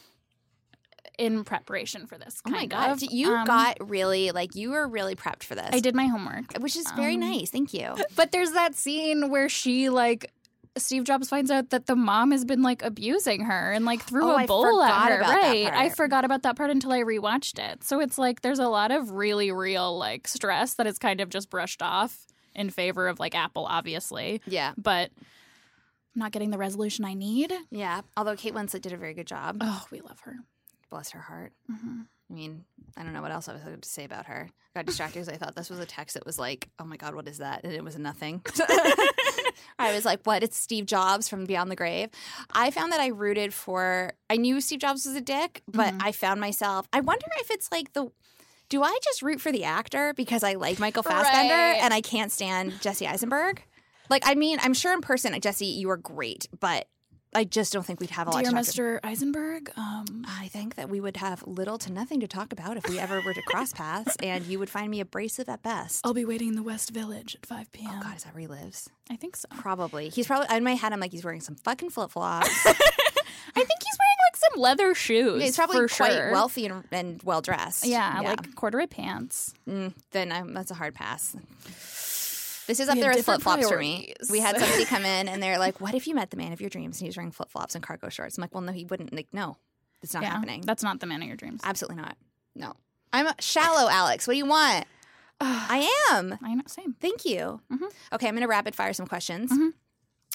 in 1.17 1.43
preparation 1.45 2.07
for 2.07 2.17
this. 2.17 2.41
Oh 2.45 2.49
my 2.49 2.65
god, 2.65 2.91
of. 2.91 3.03
you 3.11 3.33
Um, 3.33 3.45
got 3.45 3.77
really 3.89 4.31
like 4.31 4.55
you 4.55 4.71
were 4.71 4.87
really 4.87 5.15
prepped 5.15 5.43
for 5.43 5.55
this. 5.55 5.69
I 5.71 5.79
did 5.79 5.95
my 5.95 6.07
homework. 6.07 6.53
which 6.59 6.75
is 6.75 6.85
very 6.91 7.13
Um, 7.13 7.21
nice. 7.21 7.49
Thank 7.49 7.73
you. 7.73 7.95
But 8.15 8.31
there's 8.31 8.51
that 8.51 8.75
scene 8.75 9.29
where 9.29 9.47
she 9.47 9.89
like 9.89 10.31
Steve 10.77 11.05
Jobs 11.05 11.29
finds 11.29 11.49
out 11.51 11.69
that 11.69 11.85
the 11.85 11.95
mom 11.95 12.31
has 12.31 12.43
been 12.43 12.61
like 12.61 12.83
abusing 12.83 13.45
her 13.45 13.71
and 13.71 13.85
like 13.85 14.01
threw 14.03 14.29
Oh, 14.29 14.35
a 14.43 14.45
bowl 14.45 14.83
at 14.83 15.09
her. 15.09 15.19
about 15.21 15.27
that 15.41 15.41
right. 15.53 15.73
I 15.73 15.89
forgot 15.89 16.25
about 16.25 16.43
that 16.43 16.57
part 16.57 16.69
until 16.69 16.91
I 16.91 16.99
rewatched 17.03 17.59
it. 17.59 17.81
So 17.85 18.01
it's 18.01 18.17
like 18.17 18.41
there's 18.41 18.59
a 18.59 18.67
lot 18.67 18.91
of 18.91 19.11
really 19.11 19.53
real 19.53 19.97
like 19.97 20.27
stress 20.27 20.73
that 20.73 20.85
is 20.85 20.97
kind 20.99 21.21
of 21.21 21.29
just 21.29 21.49
brushed 21.49 21.81
off 21.81 22.27
in 22.53 22.69
favor 22.69 23.07
of 23.07 23.21
like 23.21 23.35
Apple, 23.35 23.65
obviously. 23.65 24.41
Yeah, 24.47 24.73
But 24.77 25.11
not 26.15 26.31
getting 26.31 26.49
the 26.51 26.57
resolution 26.57 27.05
I 27.05 27.13
need. 27.13 27.53
yeah. 27.71 28.01
Although 28.17 28.35
Kate 28.35 28.53
Winslet 28.53 28.81
did 28.81 28.93
a 28.93 28.97
very 28.97 29.13
good 29.13 29.27
job. 29.27 29.57
Oh, 29.61 29.85
we 29.91 29.99
love 30.01 30.19
her. 30.21 30.35
Bless 30.89 31.11
her 31.11 31.19
heart. 31.19 31.51
hmm 31.69 32.01
I 32.27 32.33
mean, 32.33 32.65
I 32.97 33.03
don't 33.03 33.13
know 33.13 33.21
what 33.21 33.31
else 33.31 33.47
I 33.47 33.53
was 33.53 33.61
going 33.61 33.79
to 33.79 33.87
say 33.87 34.03
about 34.03 34.25
her. 34.25 34.49
Got 34.75 34.87
distracted 34.87 35.19
because 35.19 35.29
I 35.29 35.37
thought 35.37 35.55
this 35.55 35.69
was 35.69 35.77
a 35.77 35.85
text 35.85 36.15
that 36.15 36.25
was 36.25 36.39
like, 36.39 36.69
"Oh 36.79 36.83
my 36.83 36.97
god, 36.97 37.13
what 37.13 37.27
is 37.27 37.37
that?" 37.37 37.63
And 37.63 37.71
it 37.71 37.83
was 37.83 37.99
nothing. 37.99 38.41
I 39.77 39.93
was 39.93 40.05
like, 40.05 40.21
"What? 40.25 40.41
It's 40.43 40.57
Steve 40.57 40.85
Jobs 40.87 41.27
from 41.29 41.45
Beyond 41.45 41.69
the 41.69 41.75
Grave." 41.75 42.09
I 42.51 42.71
found 42.71 42.91
that 42.93 42.99
I 42.99 43.07
rooted 43.07 43.53
for. 43.53 44.13
I 44.29 44.37
knew 44.37 44.59
Steve 44.61 44.79
Jobs 44.79 45.05
was 45.05 45.15
a 45.15 45.21
dick, 45.21 45.61
but 45.67 45.93
Mhm. 45.93 46.01
I 46.03 46.11
found 46.11 46.41
myself. 46.41 46.87
I 46.91 47.01
wonder 47.01 47.27
if 47.41 47.51
it's 47.51 47.71
like 47.71 47.93
the. 47.93 48.11
Do 48.69 48.81
I 48.81 48.97
just 49.03 49.21
root 49.21 49.39
for 49.39 49.51
the 49.51 49.63
actor 49.63 50.13
because 50.15 50.43
I 50.43 50.53
like 50.55 50.79
Michael 50.79 51.03
Fassbender 51.03 51.53
Right. 51.53 51.79
and 51.79 51.93
I 51.93 52.01
can't 52.01 52.31
stand 52.31 52.81
Jesse 52.81 53.05
Eisenberg? 53.07 53.63
Like, 54.09 54.23
I 54.25 54.35
mean, 54.35 54.59
I'm 54.61 54.73
sure 54.73 54.93
in 54.93 55.01
person, 55.01 55.39
Jesse, 55.41 55.65
you 55.65 55.89
are 55.89 55.97
great, 55.97 56.47
but 56.59 56.87
I 57.35 57.43
just 57.43 57.73
don't 57.73 57.85
think 57.85 57.99
we'd 57.99 58.11
have 58.11 58.27
a 58.27 58.31
lot 58.31 58.43
Dear 58.43 58.51
to 58.51 58.55
talk 58.55 58.63
about. 58.63 58.73
Mr. 58.73 58.99
Eisenberg, 59.03 59.69
um, 59.75 60.25
I 60.25 60.47
think 60.47 60.75
that 60.75 60.89
we 60.89 61.01
would 61.01 61.17
have 61.17 61.45
little 61.45 61.77
to 61.79 61.91
nothing 61.91 62.21
to 62.21 62.27
talk 62.27 62.53
about 62.53 62.77
if 62.77 62.87
we 62.87 62.97
ever 62.97 63.21
were 63.21 63.33
to 63.33 63.41
cross 63.41 63.73
paths, 63.73 64.15
and 64.23 64.45
you 64.45 64.57
would 64.57 64.69
find 64.69 64.89
me 64.89 65.01
abrasive 65.01 65.49
at 65.49 65.61
best. 65.61 66.05
I'll 66.05 66.13
be 66.13 66.23
waiting 66.23 66.47
in 66.49 66.55
the 66.55 66.63
West 66.63 66.91
Village 66.91 67.35
at 67.35 67.45
5 67.45 67.73
p.m. 67.73 67.91
Oh 67.93 68.03
God, 68.03 68.15
is 68.15 68.23
that 68.23 68.33
where 68.33 68.41
he 68.41 68.47
lives? 68.47 68.89
I 69.11 69.17
think 69.17 69.35
so. 69.35 69.49
Probably. 69.57 70.07
He's 70.09 70.27
probably 70.27 70.55
in 70.55 70.63
my 70.63 70.75
head. 70.75 70.93
I'm 70.93 71.01
like, 71.01 71.11
he's 71.11 71.25
wearing 71.25 71.41
some 71.41 71.55
fucking 71.55 71.89
flip 71.89 72.11
flops. 72.11 72.47
I 72.65 72.73
think 72.73 73.79
he's 73.83 73.97
wearing 73.99 74.17
like 74.31 74.35
some 74.35 74.61
leather 74.61 74.95
shoes. 74.95 75.43
he's 75.43 75.55
probably 75.57 75.87
quite 75.87 76.13
sure. 76.13 76.31
wealthy 76.31 76.65
and, 76.67 76.83
and 76.91 77.21
well 77.23 77.41
dressed. 77.41 77.85
Yeah, 77.85 78.21
like 78.23 78.55
corduroy 78.55 78.87
pants. 78.87 79.53
Mm, 79.67 79.93
then 80.11 80.31
I'm, 80.31 80.53
that's 80.53 80.71
a 80.71 80.75
hard 80.75 80.93
pass. 80.95 81.35
This 82.67 82.79
is 82.79 82.89
up 82.89 82.95
We 82.95 83.01
there 83.01 83.13
with 83.13 83.25
flip 83.25 83.41
flops 83.41 83.69
for 83.69 83.77
me. 83.77 84.13
We 84.29 84.39
had 84.39 84.57
somebody 84.57 84.85
come 84.85 85.05
in 85.05 85.27
and 85.27 85.41
they're 85.41 85.59
like, 85.59 85.79
"What 85.81 85.93
if 85.93 86.07
you 86.07 86.15
met 86.15 86.31
the 86.31 86.37
man 86.37 86.51
of 86.53 86.61
your 86.61 86.69
dreams 86.69 86.97
and 86.97 87.05
he 87.05 87.09
was 87.09 87.17
wearing 87.17 87.31
flip 87.31 87.49
flops 87.49 87.75
and 87.75 87.83
cargo 87.83 88.09
shorts?" 88.09 88.37
I'm 88.37 88.41
like, 88.41 88.53
"Well, 88.53 88.61
no, 88.61 88.71
he 88.71 88.85
wouldn't." 88.85 89.13
Like, 89.13 89.27
no, 89.31 89.57
it's 90.01 90.13
not 90.13 90.23
yeah, 90.23 90.31
happening. 90.31 90.61
that's 90.61 90.83
not 90.83 90.99
the 90.99 91.05
man 91.05 91.21
of 91.21 91.27
your 91.27 91.37
dreams. 91.37 91.61
Absolutely 91.63 92.01
not. 92.01 92.17
No, 92.55 92.73
I'm 93.13 93.27
shallow, 93.39 93.89
Alex. 93.89 94.27
What 94.27 94.33
do 94.33 94.37
you 94.37 94.45
want? 94.45 94.85
I 95.39 95.89
am. 96.11 96.37
I 96.41 96.53
know, 96.55 96.63
same. 96.67 96.93
Thank 96.99 97.25
you. 97.25 97.61
Mhm. 97.71 97.91
Okay, 98.13 98.27
I'm 98.27 98.33
going 98.33 98.41
to 98.41 98.47
rapid 98.47 98.75
fire 98.75 98.93
some 98.93 99.05
questions. 99.07 99.51
Mhm. 99.51 99.73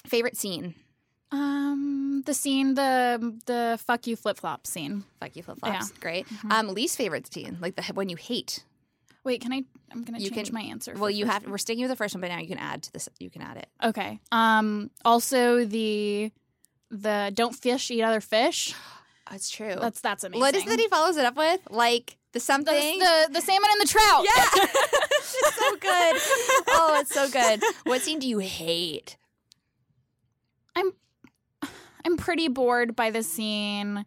Favorite 0.05 0.37
scene? 0.37 0.75
Um, 1.31 2.23
the 2.25 2.33
scene, 2.33 2.73
the 2.75 3.39
the 3.45 3.79
fuck 3.85 4.05
you 4.05 4.15
flip 4.15 4.37
flop 4.37 4.67
scene. 4.67 5.05
Fuck 5.19 5.35
you, 5.35 5.43
flip 5.43 5.59
flops. 5.59 5.91
Yeah. 5.91 5.99
Great. 6.01 6.27
Mm-hmm. 6.27 6.51
Um, 6.51 6.67
least 6.69 6.97
favorite 6.97 7.31
scene, 7.31 7.57
like 7.61 7.75
the 7.75 7.83
one 7.93 8.09
you 8.09 8.17
hate. 8.17 8.63
Wait, 9.23 9.41
can 9.41 9.53
I? 9.53 9.63
I'm 9.91 10.03
gonna 10.03 10.19
You 10.19 10.29
change 10.31 10.47
can- 10.47 10.55
my 10.55 10.61
answer. 10.61 10.93
Well, 10.97 11.09
you 11.09 11.25
have. 11.27 11.45
We're 11.45 11.57
sticking 11.59 11.83
with 11.83 11.91
the 11.91 11.95
first 11.95 12.15
one, 12.15 12.21
but 12.21 12.29
now 12.29 12.39
you 12.39 12.47
can 12.47 12.57
add 12.57 12.83
to 12.83 12.93
this. 12.93 13.07
You 13.19 13.29
can 13.29 13.41
add 13.41 13.57
it. 13.57 13.67
Okay. 13.83 14.19
Um. 14.31 14.89
Also, 15.05 15.63
the 15.65 16.31
the 16.89 17.31
don't 17.33 17.53
fish 17.55 17.91
eat 17.91 18.01
other 18.03 18.21
fish. 18.21 18.73
That's 19.29 19.49
true. 19.49 19.75
That's 19.79 20.01
that's 20.01 20.23
amazing. 20.25 20.41
what 20.41 20.55
is 20.55 20.65
that 20.65 20.77
he 20.79 20.87
follows 20.89 21.15
it 21.15 21.23
up 21.23 21.37
with? 21.37 21.61
Like 21.69 22.17
the 22.33 22.39
the, 22.39 22.39
something. 22.41 22.99
the 22.99 23.29
the 23.31 23.39
salmon 23.41 23.69
and 23.71 23.81
the 23.81 23.87
trout? 23.87 24.25
yeah, 24.25 24.45
it's 24.63 25.55
so 25.55 25.75
good. 25.77 26.65
Oh, 26.67 26.97
it's 26.99 27.13
so 27.13 27.29
good. 27.29 27.61
What 27.85 28.01
scene 28.01 28.19
do 28.19 28.27
you 28.27 28.39
hate? 28.39 29.15
I'm 30.75 30.91
I'm 32.05 32.17
pretty 32.17 32.49
bored 32.49 32.93
by 32.95 33.09
the 33.11 33.23
scene 33.23 34.05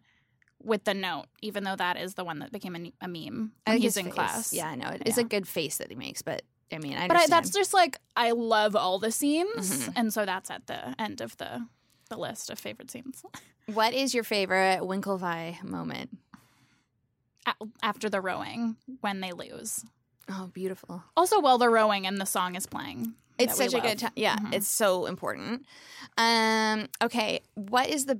with 0.65 0.83
the 0.83 0.93
note, 0.93 1.25
even 1.41 1.63
though 1.63 1.75
that 1.75 1.97
is 1.97 2.15
the 2.15 2.25
one 2.25 2.39
that 2.39 2.51
became 2.51 2.75
a, 2.75 2.91
a 3.01 3.07
meme 3.07 3.51
when 3.65 3.77
he's 3.77 3.95
in 3.97 4.05
face. 4.05 4.13
class. 4.13 4.53
Yeah, 4.53 4.67
I 4.69 4.75
know. 4.75 4.89
It's 5.05 5.17
Yeah. 5.17 5.23
a 5.23 5.27
good 5.27 5.47
face 5.47 5.77
that 5.77 5.89
he 5.89 5.95
makes, 5.95 6.21
but 6.21 6.41
I 6.71 6.79
mean, 6.79 6.93
I 6.97 7.07
but 7.07 7.15
I, 7.17 7.21
understand. 7.21 7.31
that's 7.31 7.49
just 7.51 7.73
like 7.73 7.99
I 8.17 8.31
love 8.31 8.75
all 8.75 8.97
the 8.99 9.11
scenes, 9.11 9.85
Mhm. 9.87 9.93
and 9.95 10.13
so 10.13 10.25
that's 10.25 10.49
at 10.49 10.65
the 10.67 10.99
end 10.99 11.21
of 11.21 11.37
the 11.37 11.67
the 12.09 12.17
list 12.17 12.49
of 12.49 12.59
favorite 12.59 12.89
scenes. 12.91 13.23
what 13.73 13.93
is 13.93 14.13
your 14.13 14.23
favorite 14.23 14.81
Winklevi 14.81 15.63
moment? 15.63 16.17
A- 17.45 17.53
After 17.83 18.09
the 18.09 18.21
rowing, 18.21 18.75
when 19.01 19.21
they 19.21 19.31
lose. 19.31 19.85
Oh, 20.29 20.47
beautiful. 20.53 21.03
Also, 21.15 21.39
while 21.39 21.57
they're 21.59 21.69
rowing 21.71 22.07
and 22.07 22.19
the 22.19 22.25
song 22.25 22.55
is 22.55 22.65
playing. 22.65 23.13
It's 23.37 23.57
that 23.57 23.65
we 23.65 23.69
such 23.71 23.79
a 23.83 23.87
good 23.87 23.99
time. 23.99 24.11
Yeah, 24.15 24.37
Mhm. 24.37 24.53
it's 24.53 24.67
so 24.67 25.05
important. 25.05 25.65
Um, 26.17 26.87
okay, 27.03 27.41
what 27.53 27.89
is 27.89 28.05
the 28.05 28.19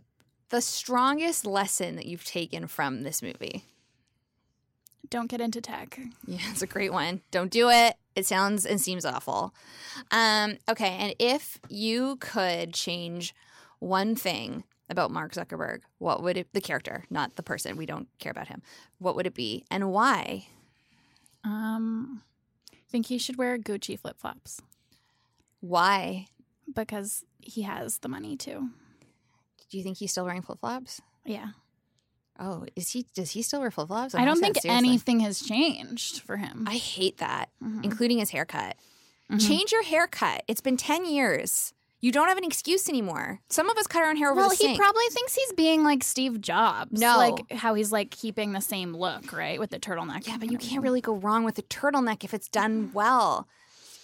the 0.49 0.61
strongest 0.61 1.45
lesson 1.45 1.95
that 1.95 2.05
you've 2.05 2.23
taken 2.25 2.67
from 2.67 3.03
this 3.03 3.21
movie? 3.21 3.63
Don't 5.09 5.27
get 5.27 5.41
into 5.41 5.61
tech. 5.61 5.99
Yeah, 6.25 6.39
it's 6.51 6.61
a 6.61 6.67
great 6.67 6.91
one. 6.93 7.21
Don't 7.31 7.51
do 7.51 7.69
it. 7.69 7.95
It 8.15 8.25
sounds 8.25 8.65
and 8.65 8.79
seems 8.79 9.05
awful. 9.05 9.53
Um, 10.11 10.57
okay, 10.69 10.97
and 10.99 11.15
if 11.19 11.59
you 11.69 12.17
could 12.17 12.73
change 12.73 13.33
one 13.79 14.15
thing 14.15 14.63
about 14.89 15.11
Mark 15.11 15.33
Zuckerberg, 15.33 15.81
what 15.97 16.23
would 16.23 16.37
it 16.37 16.47
the 16.53 16.61
character, 16.61 17.05
not 17.09 17.35
the 17.35 17.43
person. 17.43 17.75
We 17.75 17.85
don't 17.85 18.07
care 18.19 18.31
about 18.31 18.47
him. 18.47 18.61
What 18.99 19.15
would 19.15 19.27
it 19.27 19.33
be 19.33 19.65
and 19.69 19.91
why? 19.91 20.47
Um, 21.43 22.21
I 22.73 22.77
think 22.89 23.07
he 23.07 23.17
should 23.17 23.37
wear 23.37 23.57
Gucci 23.57 23.99
flip 23.99 24.17
flops 24.19 24.61
Why? 25.59 26.27
because 26.73 27.23
he 27.41 27.61
has 27.61 27.99
the 27.99 28.09
money 28.09 28.35
to. 28.37 28.69
Do 29.69 29.77
you 29.77 29.83
think 29.83 29.97
he's 29.97 30.11
still 30.11 30.25
wearing 30.25 30.41
flip 30.41 30.59
flops? 30.59 31.01
Yeah, 31.25 31.49
Oh, 32.37 32.65
is 32.75 32.89
he? 32.91 33.05
Does 33.13 33.31
he 33.31 33.41
still 33.41 33.61
wear 33.61 33.71
flip 33.71 33.87
flops? 33.87 34.13
I 34.13 34.25
don't 34.25 34.39
think 34.41 34.57
anything 34.65 35.21
has 35.21 35.39
changed 35.41 36.19
for 36.21 36.35
him. 36.35 36.65
I 36.67 36.75
hate 36.75 37.17
that, 37.19 37.49
Mhm. 37.63 37.83
including 37.85 38.17
his 38.19 38.31
haircut. 38.31 38.75
Mhm. 39.31 39.47
Change 39.47 39.71
your 39.71 39.83
haircut. 39.83 40.43
It's 40.47 40.59
been 40.59 40.75
10 40.75 41.05
years. 41.05 41.73
You 42.01 42.11
don't 42.11 42.27
have 42.27 42.37
an 42.37 42.43
excuse 42.43 42.89
anymore. 42.89 43.39
Some 43.49 43.69
of 43.69 43.77
us 43.77 43.87
cut 43.87 44.03
our 44.03 44.09
own 44.09 44.17
hair 44.17 44.31
over 44.31 44.41
well, 44.41 44.49
the 44.49 44.55
he 44.67 44.75
probably 44.77 45.05
thinks 45.11 45.33
he's 45.33 45.53
being 45.53 45.83
like 45.85 46.03
Steve 46.03 46.41
Jobs. 46.41 46.99
No. 46.99 47.17
like 47.17 47.51
how 47.53 47.73
he's 47.73 47.91
like 47.93 48.11
keeping 48.11 48.51
the 48.51 48.59
same 48.61 48.93
look, 48.93 49.31
right, 49.31 49.57
with 49.57 49.69
the 49.69 49.79
turtleneck. 49.79 50.27
yeah, 50.27 50.37
but 50.37 50.51
you 50.51 50.57
can't 50.57 50.83
really 50.83 51.01
go 51.01 51.15
wrong 51.15 51.45
with 51.45 51.57
a 51.57 51.63
turtleneck 51.63 52.23
if 52.25 52.33
it's 52.33 52.49
done 52.49 52.91
well. 52.93 53.47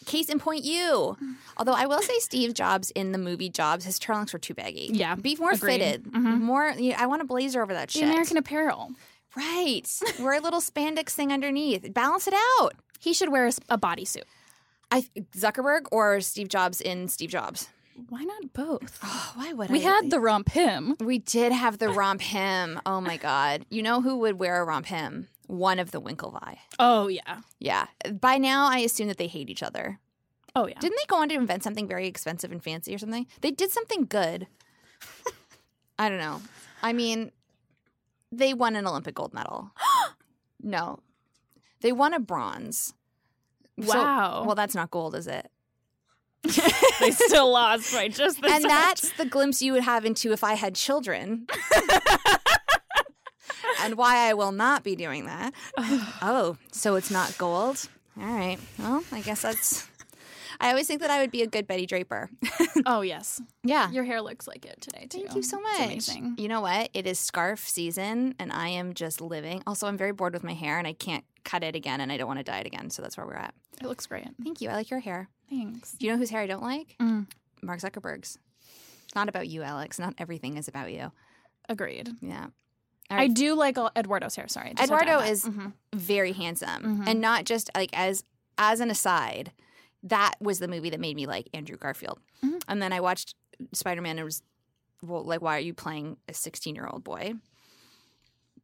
Case 0.05 0.29
in 0.29 0.39
point, 0.39 0.63
you. 0.63 1.15
Although 1.57 1.73
I 1.73 1.85
will 1.85 2.01
say, 2.01 2.17
Steve 2.19 2.53
Jobs 2.53 2.91
in 2.91 3.11
the 3.11 3.17
movie 3.17 3.49
Jobs, 3.49 3.85
his 3.85 3.99
turtlenecks 3.99 4.33
were 4.33 4.39
too 4.39 4.53
baggy. 4.53 4.89
Yeah, 4.91 5.15
be 5.15 5.35
more 5.35 5.51
agreed. 5.51 5.79
fitted. 5.79 6.03
Mhm. 6.05 6.41
More. 6.41 6.73
Yeah, 6.77 7.01
I 7.01 7.05
want 7.05 7.21
a 7.21 7.25
blazer 7.25 7.61
over 7.61 7.73
that 7.73 7.91
The. 7.91 8.03
American 8.09 8.37
Apparel. 8.37 8.91
right. 9.35 9.87
Wear 10.19 10.33
a 10.33 10.39
little 10.41 10.59
spandex 10.61 11.09
thing 11.11 11.31
underneath. 11.31 11.93
Balance 11.93 12.27
it 12.27 12.33
out. 12.59 12.71
He 12.99 13.13
should 13.13 13.29
wear 13.29 13.47
a 13.69 13.77
bodysuit. 13.77 14.23
I 14.91 15.01
Zuckerberg 15.37 15.85
or 15.91 16.19
Steve 16.21 16.49
Jobs 16.49 16.81
in 16.81 17.07
Steve 17.07 17.29
Jobs. 17.29 17.69
Why 18.09 18.23
not 18.23 18.53
both? 18.53 18.99
Oh, 19.03 19.31
why 19.35 19.53
would 19.53 19.69
We 19.69 19.79
I? 19.85 19.91
had 19.91 20.09
the 20.09 20.17
RompHim. 20.17 20.99
We 21.01 21.19
did 21.19 21.51
have 21.51 21.77
the 21.77 21.87
RompHim. 21.87 22.81
Oh 22.85 22.99
my 23.01 23.17
god! 23.17 23.65
You 23.69 23.83
know 23.83 24.01
who 24.01 24.17
would 24.17 24.39
wear 24.39 24.63
a 24.63 24.65
RompHim? 24.65 25.27
One 25.51 25.79
of 25.79 25.91
the 25.91 25.99
Winklevi. 26.01 26.57
Oh 26.79 27.09
yeah. 27.09 27.41
Yeah. 27.59 27.87
By 28.21 28.37
now, 28.37 28.69
I 28.69 28.77
assume 28.79 29.09
that 29.09 29.17
they 29.17 29.27
hate 29.27 29.49
each 29.49 29.61
other. 29.61 29.99
Oh 30.55 30.65
yeah. 30.65 30.79
Didn't 30.79 30.95
they 30.97 31.05
go 31.07 31.17
on 31.17 31.27
to 31.27 31.35
invent 31.35 31.61
something 31.61 31.89
very 31.89 32.07
expensive 32.07 32.53
and 32.53 32.63
fancy 32.63 32.95
or 32.95 32.97
something? 32.97 33.27
They 33.41 33.51
did 33.51 33.69
something 33.69 34.05
good. 34.05 34.47
I 35.99 36.07
don't 36.07 36.19
know. 36.19 36.41
I 36.81 36.93
mean, 36.93 37.31
they 38.31 38.53
won 38.53 38.77
an 38.77 38.87
Olympic 38.87 39.13
gold 39.15 39.33
medal. 39.33 39.71
no, 40.63 40.99
they 41.81 41.91
won 41.91 42.13
a 42.13 42.19
bronze. 42.19 42.93
So- 43.81 43.97
Wow. 43.99 44.43
well, 44.45 44.55
that's 44.55 44.73
not 44.75 44.89
gold, 44.89 45.15
is 45.15 45.27
it? 45.27 45.49
they 46.99 47.11
still 47.11 47.51
lost 47.51 47.93
by 47.93 48.07
just 48.07 48.37
and 48.43 48.63
much. 48.63 48.71
that's 48.71 49.11
the 49.17 49.25
glimpse 49.25 49.61
you 49.61 49.73
would 49.73 49.83
have 49.83 50.05
into 50.05 50.31
if 50.31 50.43
I 50.43 50.53
had 50.53 50.75
children. 50.75 51.45
and 53.85 53.95
why 53.95 54.29
I 54.29 54.33
will 54.33 54.51
not 54.51 54.83
be 54.83 54.95
doing 54.95 55.25
that. 55.25 55.53
oh, 56.21 56.57
so 56.71 56.95
it's 56.95 57.11
not 57.11 57.37
gold? 57.37 57.87
All 58.19 58.25
right. 58.27 58.57
Well, 58.79 59.03
I 59.11 59.21
guess 59.21 59.41
that's. 59.41 59.87
I 60.59 60.69
always 60.69 60.85
think 60.85 61.01
that 61.01 61.09
I 61.09 61.21
would 61.21 61.31
be 61.31 61.41
a 61.41 61.47
good 61.47 61.65
Betty 61.65 61.87
Draper. 61.87 62.29
oh 62.85 63.01
yes, 63.01 63.41
yeah. 63.63 63.89
your 63.89 64.03
hair 64.03 64.21
looks 64.21 64.47
like 64.47 64.63
it 64.63 64.79
today 64.79 65.07
too. 65.09 65.19
Thank 65.19 65.35
you 65.35 65.41
so 65.41 65.57
It's 65.59 65.79
much. 65.79 65.87
amazing. 65.87 66.35
You 66.37 66.47
know 66.49 66.61
what? 66.61 66.89
It 66.93 67.07
is 67.07 67.17
scarf 67.17 67.67
season, 67.67 68.35
and 68.37 68.51
I 68.53 68.67
am 68.69 68.93
just 68.93 69.21
living. 69.21 69.63
Also, 69.65 69.87
I'm 69.87 69.97
very 69.97 70.11
bored 70.11 70.33
with 70.33 70.43
my 70.43 70.53
hair, 70.53 70.77
and 70.77 70.85
I 70.85 70.93
can't 70.93 71.23
cut 71.43 71.63
it 71.63 71.75
again, 71.75 71.99
and 71.99 72.11
I 72.11 72.17
don't 72.17 72.27
want 72.27 72.39
to 72.39 72.43
dye 72.43 72.59
it 72.59 72.67
again. 72.67 72.91
So 72.91 73.01
that's 73.01 73.17
where 73.17 73.25
we're 73.25 73.33
at. 73.35 73.55
It 73.81 73.87
looks 73.87 74.05
great. 74.05 74.27
Thank 74.43 74.61
you. 74.61 74.69
I 74.69 74.73
like 74.75 74.91
your 74.91 74.99
hair. 74.99 75.29
Thanks. 75.49 75.93
Do 75.93 76.05
you 76.05 76.11
know 76.11 76.19
whose 76.19 76.29
hair 76.29 76.41
I 76.41 76.47
don't 76.47 76.61
like? 76.61 76.95
Mm. 77.01 77.25
Mark 77.63 77.79
Zuckerberg's. 77.79 78.37
It's 79.05 79.15
not 79.15 79.29
about 79.29 79.47
you, 79.47 79.63
Alex. 79.63 79.97
Not 79.97 80.13
everything 80.19 80.57
is 80.57 80.67
about 80.67 80.91
you. 80.91 81.11
Agreed. 81.67 82.09
Yeah. 82.21 82.47
I 83.19 83.27
do 83.27 83.53
like 83.55 83.77
Eduardo's 83.95 84.35
hair. 84.35 84.47
Sorry, 84.47 84.69
I 84.69 84.73
just 84.73 84.89
had 84.89 84.99
to 84.99 85.03
Eduardo 85.03 85.25
is 85.29 85.43
Mhm. 85.45 85.73
very 85.93 86.31
handsome, 86.33 87.01
Mhm. 87.01 87.07
and 87.07 87.21
not 87.21 87.45
just 87.45 87.69
like 87.75 87.89
as 87.93 88.23
as 88.57 88.79
an 88.79 88.89
aside. 88.91 89.51
That 90.03 90.33
was 90.39 90.59
the 90.59 90.67
movie 90.67 90.89
that 90.89 90.99
made 90.99 91.15
me 91.15 91.25
like 91.27 91.47
Andrew 91.53 91.77
Garfield, 91.77 92.19
Mhm. 92.43 92.63
and 92.67 92.81
then 92.81 92.91
I 92.93 92.99
watched 93.01 93.35
Spider 93.73 94.01
Man. 94.01 94.17
and 94.17 94.25
was 94.25 94.41
well, 95.03 95.23
like, 95.23 95.41
why 95.41 95.55
are 95.57 95.59
you 95.61 95.73
playing 95.73 96.17
a 96.27 96.33
sixteen 96.33 96.75
year 96.75 96.87
old 96.87 97.03
boy? 97.03 97.33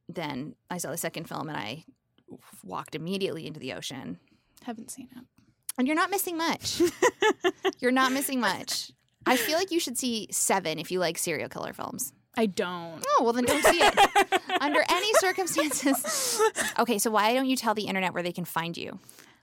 Then 0.10 0.56
I 0.70 0.78
saw 0.78 0.91
the 0.91 0.98
second 0.98 1.28
film, 1.28 1.50
and 1.50 1.58
I 1.58 1.84
walked 2.64 2.95
immediately 2.95 3.45
into 3.48 3.60
the 3.60 3.74
ocean. 3.74 4.20
haven't 4.64 4.91
seen 4.91 5.08
it. 5.16 5.24
And 5.78 5.88
you're 5.88 5.95
not 5.95 6.10
missing 6.10 6.36
much. 6.38 6.82
you're 7.80 7.91
not 7.91 8.12
missing 8.12 8.39
much. 8.39 8.91
I 9.26 9.38
feel 9.38 9.58
like 9.58 9.72
you 9.72 9.80
should 9.80 9.98
see 9.98 10.28
Seven 10.32 10.78
if 10.80 10.91
you 10.91 11.00
like 11.00 11.18
serial 11.18 11.48
killer 11.50 11.72
films. 11.74 12.12
I 12.38 12.46
don't. 12.46 13.04
Oh, 13.18 13.24
well, 13.24 13.34
then 13.34 13.46
don't 13.46 13.64
see 13.66 13.80
it. 13.82 14.42
Under 14.62 14.84
any 14.90 15.14
circumstances. 15.16 16.40
Okay, 16.80 17.00
so 17.00 17.10
why 17.12 17.34
don't 17.34 17.48
you 17.48 17.56
tell 17.56 17.74
the 17.74 17.84
internet 17.88 18.14
where 18.14 18.22
they 18.24 18.32
can 18.32 18.46
find 18.46 18.78
you? 18.78 19.00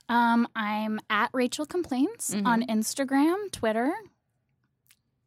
Um, 0.08 0.46
I'm 0.54 1.00
at 1.10 1.30
Rachel 1.32 1.66
Complaints 1.66 2.32
Mhm. 2.32 2.46
on 2.46 2.62
Instagram, 2.66 3.50
Twitter, 3.50 3.92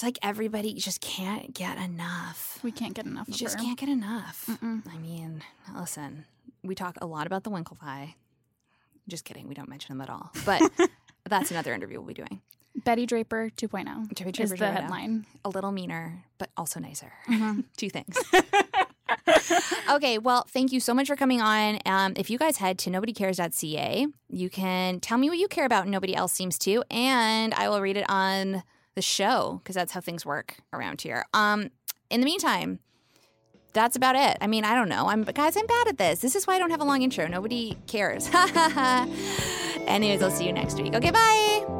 It's 0.00 0.04
like 0.06 0.18
everybody 0.22 0.72
just 0.72 1.02
can't 1.02 1.52
get 1.52 1.76
enough. 1.76 2.58
we 2.62 2.72
can't 2.72 2.94
get 2.94 3.04
enough 3.04 3.28
You 3.28 3.34
just 3.34 3.58
her. 3.58 3.62
can't 3.62 3.78
get 3.78 3.90
enough. 3.90 4.46
Mm-mm. 4.48 4.80
I 4.90 4.96
mean, 4.96 5.42
listen, 5.76 6.24
we 6.64 6.74
talk 6.74 6.96
a 7.02 7.06
lot 7.06 7.26
about 7.26 7.44
the 7.44 7.50
Winklevi. 7.50 8.14
Just 9.08 9.26
kidding, 9.26 9.46
we 9.46 9.52
don't 9.54 9.68
mention 9.68 9.94
them 9.94 10.00
at 10.00 10.08
all. 10.08 10.32
But 10.46 10.62
that's 11.28 11.50
another 11.50 11.74
interview 11.74 11.98
we'll 11.98 12.06
be 12.06 12.14
doing. 12.14 12.40
Betty 12.82 13.04
Draper 13.04 13.50
2.0 13.58 14.08
Betty 14.24 14.42
is 14.42 14.48
the 14.48 14.56
2.0. 14.56 14.72
headline. 14.72 15.26
A 15.44 15.50
little 15.50 15.70
meaner, 15.70 16.24
but 16.38 16.48
also 16.56 16.80
nicer. 16.80 17.12
Mhm. 17.28 17.64
Two 17.76 17.90
things. 17.90 18.16
okay, 19.90 20.16
well, 20.16 20.46
thank 20.48 20.72
you 20.72 20.80
so 20.80 20.94
much 20.94 21.08
for 21.08 21.16
coming 21.16 21.42
on. 21.42 21.78
Um, 21.84 22.14
if 22.16 22.30
you 22.30 22.38
guys 22.38 22.56
head 22.56 22.78
to 22.78 22.90
nobodycares.ca, 22.90 24.06
you 24.30 24.48
can 24.48 25.00
tell 25.00 25.18
me 25.18 25.28
what 25.28 25.36
you 25.36 25.46
care 25.46 25.66
about 25.66 25.86
nobody 25.88 26.16
else 26.16 26.32
seems 26.32 26.56
to, 26.60 26.82
and 26.90 27.52
I 27.52 27.68
will 27.68 27.82
read 27.82 27.98
it 27.98 28.06
on 28.08 28.62
the 28.94 29.02
show 29.02 29.60
because 29.62 29.74
that's 29.74 29.92
how 29.92 30.00
things 30.00 30.26
work 30.26 30.56
around 30.72 31.00
here. 31.00 31.24
Um, 31.34 31.70
in 32.10 32.20
the 32.20 32.24
meantime, 32.24 32.80
that's 33.72 33.96
about 33.96 34.16
it. 34.16 34.36
I 34.40 34.46
mean, 34.46 34.64
I 34.64 34.74
don't 34.74 34.88
know. 34.88 35.06
I'm 35.08 35.22
guys, 35.22 35.56
I'm 35.56 35.66
bad 35.66 35.88
at 35.88 35.98
this. 35.98 36.20
This 36.20 36.34
is 36.34 36.46
why 36.46 36.54
I 36.54 36.58
don't 36.58 36.70
have 36.70 36.80
a 36.80 36.84
long 36.84 37.02
intro. 37.02 37.26
Nobody 37.26 37.78
cares. 37.86 38.28
Anyways, 39.86 40.22
I'll 40.22 40.30
see 40.30 40.46
you 40.46 40.52
next 40.52 40.80
week. 40.80 40.94
Okay, 40.94 41.10
bye. 41.10 41.79